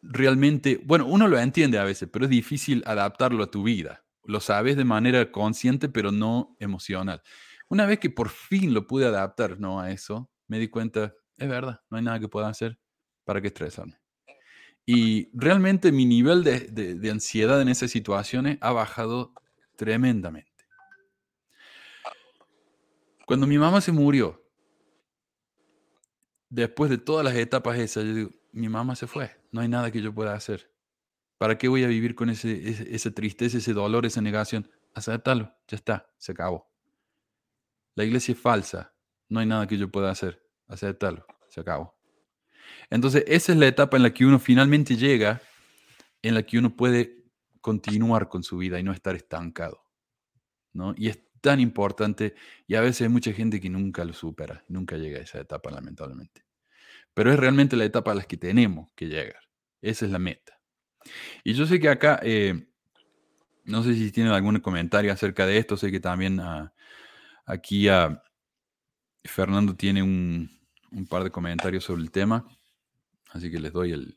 [0.02, 4.04] realmente, bueno, uno lo entiende a veces, pero es difícil adaptarlo a tu vida.
[4.24, 7.22] Lo sabes de manera consciente, pero no emocional.
[7.68, 9.80] Una vez que por fin lo pude adaptar, ¿no?
[9.80, 12.78] A eso, me di cuenta, es verdad, no hay nada que pueda hacer
[13.24, 13.98] para que estresarme.
[14.86, 19.32] Y realmente mi nivel de, de ansiedad en esas situaciones ha bajado
[19.76, 20.53] tremendamente.
[23.26, 24.42] Cuando mi mamá se murió,
[26.48, 29.90] después de todas las etapas esas, yo digo, mi mamá se fue, no hay nada
[29.90, 30.70] que yo pueda hacer.
[31.38, 34.70] ¿Para qué voy a vivir con ese, esa tristeza, ese dolor, esa negación?
[34.94, 36.70] Aceptarlo, ya está, se acabó.
[37.96, 38.94] La iglesia es falsa,
[39.28, 40.42] no hay nada que yo pueda hacer.
[40.68, 41.96] Aceptarlo, se acabó.
[42.90, 45.42] Entonces, esa es la etapa en la que uno finalmente llega,
[46.22, 47.24] en la que uno puede
[47.60, 49.84] continuar con su vida y no estar estancado.
[50.72, 50.94] ¿no?
[50.96, 52.34] Y es tan importante
[52.66, 55.70] y a veces hay mucha gente que nunca lo supera, nunca llega a esa etapa,
[55.70, 56.42] lamentablemente.
[57.12, 59.42] Pero es realmente la etapa a la que tenemos que llegar.
[59.82, 60.58] Esa es la meta.
[61.44, 62.66] Y yo sé que acá, eh,
[63.64, 66.72] no sé si tienen algún comentario acerca de esto, sé que también ah,
[67.44, 68.16] aquí uh,
[69.22, 70.48] Fernando tiene un,
[70.92, 72.48] un, par de comentarios sobre el tema,
[73.32, 74.16] así que les doy el,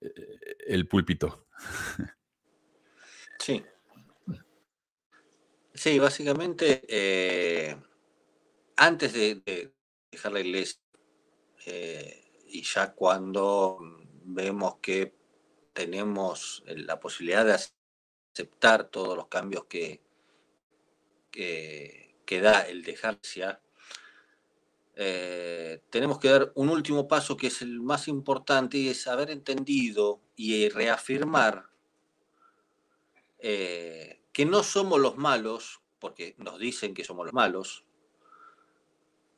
[0.00, 1.46] eh, el púlpito.
[3.38, 3.62] Sí.
[5.74, 7.76] Sí, básicamente, eh,
[8.76, 9.72] antes de, de,
[10.10, 10.80] dejar la iglesia,
[11.66, 13.78] eh, y ya cuando
[14.24, 15.14] vemos que
[15.72, 17.56] tenemos la posibilidad de
[18.34, 20.02] aceptar todos los cambios que,
[21.30, 23.58] que, que da el dejarse,
[24.94, 29.30] eh, tenemos que dar un último paso que es el más importante y es haber
[29.30, 31.70] entendido y reafirmar
[33.38, 37.84] eh, que no somos los malos, porque nos dicen que somos los malos,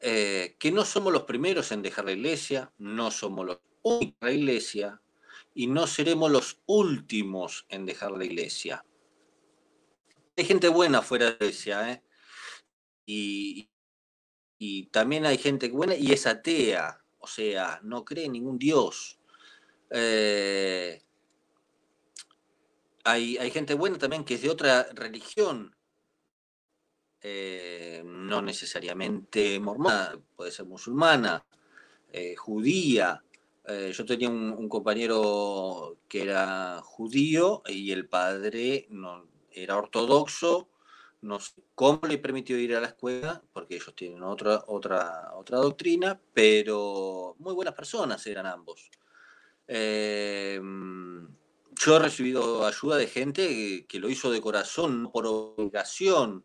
[0.00, 4.28] eh, que no somos los primeros en dejar la iglesia, no somos los únicos en
[4.28, 5.02] la iglesia
[5.54, 8.84] y no seremos los últimos en dejar la iglesia.
[10.36, 12.02] Hay gente buena fuera de la iglesia, ¿eh?
[13.06, 13.70] y,
[14.58, 19.20] y también hay gente buena y es atea, o sea, no cree en ningún Dios.
[19.90, 21.03] Eh,
[23.04, 25.76] hay, gente buena también que es de otra religión,
[27.20, 31.44] eh, no necesariamente mormona, puede ser musulmana,
[32.12, 33.22] eh, judía.
[33.66, 40.68] Eh, yo tenía un, un, compañero que era judío y el padre no, era ortodoxo
[41.24, 45.58] no sé cómo le permitió ir a la escuela, porque ellos tienen otra, otra, otra
[45.58, 48.90] doctrina, pero muy buenas personas eran ambos.
[51.84, 56.42] Yo he recibido ayuda de gente que, lo hizo de corazón, no por obligación,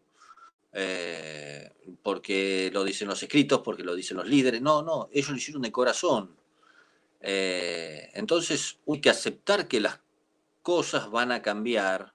[0.73, 1.71] eh,
[2.03, 4.61] porque lo dicen los escritos, porque lo dicen los líderes.
[4.61, 6.35] No, no, ellos lo hicieron de corazón.
[7.21, 10.01] Eh, entonces hay que aceptar que las
[10.61, 12.13] cosas van a cambiar,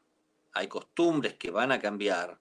[0.52, 2.38] hay costumbres que van a cambiar,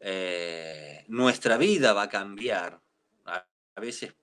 [0.00, 2.80] eh, nuestra vida va a cambiar,
[3.26, 3.46] a,
[3.80, 4.14] veces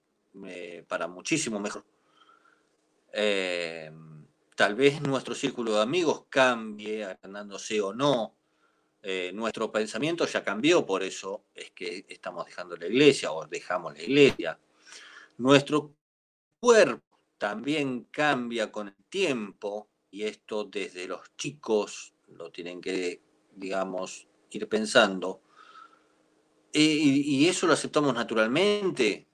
[0.90, 1.86] para muchísimo mejor.
[4.60, 8.36] Eh, tal vez nuestro círculo de amigos cambie, agrandándose o no.
[9.02, 13.94] Eh, nuestro pensamiento ya cambió, por eso es que estamos dejando la iglesia o dejamos
[13.94, 14.60] la iglesia.
[15.38, 15.96] Nuestro
[16.60, 17.06] cuerpo
[17.38, 23.22] también cambia con el tiempo y esto desde los chicos lo tienen que,
[23.56, 25.42] digamos, ir pensando.
[26.74, 29.29] Y, y, eso lo aceptamos naturalmente.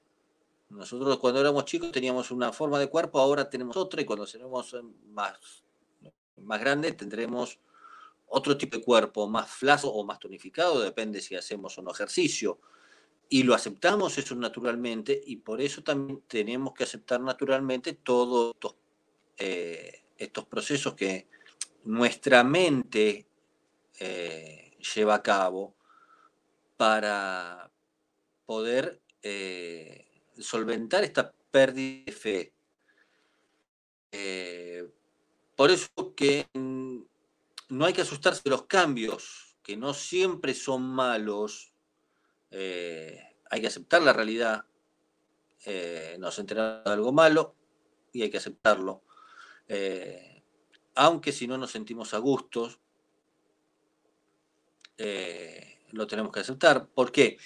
[0.70, 4.76] Nosotros cuando éramos chicos teníamos una forma de cuerpo, ahora tenemos otra y cuando seremos
[5.12, 5.64] más,
[6.38, 7.60] más grandes tendremos
[8.28, 12.60] otro tipo de cuerpo, más flaco o más tonificado, depende si hacemos o no ejercicio.
[13.30, 18.76] Y lo aceptamos eso naturalmente y por eso también tenemos que aceptar naturalmente todos estos,
[19.38, 20.04] eh,
[20.50, 21.28] procesos que
[21.84, 23.28] nuestra mente
[24.00, 25.76] eh, lleva a cabo
[26.78, 27.72] para
[28.46, 30.05] poder eh,
[30.40, 32.54] solventar esta pérdida de fe.
[34.12, 34.90] Eh,
[35.56, 41.74] por eso que no hay que asustarse de los cambios, que no siempre son malos.
[42.52, 44.66] Eh, hay que aceptar la realidad.
[45.66, 47.56] Eh, nos enteramos de algo malo
[48.12, 49.04] y hay que aceptarlo.
[50.96, 52.80] Aunque si no nos sentimos a gustos,
[54.98, 56.88] lo tenemos que aceptar.
[56.88, 57.38] ¿Por qué?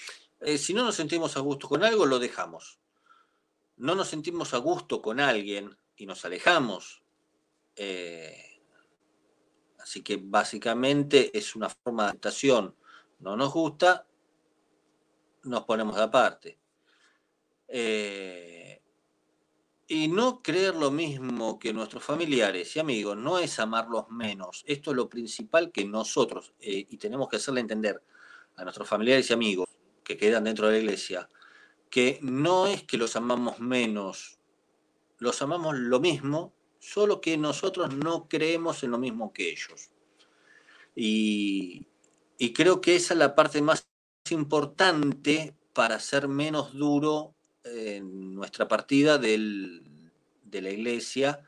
[0.58, 2.79] Si no nos sentimos a gusto con algo, lo dejamos.
[3.80, 7.02] No nos sentimos a gusto con alguien y nos alejamos.
[7.78, 8.62] Eh,
[9.80, 12.76] así que básicamente es una forma de adaptación.
[13.20, 14.06] No nos gusta,
[15.44, 16.60] nos ponemos de aparte.
[17.70, 18.82] Eh,
[19.88, 24.64] y no creer lo mismo que nuestros familiares y amigos no es amarlos menos.
[24.68, 28.04] Esto es lo principal que nosotros, eh, y tenemos que hacerle entender
[28.58, 29.70] a nuestros familiares y amigos
[30.04, 31.30] que quedan dentro de la iglesia,
[31.90, 34.40] que no es que los amamos menos,
[35.18, 39.90] los amamos lo mismo, solo que nosotros no creemos en lo mismo que ellos.
[40.96, 41.88] Y,
[42.54, 43.88] creo que esa es la parte más
[44.30, 49.38] importante para ser menos duro en nuestra partida de
[50.52, 51.46] la iglesia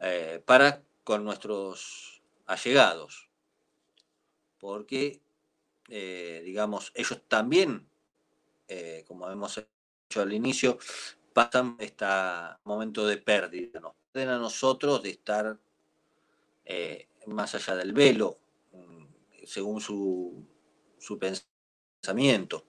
[0.00, 3.28] eh, para con nuestros allegados.
[4.58, 5.22] Porque,
[5.88, 7.88] eh, digamos, ellos también,
[8.68, 10.78] eh, como hemos hecho al inicio,
[11.32, 12.04] pasan este
[12.64, 13.80] momento de pérdida.
[13.80, 15.58] Nos pierden a nosotros de estar
[17.26, 18.38] más allá del velo,
[18.72, 19.06] mm,
[19.44, 20.44] según su,
[20.98, 22.64] su pensamiento.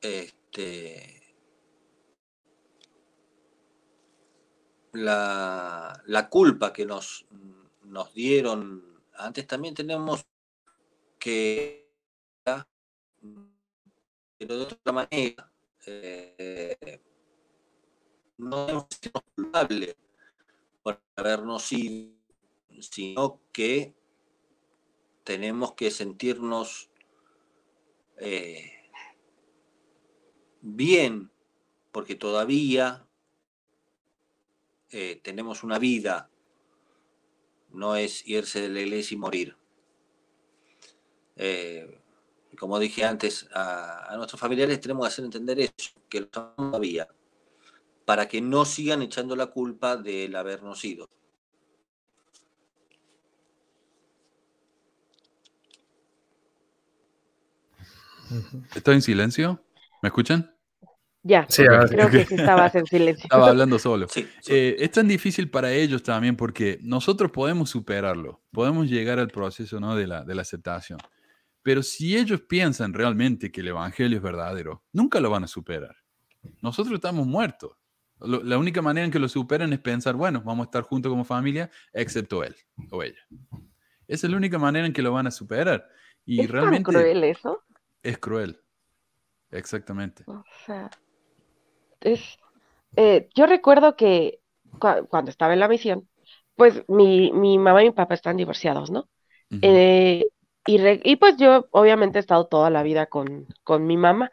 [0.00, 1.22] Este,
[4.92, 7.26] la, la culpa que nos,
[7.88, 10.24] nos dieron antes también tenemos
[11.18, 11.88] que
[14.38, 15.52] pero de otra manera
[15.86, 17.00] eh,
[18.38, 19.96] no hemos sido culpables
[20.82, 22.18] por habernos ido
[22.80, 23.94] sino que
[25.24, 26.90] tenemos que sentirnos
[28.18, 28.90] eh,
[30.60, 31.30] bien,
[31.92, 33.06] porque todavía
[34.90, 36.30] eh, tenemos una vida,
[37.78, 39.56] no es irse de la iglesia y morir.
[41.36, 42.00] Eh,
[42.58, 47.08] como dije antes, a, nuestros familiares tenemos que hacer entender eso, que lo todavía,
[48.04, 51.08] para que no sigan echando la culpa del habernos ido.
[58.74, 59.64] ¿Estoy en silencio?
[60.02, 60.57] ¿Me escuchan?
[61.22, 63.24] Ya, creo que sí estabas en silencio.
[63.24, 64.06] Estaba hablando solo.
[64.48, 69.80] Eh, es tan difícil para ellos también porque nosotros podemos superarlo, podemos llegar al proceso
[69.80, 69.96] ¿no?
[69.96, 70.98] de, la, de la aceptación.
[71.62, 75.96] Pero si ellos piensan realmente que el Evangelio es verdadero, nunca lo van a superar.
[76.62, 77.72] Nosotros estamos muertos.
[78.20, 81.24] la única manera en que lo superan es pensar, bueno, vamos a estar juntos como
[81.24, 82.56] familia, excepto él
[82.90, 83.20] o ella.
[84.06, 85.86] Esa es la única manera en que lo van a superar.
[86.24, 87.64] Y ¿Es realmente cruel eso?
[88.02, 88.60] Es cruel.
[89.50, 90.24] Exactamente.
[90.26, 90.90] O sea,
[92.00, 92.38] es,
[92.96, 94.40] eh, yo recuerdo que
[95.08, 96.08] cuando estaba en la misión,
[96.56, 99.08] pues mi, mi mamá y mi papá están divorciados, ¿no?
[99.62, 100.26] Eh,
[100.66, 104.30] y, y, pues yo obviamente he estado toda la vida con, con mi mamá.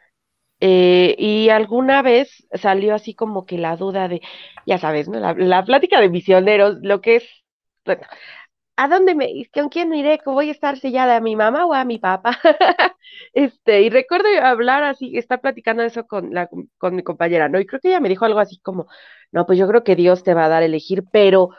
[0.60, 4.22] Eh, y alguna vez salió así como que la duda de,
[4.66, 5.20] ya sabes, ¿no?
[5.20, 7.24] La, la plática de misioneros, lo que es,
[7.84, 8.02] bueno,
[8.76, 10.20] ¿a dónde me, con quién iré?
[10.24, 12.38] ¿Voy a estar sellada a mi mamá o a mi papá?
[13.32, 16.48] este, y recuerdo hablar así, estar platicando eso con, la,
[16.78, 17.58] con mi compañera, ¿no?
[17.60, 18.86] Y creo que ella me dijo algo así como,
[19.32, 21.50] no, pues yo creo que Dios te va a dar a elegir, pero,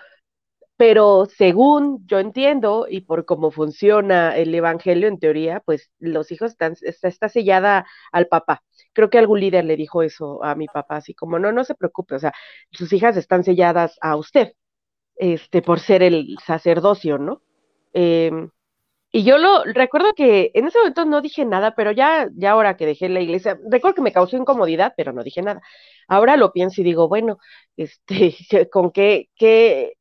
[0.78, 6.52] pero según yo entiendo y por cómo funciona el evangelio en teoría, pues los hijos
[6.52, 8.64] están, está, está sellada al papá.
[8.94, 11.76] Creo que algún líder le dijo eso a mi papá, así como, no, no se
[11.76, 12.34] preocupe, o sea,
[12.72, 14.54] sus hijas están selladas a usted
[15.20, 17.42] este, por ser el sacerdocio, ¿no?
[17.94, 18.50] Em,
[19.12, 22.78] y yo lo recuerdo que en ese momento no dije nada, pero ya, ya ahora
[22.78, 25.62] que dejé la iglesia, recuerdo que me causó incomodidad, pero no dije nada.
[26.08, 27.40] Ahora lo pienso y digo, bueno,
[27.78, 28.36] este,
[28.72, 29.94] con qué, qué,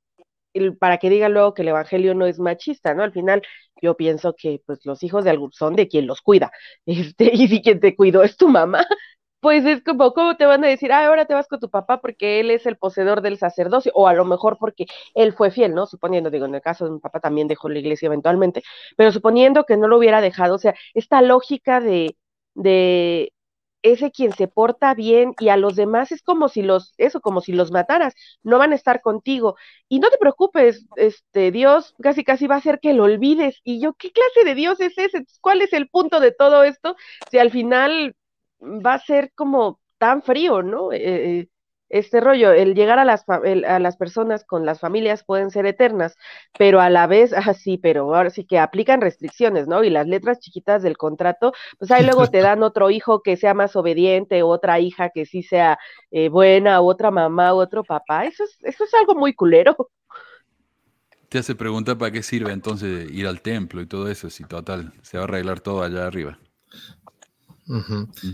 [0.78, 3.02] para que digan luego que el evangelio no es machista, ¿no?
[3.02, 3.42] Al final
[3.82, 6.50] yo pienso que pues los hijos de algún son de quien los cuida,
[6.86, 8.86] este, y si quien te cuidó es tu mamá,
[9.40, 12.00] pues es como, ¿cómo te van a decir, ah, ahora te vas con tu papá
[12.00, 13.92] porque él es el poseedor del sacerdocio?
[13.94, 15.86] O a lo mejor porque él fue fiel, ¿no?
[15.86, 18.62] Suponiendo, digo, en el caso de mi papá también dejó la iglesia eventualmente,
[18.96, 22.16] pero suponiendo que no lo hubiera dejado, o sea, esta lógica de,
[22.54, 23.32] de
[23.82, 27.40] ese quien se porta bien y a los demás es como si los, eso, como
[27.40, 29.54] si los mataras, no van a estar contigo.
[29.88, 33.60] Y no te preocupes, este, Dios casi casi va a hacer que lo olvides.
[33.64, 35.24] Y yo, ¿qué clase de Dios es ese?
[35.40, 36.96] ¿Cuál es el punto de todo esto?
[37.30, 38.16] Si al final
[38.66, 40.92] va a ser como tan frío, ¿no?
[40.92, 41.48] Eh, eh,
[41.88, 46.16] este rollo, el llegar a las, a las personas con las familias pueden ser eternas,
[46.58, 49.84] pero a la vez, ah, sí, pero ahora sí que aplican restricciones, ¿no?
[49.84, 53.54] Y las letras chiquitas del contrato, pues ahí luego te dan otro hijo que sea
[53.54, 55.78] más obediente, otra hija que sí sea
[56.10, 58.24] eh, buena, otra mamá, otro papá.
[58.26, 59.76] Eso es, eso es algo muy culero.
[61.28, 64.92] Te hace preguntar para qué sirve entonces ir al templo y todo eso, si total,
[65.02, 66.38] se va a arreglar todo allá arriba.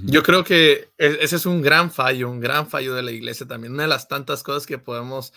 [0.04, 3.46] Yo creo que e, ese es un gran fallo, un gran fallo de la iglesia
[3.46, 3.72] también.
[3.72, 5.32] Una de las tantas cosas que podemos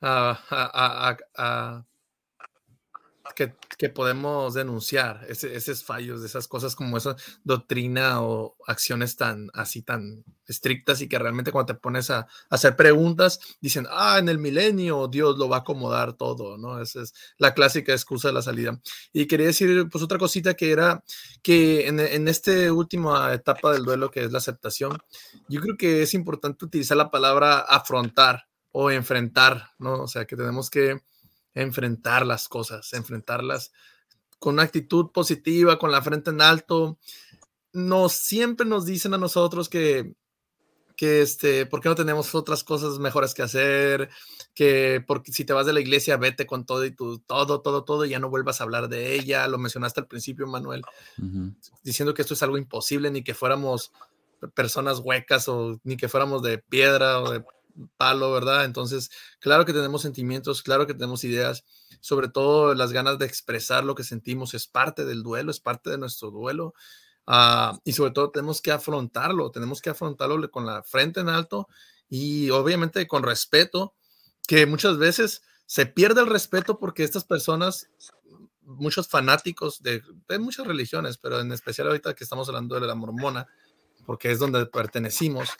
[0.00, 1.86] ah,
[3.34, 9.82] que, que podemos denunciar, esos fallos, esas cosas como esa doctrina o acciones tan así
[9.82, 14.28] tan estrictas y que realmente cuando te pones a, a hacer preguntas, dicen, ah, en
[14.28, 16.80] el milenio Dios lo va a acomodar todo, ¿no?
[16.80, 18.80] Esa es la clásica excusa de la salida.
[19.12, 21.02] Y quería decir, pues, otra cosita que era
[21.42, 24.98] que en, en esta última etapa del duelo, que es la aceptación,
[25.48, 30.02] yo creo que es importante utilizar la palabra afrontar o enfrentar, ¿no?
[30.02, 31.00] O sea, que tenemos que
[31.54, 33.72] enfrentar las cosas, enfrentarlas
[34.38, 36.98] con una actitud positiva, con la frente en alto.
[37.72, 40.14] Nos siempre nos dicen a nosotros que
[41.00, 44.10] que este, ¿por qué no tenemos otras cosas mejores que hacer?
[44.52, 47.84] Que porque si te vas de la iglesia, vete con todo y tu, todo, todo,
[47.84, 49.48] todo, y ya no vuelvas a hablar de ella.
[49.48, 50.82] Lo mencionaste al principio, Manuel,
[51.82, 53.92] diciendo que esto es algo imposible, ni que fuéramos
[54.52, 57.44] personas huecas o ni que fuéramos de piedra o de
[57.96, 58.64] palo, ¿verdad?
[58.64, 61.64] Entonces, claro que tenemos sentimientos, claro que tenemos ideas,
[62.00, 65.90] sobre todo las ganas de expresar lo que sentimos es parte del duelo, es parte
[65.90, 66.74] de nuestro duelo.
[67.26, 71.68] Ah, y sobre todo tenemos que afrontarlo, tenemos que afrontarlo con la frente en alto
[72.08, 73.94] y obviamente con respeto,
[74.46, 77.88] que muchas veces se pierde el respeto porque estas personas,
[78.62, 82.94] muchos fanáticos de, de muchas religiones, pero en especial ahorita que estamos hablando de la
[82.96, 83.46] mormona,
[84.06, 85.50] porque es donde pertenecimos,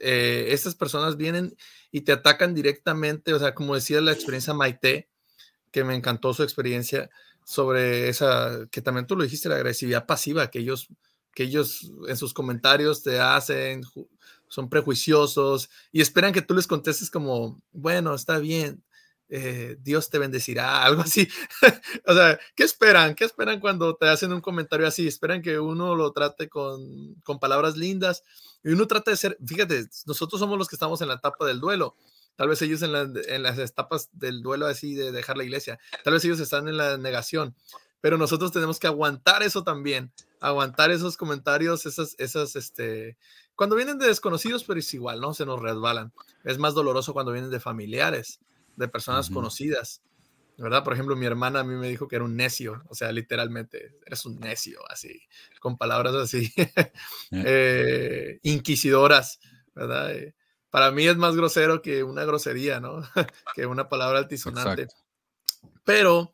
[0.00, 1.56] eh, estas personas vienen
[1.90, 5.08] y te atacan directamente, o sea, como decía la experiencia Maite,
[5.70, 7.10] que me encantó su experiencia
[7.44, 10.88] sobre esa, que también tú lo dijiste, la agresividad pasiva que ellos,
[11.34, 13.82] que ellos en sus comentarios te hacen,
[14.48, 18.82] son prejuiciosos y esperan que tú les contestes como, bueno, está bien,
[19.28, 21.28] eh, Dios te bendecirá, algo así.
[22.06, 23.14] o sea, ¿qué esperan?
[23.14, 25.06] ¿Qué esperan cuando te hacen un comentario así?
[25.06, 28.22] Esperan que uno lo trate con, con palabras lindas
[28.64, 31.60] y uno trata de ser, fíjate, nosotros somos los que estamos en la etapa del
[31.60, 31.96] duelo.
[32.36, 35.78] Tal vez ellos en, la- en las etapas del duelo así de dejar la iglesia.
[36.04, 37.54] Tal vez ellos están en la negación.
[38.00, 40.12] Pero nosotros tenemos que aguantar eso también.
[40.40, 43.16] Aguantar esos comentarios, esas, esas, este...
[43.56, 45.34] Cuando vienen de desconocidos, pero es igual, ¿no?
[45.34, 46.12] Se nos resbalan.
[46.44, 48.38] Es más doloroso cuando vienen de familiares,
[48.78, 50.02] de personas conocidas.
[50.56, 50.82] ¿Verdad?
[50.82, 52.82] Por ejemplo, mi hermana a mí me dijo que era un necio.
[52.88, 55.22] O sea, literalmente, eres un necio, así.
[55.60, 56.52] Con palabras así.
[57.30, 59.38] eh, inquisidoras,
[59.72, 60.12] ¿verdad?
[60.16, 60.34] Eh,
[60.70, 63.02] para mí es más grosero que una grosería, ¿no?
[63.54, 64.82] que una palabra altisonante.
[64.82, 65.04] Exacto.
[65.84, 66.32] Pero,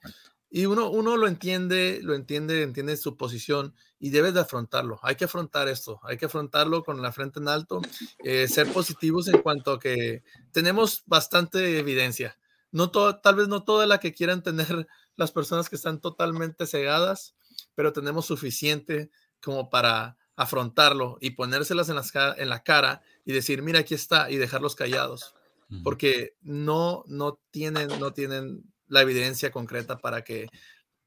[0.56, 5.00] y uno, uno lo entiende, lo entiende, entiende su posición y debes de afrontarlo.
[5.02, 7.82] Hay que afrontar esto, hay que afrontarlo con la frente en alto,
[8.22, 10.22] eh, ser positivos en cuanto a que
[10.52, 12.38] tenemos bastante evidencia.
[12.70, 14.86] No todo, tal vez no toda la que quieran tener
[15.16, 17.34] las personas que están totalmente cegadas,
[17.74, 19.10] pero tenemos suficiente
[19.42, 24.30] como para afrontarlo y ponérselas en, las en la cara y decir, mira, aquí está,
[24.30, 25.34] y dejarlos callados
[25.82, 30.48] porque no, no tienen, no tienen la evidencia concreta para que,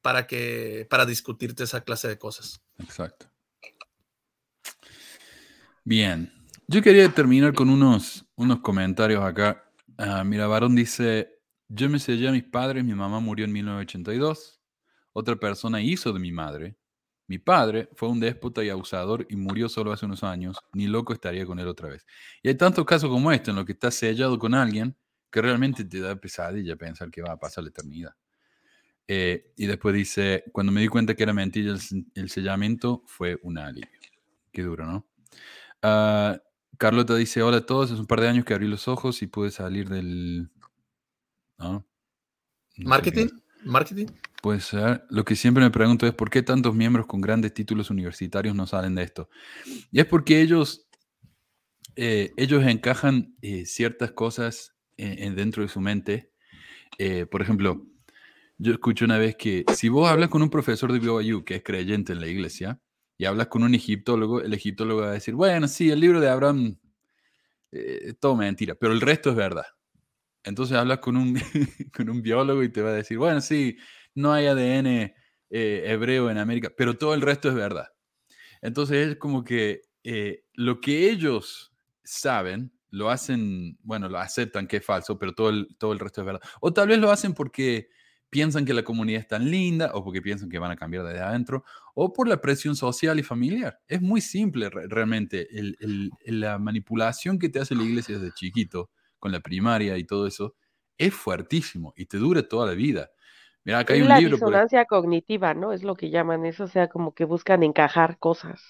[0.00, 2.60] para que, para discutirte esa clase de cosas.
[2.78, 3.30] Exacto.
[5.84, 6.32] Bien.
[6.66, 9.64] Yo quería terminar con unos, unos comentarios acá.
[9.96, 14.60] Ah, mira, Varón dice, yo me sellé a mis padres, mi mamá murió en 1982,
[15.12, 16.76] otra persona hizo de mi madre.
[17.26, 21.12] Mi padre fue un déspota y abusador y murió solo hace unos años, ni loco
[21.12, 22.06] estaría con él otra vez.
[22.42, 24.96] Y hay tantos casos como este en los que estás sellado con alguien
[25.30, 28.14] que realmente te da pesadilla pensar que va a pasar la eternidad.
[29.06, 33.38] Eh, y después dice, cuando me di cuenta que era mentira el, el sellamiento, fue
[33.42, 33.88] un alivio.
[34.52, 35.06] Qué duro, ¿no?
[35.82, 36.40] Ah,
[36.76, 39.26] Carlota dice, hola a todos, hace un par de años que abrí los ojos y
[39.26, 40.50] pude salir del...
[41.58, 41.86] ¿no?
[42.76, 43.28] No ¿Marketing?
[43.64, 44.06] ¿Marketing?
[44.40, 45.04] Puede ser.
[45.10, 48.66] Lo que siempre me pregunto es por qué tantos miembros con grandes títulos universitarios no
[48.66, 49.28] salen de esto.
[49.90, 50.88] Y es porque ellos,
[51.96, 56.32] eh, ellos encajan eh, ciertas cosas en- en dentro de su mente.
[56.98, 57.86] Eh, por ejemplo,
[58.58, 61.62] yo escuché una vez que si vos hablas con un profesor de BYU que es
[61.62, 62.80] creyente en la iglesia
[63.16, 66.28] y hablas con un egiptólogo, el egiptólogo va a decir, bueno, sí, el libro de
[66.28, 66.78] Abraham
[67.72, 69.66] eh, todo mentira, pero el resto es verdad.
[70.44, 71.34] Entonces hablas con un,
[71.96, 73.76] con un biólogo y te va a decir, bueno, sí,
[74.14, 75.14] no hay ADN
[75.50, 77.88] eh, hebreo en América, pero todo el resto es verdad.
[78.62, 81.72] Entonces es como que eh, lo que ellos
[82.04, 86.20] saben, lo hacen, bueno, lo aceptan que es falso, pero todo el, todo el resto
[86.22, 86.40] es verdad.
[86.60, 87.88] O tal vez lo hacen porque
[88.30, 91.20] piensan que la comunidad es tan linda, o porque piensan que van a cambiar desde
[91.20, 93.80] adentro, o por la presión social y familiar.
[93.88, 98.34] Es muy simple re- realmente el- el- la manipulación que te hace la iglesia desde
[98.34, 100.54] chiquito, con la primaria y todo eso,
[100.98, 103.10] es fuertísimo y te dura toda la vida.
[103.64, 104.36] Mira, acá hay un la libro.
[104.36, 105.72] disonancia cognitiva, ¿no?
[105.72, 108.60] Es lo que llaman eso, o sea, como que buscan encajar cosas.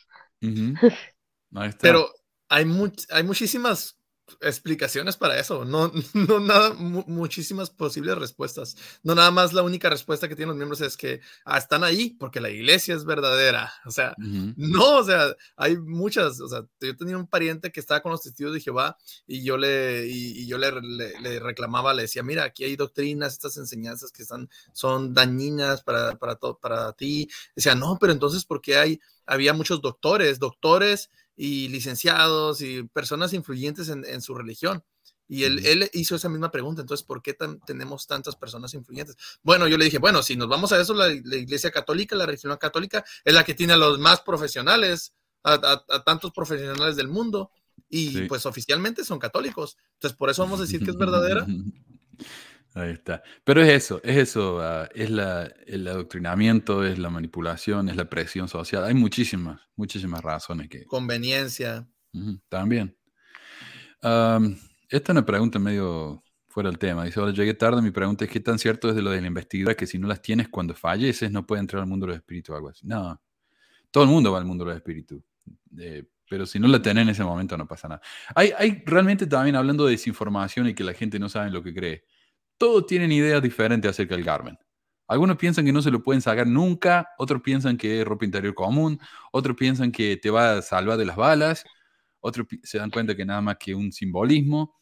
[0.43, 0.75] Ujú.
[1.55, 1.79] Ahí está.
[1.83, 2.09] Pero
[2.49, 3.98] hay, much- hay muchísimas
[4.41, 8.77] explicaciones para eso, no, no nada, muchísimas posibles respuestas.
[9.03, 12.11] No nada más la única respuesta que tienen los miembros es que ah, están ahí
[12.19, 13.73] porque la iglesia es verdadera.
[13.87, 18.01] O sea, no, o sea, hay muchas, o sea, yo tenía un pariente que estaba
[18.01, 18.97] con los testigos de Jehová
[19.27, 23.57] y yo le, y, yo le, le, reclamaba, le decía, mira, aquí hay doctrinas, estas
[23.57, 27.29] enseñanzas que están, son dañinas para, para, para ti.
[27.55, 31.11] Decía, no, pero entonces, ¿por qué hay, había muchos doctores, doctores
[31.41, 34.83] y licenciados y personas influyentes en, su religión.
[35.29, 39.17] Y él, él, hizo esa misma pregunta, entonces, ¿por qué tenemos tantas personas influyentes?
[39.43, 42.57] Bueno, yo le dije, bueno, si nos vamos a eso, la, Iglesia Católica, la religión
[42.57, 47.53] católica, es la que tiene a los más profesionales, a, tantos profesionales del mundo,
[47.89, 49.77] y pues oficialmente son católicos.
[49.95, 51.47] Entonces, por eso vamos a decir que es verdadera.
[52.75, 53.23] Ahí está.
[53.45, 58.09] Pero es eso, es eso, ah, es la, el adoctrinamiento, es la manipulación, es la
[58.09, 58.85] presión social.
[58.85, 60.85] Hay muchísimas, muchísimas razones que...
[60.85, 61.89] Conveniencia.
[62.49, 62.97] también.
[64.01, 64.39] esta
[64.91, 67.05] es una pregunta medio fuera del tema.
[67.05, 67.83] Dice, hola, llegué tarde.
[67.83, 70.07] Mi pregunta es, ¿qué tan cierto es de lo de la investidura que si no
[70.07, 72.87] las tienes cuando falleces no puede entrar al mundo de los espíritus o algo así?
[72.87, 73.21] No,
[73.91, 75.23] todo el mundo va al mundo de los espíritus.
[75.79, 78.03] Eh, pero si no la tenés en ese momento no pasa nada.
[78.35, 81.73] Hay, hay realmente también hablando de desinformación y que la gente no sabe lo que
[81.73, 82.05] cree
[82.59, 84.59] todos tienen ideas diferentes acerca del Garmin.
[85.07, 88.55] Algunos piensan que no se lo pueden sacar nunca, otros piensan que es ropa interior
[88.55, 89.01] común,
[89.33, 91.65] otros piensan que te va a salvar de las balas,
[92.21, 94.75] otros se dan cuenta que nada más que un simbolismo.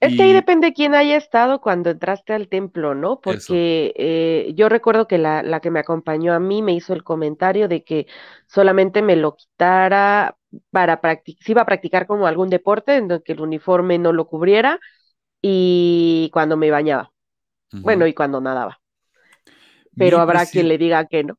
[0.00, 3.20] Es que ahí depende quién haya estado cuando entraste al templo, ¿no?
[3.20, 7.66] Porque eh, yo recuerdo que la, que me acompañó a mí me hizo el comentario
[7.66, 8.06] de que
[8.46, 10.36] solamente me lo quitara
[10.70, 14.28] para practicar, si iba a practicar como algún deporte en que el uniforme no lo
[14.28, 14.78] cubriera
[15.42, 17.12] y cuando me bañaba.
[17.72, 18.80] Bueno, y cuando nadaba.
[19.96, 21.38] Pero habrá quien le diga que no.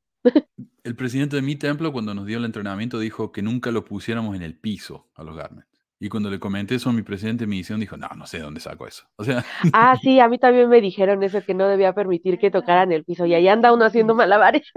[0.83, 4.35] el presidente de mi templo, cuando nos dio el entrenamiento, dijo que nunca lo pusiéramos
[4.35, 5.67] en el piso a los garments.
[6.01, 8.39] Y cuando le comenté eso a mi presidente de mi misión, dijo, no, no sé
[8.39, 9.03] dónde saco eso.
[9.17, 9.43] O sea...
[9.73, 13.03] Ah, sí, a mí también me dijeron eso, que no debía permitir que tocaran el
[13.03, 13.25] piso.
[13.25, 14.71] Y ahí anda uno haciendo malabares.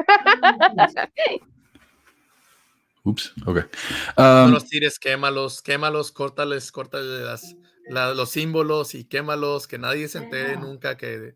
[3.04, 3.58] Ups, ok.
[4.16, 7.56] no los tires, quémalos, quémalos, córtales, córtales
[7.88, 11.34] los símbolos y quémalos, que nadie se entere nunca que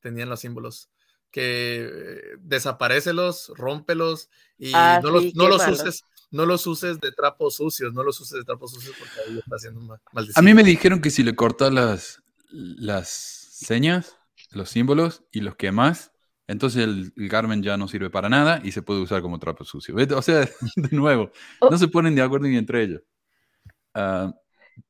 [0.00, 0.90] tenían los símbolos.
[1.30, 4.28] Que eh, desaparecelos, rómpelos
[4.58, 8.18] y ah, no, los, no los uses no los uses de trapos sucios, no los
[8.20, 10.00] uses de trapos sucios porque ahí está haciendo mal.
[10.34, 14.16] A mí me dijeron que si le cortas las, las señas,
[14.50, 16.10] los símbolos y los quemas,
[16.48, 19.94] entonces el, Garmin ya no sirve para nada y se puede usar como trapo sucio.
[20.16, 20.40] O sea,
[20.76, 23.02] de nuevo, no se ponen de acuerdo ni entre ellos.
[23.94, 24.32] Ah,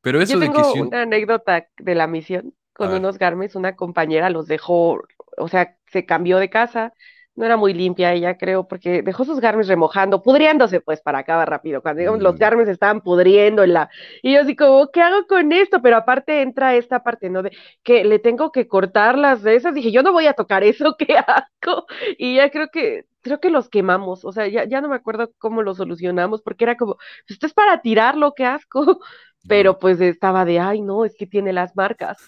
[0.01, 4.31] pero eso Yo de tengo una anécdota de la misión con unos Garmins, una compañera
[4.31, 5.03] los dejó,
[5.37, 6.93] o sea, se cambió de casa,
[7.35, 11.49] no era muy limpia ella, creo, porque dejó sus garmes remojando, pudriéndose, pues, para acabar
[11.49, 11.81] rápido.
[11.81, 12.39] Cuando digamos, los mm.
[12.39, 13.91] garmes estaban pudriendo en la.
[14.23, 15.81] Y yo así como, ¿qué hago con esto?
[15.81, 17.43] Pero aparte entra esta parte, ¿no?
[17.43, 17.53] De
[17.83, 19.75] que le tengo que cortar las de esas.
[19.75, 21.87] Dije, yo no voy a tocar eso, qué asco.
[22.19, 24.25] Y ya creo que, creo que los quemamos.
[24.25, 26.99] O sea, ya, ya no me acuerdo cómo lo solucionamos, porque era como,
[27.29, 29.01] esto es para tirarlo, qué asco.
[29.49, 32.19] Pero pues estaba de, ay, no, es que tiene las marcas.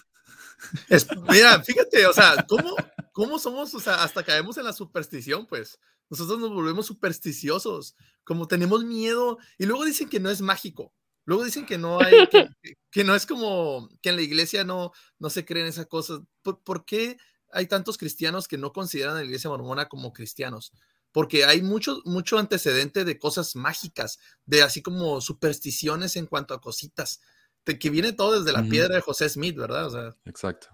[1.29, 2.75] mira, fíjate, o sea, ¿cómo,
[3.11, 3.73] ¿cómo somos?
[3.73, 5.79] O sea, hasta caemos en la superstición, pues.
[6.09, 10.93] Nosotros nos volvemos supersticiosos, como tenemos miedo, y luego dicen que no es mágico.
[11.25, 12.27] Luego dicen que no hay,
[12.91, 16.21] que, no es como que en la iglesia no, no se creen esas cosas.
[16.43, 17.17] ¿Por, ¿Por, qué
[17.51, 20.71] hay tantos cristianos que no consideran a la iglesia mormona como cristianos?
[21.15, 26.59] Porque hay mucho, mucho antecedente de cosas mágicas, de así como supersticiones en cuanto a
[26.59, 27.21] cositas
[27.63, 29.85] que viene todo desde la piedra de José Smith, ¿verdad?
[29.85, 30.67] O sea, Exacto.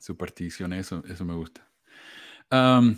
[0.00, 1.70] Superstición, eso, eso me gusta.
[2.50, 2.96] Um,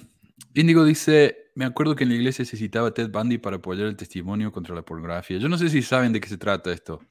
[0.54, 3.96] Índigo dice, me acuerdo que en la iglesia se citaba Ted Bundy para apoyar el
[3.96, 5.36] testimonio contra la pornografía.
[5.36, 7.02] Yo no sé si saben de qué se trata esto.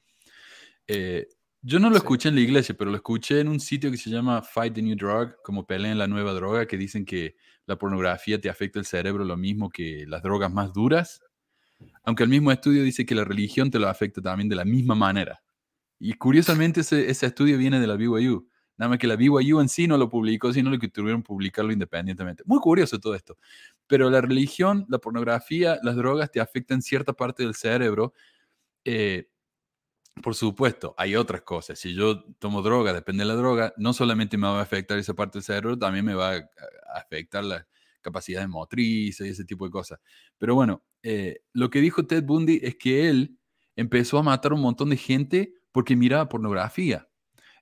[0.88, 1.28] Eh,
[1.62, 4.10] yo no lo escuché en la iglesia, pero lo escuché en un sitio que se
[4.10, 7.36] llama Fight the New Drug, como peleen la nueva droga, que dicen que
[7.68, 11.20] la pornografía te afecta el cerebro lo mismo que las drogas más duras.
[12.02, 14.94] Aunque el mismo estudio dice que la religión te lo afecta también de la misma
[14.94, 15.42] manera.
[16.00, 18.48] Y curiosamente ese, estudio viene de la BYU.
[18.78, 21.70] Nada más que la BYU en sí no lo publicó, sino lo que tuvieron publicarlo
[21.70, 22.42] independientemente.
[22.46, 23.36] Muy curioso todo esto.
[23.86, 28.14] Pero la religión, la pornografía, las drogas te afectan cierta parte del cerebro.
[28.86, 29.28] Eh,
[30.22, 31.78] por supuesto, hay otras cosas.
[31.78, 35.14] Si yo tomo droga, depende de la droga, no solamente me va a afectar esa
[35.14, 36.48] parte del cerebro, también me va a
[36.94, 37.66] afectar la
[38.00, 40.00] capacidad motriz y ese tipo de cosas.
[40.38, 43.38] Pero bueno, eh, lo que dijo Ted Bundy es que él
[43.76, 47.08] empezó a matar un montón de gente porque miraba pornografía.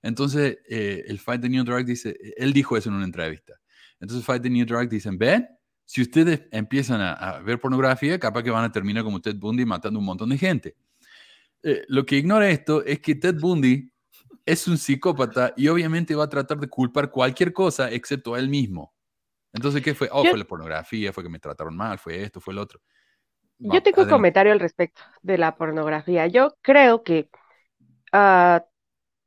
[0.01, 3.53] Entonces, eh, el Fight the New Drug dice, él dijo eso en una entrevista.
[3.99, 5.47] Entonces, Fight the New Drug dicen, ven,
[5.85, 9.99] si ustedes empiezan a, ver pornografía, capaz que van a terminar como Ted Bundy matando
[9.99, 10.75] un montón de gente.
[11.63, 13.91] Eh, lo que ignora esto es que Ted Bundy
[14.45, 18.49] es un psicópata y obviamente va a tratar de culpar cualquier cosa excepto a él
[18.49, 18.93] mismo.
[19.53, 20.09] Entonces, ¿qué fue?
[20.11, 22.79] Oh, Yo- fue la pornografía, fue que me trataron mal, fue esto, fue lo otro.
[23.59, 26.27] Yo tengo un comentario al respecto de la pornografía.
[26.27, 27.29] Yo creo que
[28.11, 28.63] ah,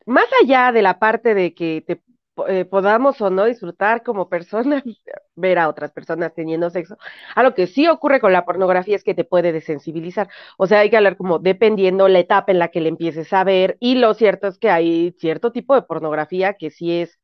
[0.06, 2.00] más allá de la parte de que te
[2.48, 4.82] eh, podamos o no disfrutar como personas,
[5.36, 6.96] ver a otras personas teniendo sexo,
[7.34, 10.28] algo que sí ocurre con la pornografía es que te puede desensibilizar.
[10.58, 13.44] O sea, hay que hablar como dependiendo la etapa en la que le empieces a
[13.44, 17.18] ver, y lo cierto es que hay cierto tipo de pornografía que sí es,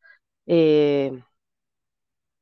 [0.47, 1.13] eh,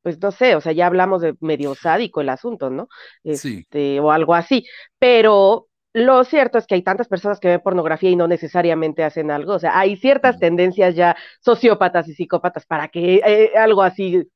[0.01, 2.87] pues no sé, o sea, ya hablamos de medio sádico el asunto, ¿no?
[3.33, 3.59] Sí.
[3.61, 4.65] Este, o algo así.
[4.99, 9.31] Pero lo cierto es que hay tantas personas que ven pornografía y no necesariamente hacen
[9.31, 9.53] algo.
[9.53, 14.29] O sea, hay ciertas tendencias ya sociópatas y psicópatas para que eh, algo así,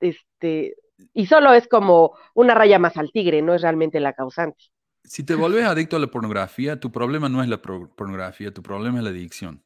[0.00, 0.76] este,
[1.14, 4.64] y solo es como una raya más al tigre, no es realmente la causante.
[5.04, 8.98] Si te volvés adicto a la pornografía, tu problema no es la pornografía, tu problema
[8.98, 9.64] es la adicción.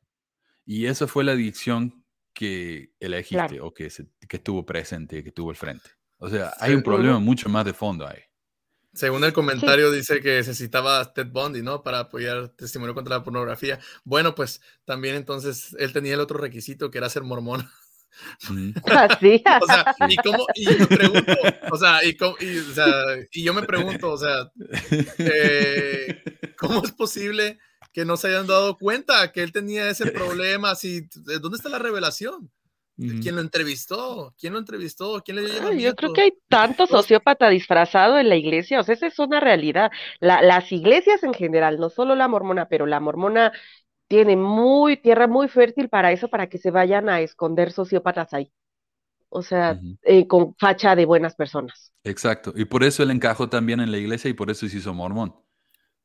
[0.67, 3.67] Y esa fue la adicción que elegiste Claro.
[3.69, 5.91] o que, se- que estuvo presente, que tuvo al frente.
[6.19, 8.19] O sea, hay un problema mucho más de fondo ahí.
[8.97, 11.83] Según el comentario, dice que se citaba Ted Bundy, ¿no?
[11.83, 13.79] Para apoyar testimonio contra la pornografía.
[14.05, 17.69] Bueno, pues también entonces él tenía el otro requisito que era ser mormón.
[18.87, 19.45] Así.
[19.63, 21.33] O sea, y cómo, y yo me pregunto,
[21.71, 22.91] o sea, y, cómo- y, o sea,
[23.31, 24.51] y yo me pregunto, o sea,
[25.19, 26.23] eh,
[26.57, 27.59] ¿cómo es posible
[27.93, 30.75] que no se hayan dado cuenta que él tenía ese problema?
[30.75, 32.51] Si, ¿de ¿Dónde está la revelación?
[32.97, 34.35] ¿Quién lo entrevistó?
[34.39, 35.23] ¿Quién lo entrevistó?
[35.25, 38.83] ¿Quién le dio Ay, Yo creo que hay tanto sociópata disfrazado en la iglesia, o
[38.83, 39.91] sea, esa es una realidad.
[40.21, 43.53] La- las iglesias en general, no solo la mormona, pero la mormona
[44.09, 48.53] tiene muy, tierra muy fértil para eso, para que se vayan a esconder sociópatas ahí.
[49.31, 51.93] O sea, eh, con facha de buenas personas.
[52.05, 52.53] Exacto.
[52.57, 55.35] Y por eso él encajó también en la iglesia y por eso se hizo mormón.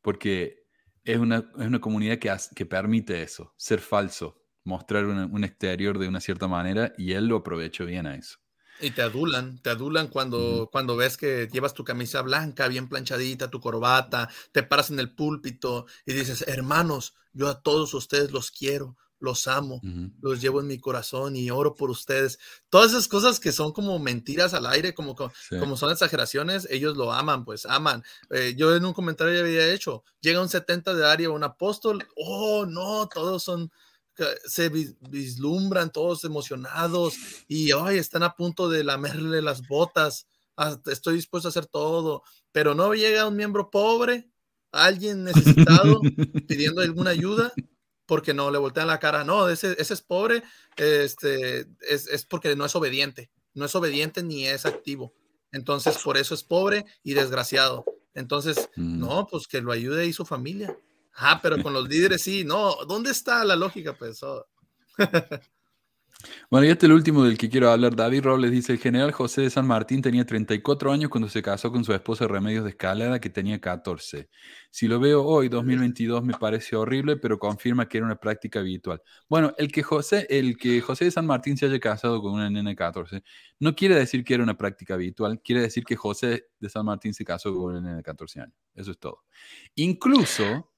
[0.02, 0.66] Porque
[1.04, 5.44] es una, es una comunidad que, hace- que permite eso, ser falso, mostrar una- un
[5.44, 8.38] exterior de una cierta manera y él lo aprovechó bien a eso.
[8.80, 13.50] Y te adulan, te adulan cuando, cuando ves que llevas tu camisa blanca, bien planchadita,
[13.52, 18.50] tu corbata, te paras en el púlpito y dices, hermanos, yo a todos ustedes los
[18.50, 19.82] quiero, los amo,
[20.24, 22.40] los llevo en mi corazón y oro por ustedes.
[22.72, 25.16] Todas esas cosas que son como mentiras al aire, como,
[25.48, 25.60] Sí.
[25.60, 28.04] como son exageraciones, ellos lo aman, pues aman.
[28.32, 32.04] Eh, yo en un comentario ya había hecho, llega un 70 de área, un apóstol,
[32.16, 33.72] oh no, todos son,
[34.46, 37.16] se vis- vislumbran todos emocionados
[37.48, 40.28] y hoy están a punto de lamerle las botas.
[40.58, 44.30] Ah, Estoy dispuesto a hacer todo, pero no llega un miembro pobre,
[44.72, 46.02] alguien necesitado
[46.48, 47.52] pidiendo alguna ayuda,
[48.06, 49.24] porque no le voltean la cara.
[49.24, 50.44] No, ese, ese es pobre,
[50.76, 55.14] este, es, es porque no es obediente, no es obediente ni es activo.
[55.54, 57.86] Entonces, por eso es pobre y desgraciado.
[58.14, 59.00] Entonces, Mm.
[59.00, 60.78] no, pues que lo ayude y su familia.
[61.16, 63.94] Ah, pero con los líderes sí, no, ¿dónde está la lógica?
[63.94, 64.46] Pues, oh,
[66.50, 67.96] Bueno, y este es el último del que quiero hablar.
[67.96, 71.72] David Robles dice, el general José de San Martín tenía 34 años cuando se casó
[71.72, 74.30] con su esposa Remedios de Escalada, que tenía 14.
[74.70, 79.02] Si lo veo hoy, 2022, me parece horrible, pero confirma que era una práctica habitual.
[79.30, 82.50] Bueno, el que José, el que José de San Martín se haya casado con una
[82.50, 83.24] nena de 14,
[83.60, 87.14] no quiere decir que era una práctica habitual, quiere decir que José de San Martín
[87.14, 88.56] se casó con una nena de 14 años.
[88.76, 89.24] Eso es todo.
[89.76, 90.71] Incluso,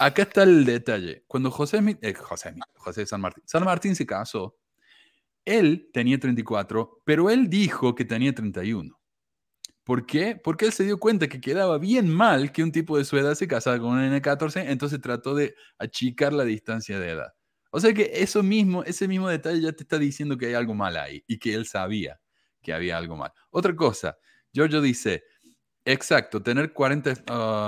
[0.00, 1.24] acá está el detalle.
[1.26, 4.56] Cuando José, eh, José, San Martín, San Martín se casó,
[5.44, 8.98] él tenía 34, pero él dijo que tenía 31.
[9.84, 10.40] ¿Por qué?
[10.42, 13.34] Porque él se dio cuenta que quedaba bien mal que un tipo de su edad
[13.34, 17.32] se casara con una nena de 14, entonces trató de achicar la distancia de edad.
[17.70, 20.74] O sea que eso mismo, ese mismo detalle ya te está diciendo que hay algo
[20.74, 22.20] mal ahí y que él sabía
[22.62, 23.32] que había algo mal.
[23.50, 24.16] Otra cosa,
[24.52, 25.24] Giorgio dice,
[25.84, 27.10] exacto, tener 40...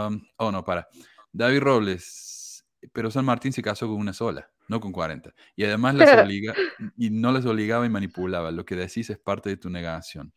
[0.08, 0.88] um, oh, no, para.
[1.32, 5.32] David Robles, pero San Martín se casó con una sola, no con 40.
[5.56, 6.54] Y además las obliga,
[6.96, 8.50] y no las obligaba y manipulaba.
[8.50, 10.32] Lo que decís es parte de tu negación.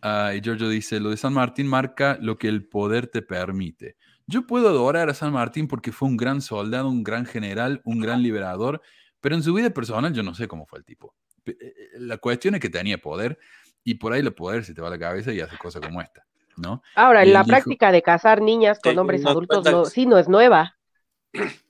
[0.00, 3.96] Ah, y Giorgio dice, lo de San Martín marca lo que el poder te permite.
[4.26, 8.00] Yo puedo adorar a San Martín porque fue un gran soldado, un gran general, un
[8.00, 8.80] gran liberador,
[9.20, 11.14] pero en su vida personal yo no sé cómo fue el tipo.
[11.44, 13.38] Pe- eh, La cuestión es que tenía poder
[13.84, 16.00] y por ahí el poder se te va a la cabeza y hace cosas como
[16.00, 16.24] esta,
[16.62, 16.82] ¿no?
[16.94, 20.28] Ahora, él la dijo- práctica de casar niñas con hombres adultos no, sí no es
[20.28, 20.76] nueva.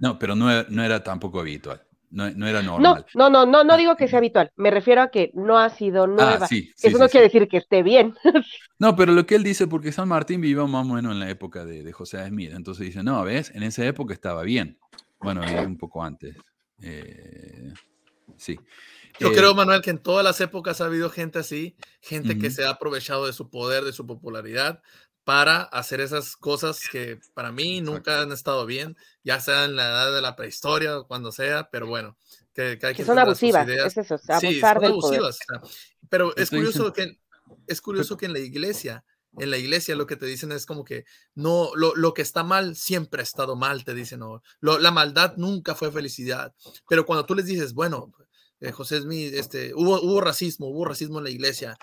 [0.00, 3.06] No, pero no, era- no era tampoco habitual, no, no era No, normal.
[3.14, 4.50] no, no, no, no digo que sea habitual.
[4.56, 6.38] Me refiero a que no ha sido nueva.
[6.44, 7.10] Ah, sí, sí, Eso sí, no sí.
[7.10, 8.14] quiere decir que esté bien.
[8.78, 11.28] No, pero lo que él dice, porque San Martín vivió más o menos en la
[11.28, 13.50] época de, de José Smith, entonces dice, no, ¿ves?
[13.54, 14.78] En esa época estaba bien.
[15.20, 16.36] Bueno, y un poco antes.
[16.80, 17.72] Eh,
[18.36, 18.58] sí.
[19.20, 22.50] Yo Eh, creo, Manuel, que en todas las épocas ha habido gente así, gente que
[22.50, 24.82] se ha aprovechado de su poder, de su popularidad,
[25.24, 29.84] para hacer esas cosas que para mí nunca han estado bien, ya sea en la
[29.88, 32.16] edad de la prehistoria o cuando sea, pero bueno,
[32.54, 33.86] que, Que quien son tendrá sus abusivas, ideas.
[33.86, 35.20] es eso, Sí, abusar son del poder.
[35.20, 35.38] abusivas.
[36.08, 37.16] pero es Estoy curioso diciendo-
[37.46, 39.04] que es curioso que en la iglesia,
[39.38, 41.04] en la iglesia lo que te dicen es como que
[41.34, 44.90] no, lo, lo que está mal siempre ha estado mal, te dicen, no, lo- la
[44.90, 46.54] maldad nunca fue felicidad.
[46.88, 48.10] Pero cuando tú les dices, bueno,
[48.60, 51.78] eh, José Smith, este, hubo, hubo racismo, hubo racismo en la iglesia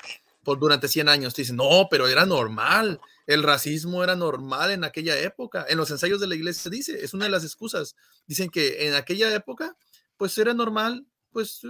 [0.45, 4.83] por durante 100 años, te dicen, no, pero era normal, el racismo era normal en
[4.83, 5.65] aquella época.
[5.67, 7.95] En los ensayos de la iglesia dice, es una de las excusas.
[8.27, 9.75] Dicen que en aquella época,
[10.17, 11.61] pues era normal, pues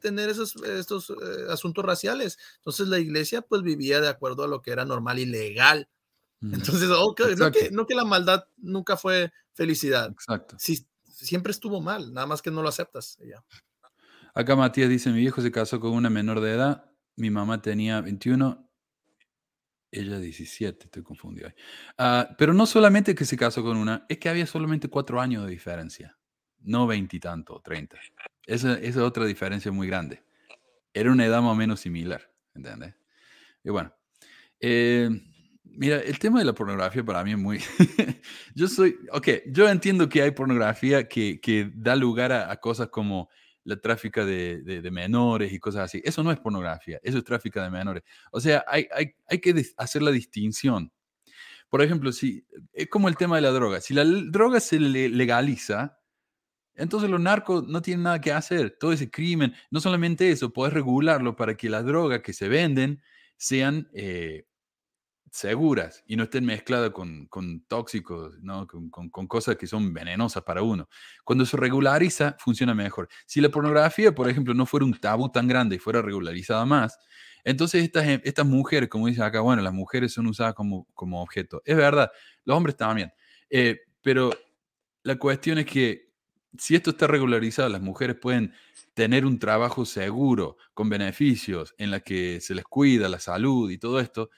[0.00, 2.36] tener esos estos eh, asuntos raciales.
[2.56, 5.88] Entonces la iglesia pues vivía de acuerdo a lo que era normal y legal.
[6.42, 6.52] Ujú.
[6.54, 10.10] Entonces, ok, no, que, no que la maldad nunca fue felicidad.
[10.10, 10.56] Exacto.
[10.58, 13.16] Sí, siempre estuvo mal, nada más que no lo aceptas.
[13.24, 13.42] ya.
[14.34, 18.00] Acá Matías dice, mi viejo se casó con una menor de edad, mi mamá tenía
[18.00, 18.68] 21,
[19.92, 21.52] ella 17, estoy confundido.
[21.96, 25.44] Ah, pero no solamente que se casó con una, es que había solamente cuatro años
[25.44, 26.18] de diferencia,
[26.58, 27.96] no veintitanto, 30.
[28.44, 30.24] Esa, esa es otra diferencia muy grande.
[30.92, 32.96] Era una edad más o menos similar, ¿entendés?
[33.62, 33.94] Y bueno,
[34.58, 35.10] eh,
[35.62, 37.60] mira, el tema de la pornografía para mí es muy...
[38.56, 43.30] yo soy, ok, yo entiendo que hay pornografía que, que da lugar a cosas como
[43.64, 46.02] la tráfica de, menores y cosas así.
[46.04, 48.02] Eso no es pornografía, eso es tráfico de menores.
[48.30, 50.92] O sea, hay, hay, hay que hacer la distinción.
[51.68, 53.80] Por ejemplo, si es como el tema de la droga.
[53.80, 55.98] Si la droga se le- legaliza,
[56.76, 58.76] entonces los narcos no tienen nada que hacer.
[58.78, 63.02] Todo ese crimen, no solamente eso, puedes regularlo para que las drogas que se venden
[63.36, 64.46] sean eh,
[65.34, 68.66] seguras y no estén mezcladas con, con tóxicos, ¿no?
[68.68, 70.88] con, con- cosas que son venenosas para uno.
[71.24, 73.08] Cuando se regulariza, funciona mejor.
[73.26, 76.98] Si la pornografía, por ejemplo, no fuera un tabú tan grande y fuera regularizada más,
[77.42, 81.20] entonces estas, em- estas mujeres, como dicen acá, bueno, las mujeres son usadas como, como
[81.20, 81.62] objeto.
[81.64, 82.10] Es verdad,
[82.44, 83.12] los hombres también.
[83.50, 84.30] Eh, pero
[85.02, 86.12] la cuestión es que
[86.58, 88.52] si esto está regularizado, las mujeres pueden
[88.94, 93.78] tener un trabajo seguro, con beneficios, en la que se les cuida la salud y
[93.78, 94.36] todo esto, eh,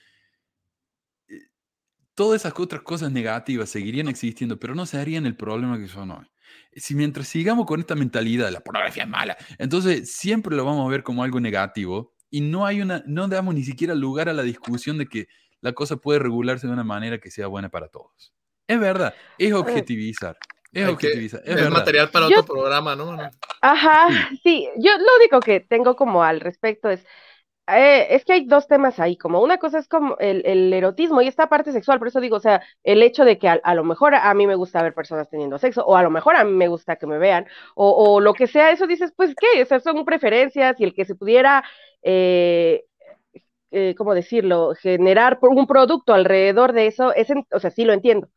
[2.16, 6.26] todas esas otras cosas negativas seguirían existiendo, pero no serían el problema que son hoy.
[6.74, 10.90] Si mientras sigamos con esta mentalidad, la pornografía es mala, entonces siempre lo vamos a
[10.90, 14.42] ver como algo negativo y no hay una, no damos ni siquiera lugar a la
[14.42, 15.28] discusión de que
[15.60, 18.32] la cosa puede regularse de una manera que sea buena para todos.
[18.66, 20.36] Es verdad, es objetivizar,
[20.72, 23.16] es objetivizar, es es material para Yo- otro programa, ¿no?
[23.60, 27.04] Ajá, sí, yo lo único que tengo como al respecto es,
[27.68, 31.26] eh, es que hay dos temas ahí, como una cosa es como el, erotismo y
[31.28, 34.14] esta parte sexual, por eso digo, o sea, el hecho de que a, lo mejor
[34.14, 36.68] a mí me gusta ver personas teniendo sexo, o a lo mejor a mí me
[36.68, 39.80] gusta que me vean, o, o lo que sea, eso dices, pues qué, o sea,
[39.80, 41.64] son preferencias y el que se pudiera,
[42.02, 42.84] eh,
[43.70, 47.92] eh, ¿cómo decirlo?, generar un producto alrededor de eso, es en- o sea, sí lo
[47.94, 48.28] entiendo,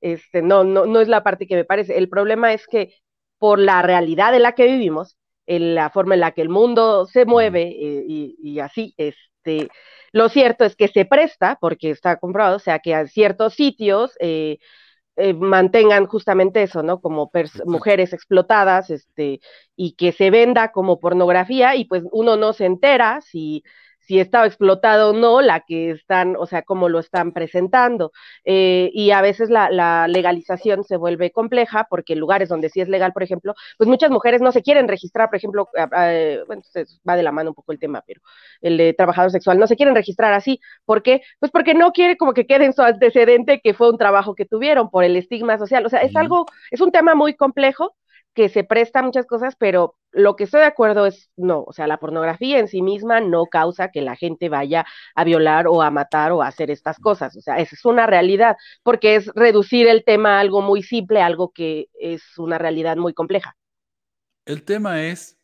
[0.00, 2.94] este, no, no, no es la parte que me parece, el problema es que
[3.38, 5.17] por la realidad en la que vivimos,
[5.48, 9.68] en la forma en la que el mundo se mueve eh, y, y así, este,
[10.12, 14.12] lo cierto es que se presta, porque está comprobado, o sea, que a ciertos sitios
[14.20, 14.58] eh,
[15.16, 17.00] eh, mantengan justamente eso, ¿no?
[17.00, 17.30] Como
[17.66, 19.40] mujeres explotadas, este,
[19.76, 23.64] y que se venda como pornografía y pues uno no se entera si
[24.08, 28.12] si estaba explotado o no, la que están, o sea, cómo lo están presentando.
[28.44, 32.88] Eh, y a veces la, la legalización se vuelve compleja porque lugares donde sí es
[32.88, 35.68] legal, por ejemplo, pues muchas mujeres no se quieren registrar, por ejemplo,
[36.46, 38.20] bueno, se- va de la mano un poco el tema, pero
[38.60, 40.60] el de trabajador sexual, no se quieren registrar así.
[40.84, 41.22] ¿Por qué?
[41.38, 44.46] Pues porque no quiere como que quede en su antecedente que fue un trabajo que
[44.46, 45.84] tuvieron por el estigma social.
[45.86, 47.94] O sea, es algo, es un tema muy complejo
[48.34, 51.72] que se presta a muchas cosas, pero lo que estoy de acuerdo es no, o
[51.72, 55.82] sea, la pornografía en sí misma no causa que la gente vaya a violar o
[55.82, 59.28] a matar o a hacer estas cosas, o sea, esa es una realidad, porque es
[59.34, 63.56] reducir el tema a algo muy simple, algo que es una realidad muy compleja.
[64.46, 65.38] El tema es,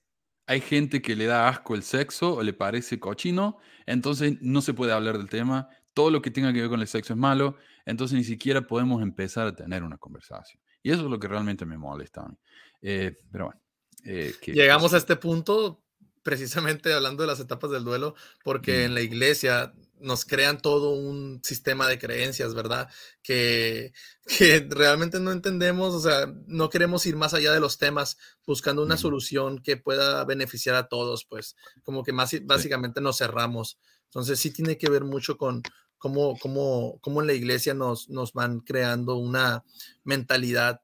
[0.47, 4.74] hay gente que le da asco el sexo o le parece cochino, entonces no se
[4.74, 5.69] puede hablar del tema.
[5.93, 9.03] Todo lo que tenga que ver con el sexo es malo, entonces ni siquiera podemos
[9.03, 10.61] empezar a tener una conversación.
[10.82, 12.36] Y eso es lo que realmente me molesta a mí.
[12.82, 13.64] Eh, pero bueno.
[14.05, 14.98] Eh, ¿qué- qué Llegamos a sé?
[14.98, 15.81] este punto
[16.22, 18.85] precisamente hablando de las etapas del duelo, porque Mm.
[18.86, 22.89] en la iglesia nos crean todo un sistema de creencias, ¿verdad?
[23.22, 23.93] Que,
[24.62, 28.16] que realmente no entendemos, o sea, no queremos ir más allá de los temas
[28.47, 33.78] buscando una solución que pueda beneficiar a todos, pues como que más, básicamente nos cerramos.
[34.06, 35.62] Entonces sí tiene que ver mucho con
[35.98, 39.64] cómo, cómo, cómo en la iglesia nos, nos van creando una
[40.05, 40.81] mentalidad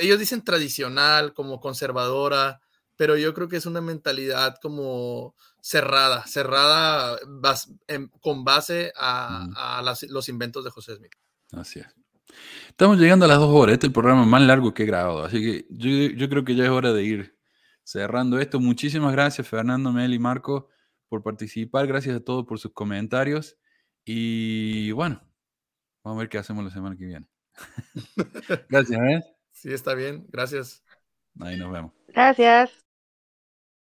[0.00, 2.60] ellos dicen tradicional, como conservadora,
[2.96, 7.18] pero yo creo que es una mentalidad como cerrada, cerrada
[8.20, 11.12] con base a, los inventos de José Smith.
[11.52, 11.86] Así es.
[12.68, 13.74] Estamos llegando a las dos horas.
[13.74, 15.24] Este es el programa más largo que he grabado.
[15.24, 17.38] Así que yo, creo que ya es hora de ir
[17.82, 18.60] cerrando esto.
[18.60, 20.68] Muchísimas gracias, Fernando, Mel y Marco,
[21.08, 21.86] por participar.
[21.86, 23.56] Gracias a todos por sus comentarios.
[24.04, 25.22] Y bueno,
[26.02, 27.26] vamos a ver qué hacemos la semana que viene.
[28.68, 29.33] gracias, ¿eh?
[29.64, 30.26] Sí, está bien.
[30.30, 30.84] Gracias.
[31.40, 31.92] Ahí nos vemos.
[32.08, 32.83] Gracias.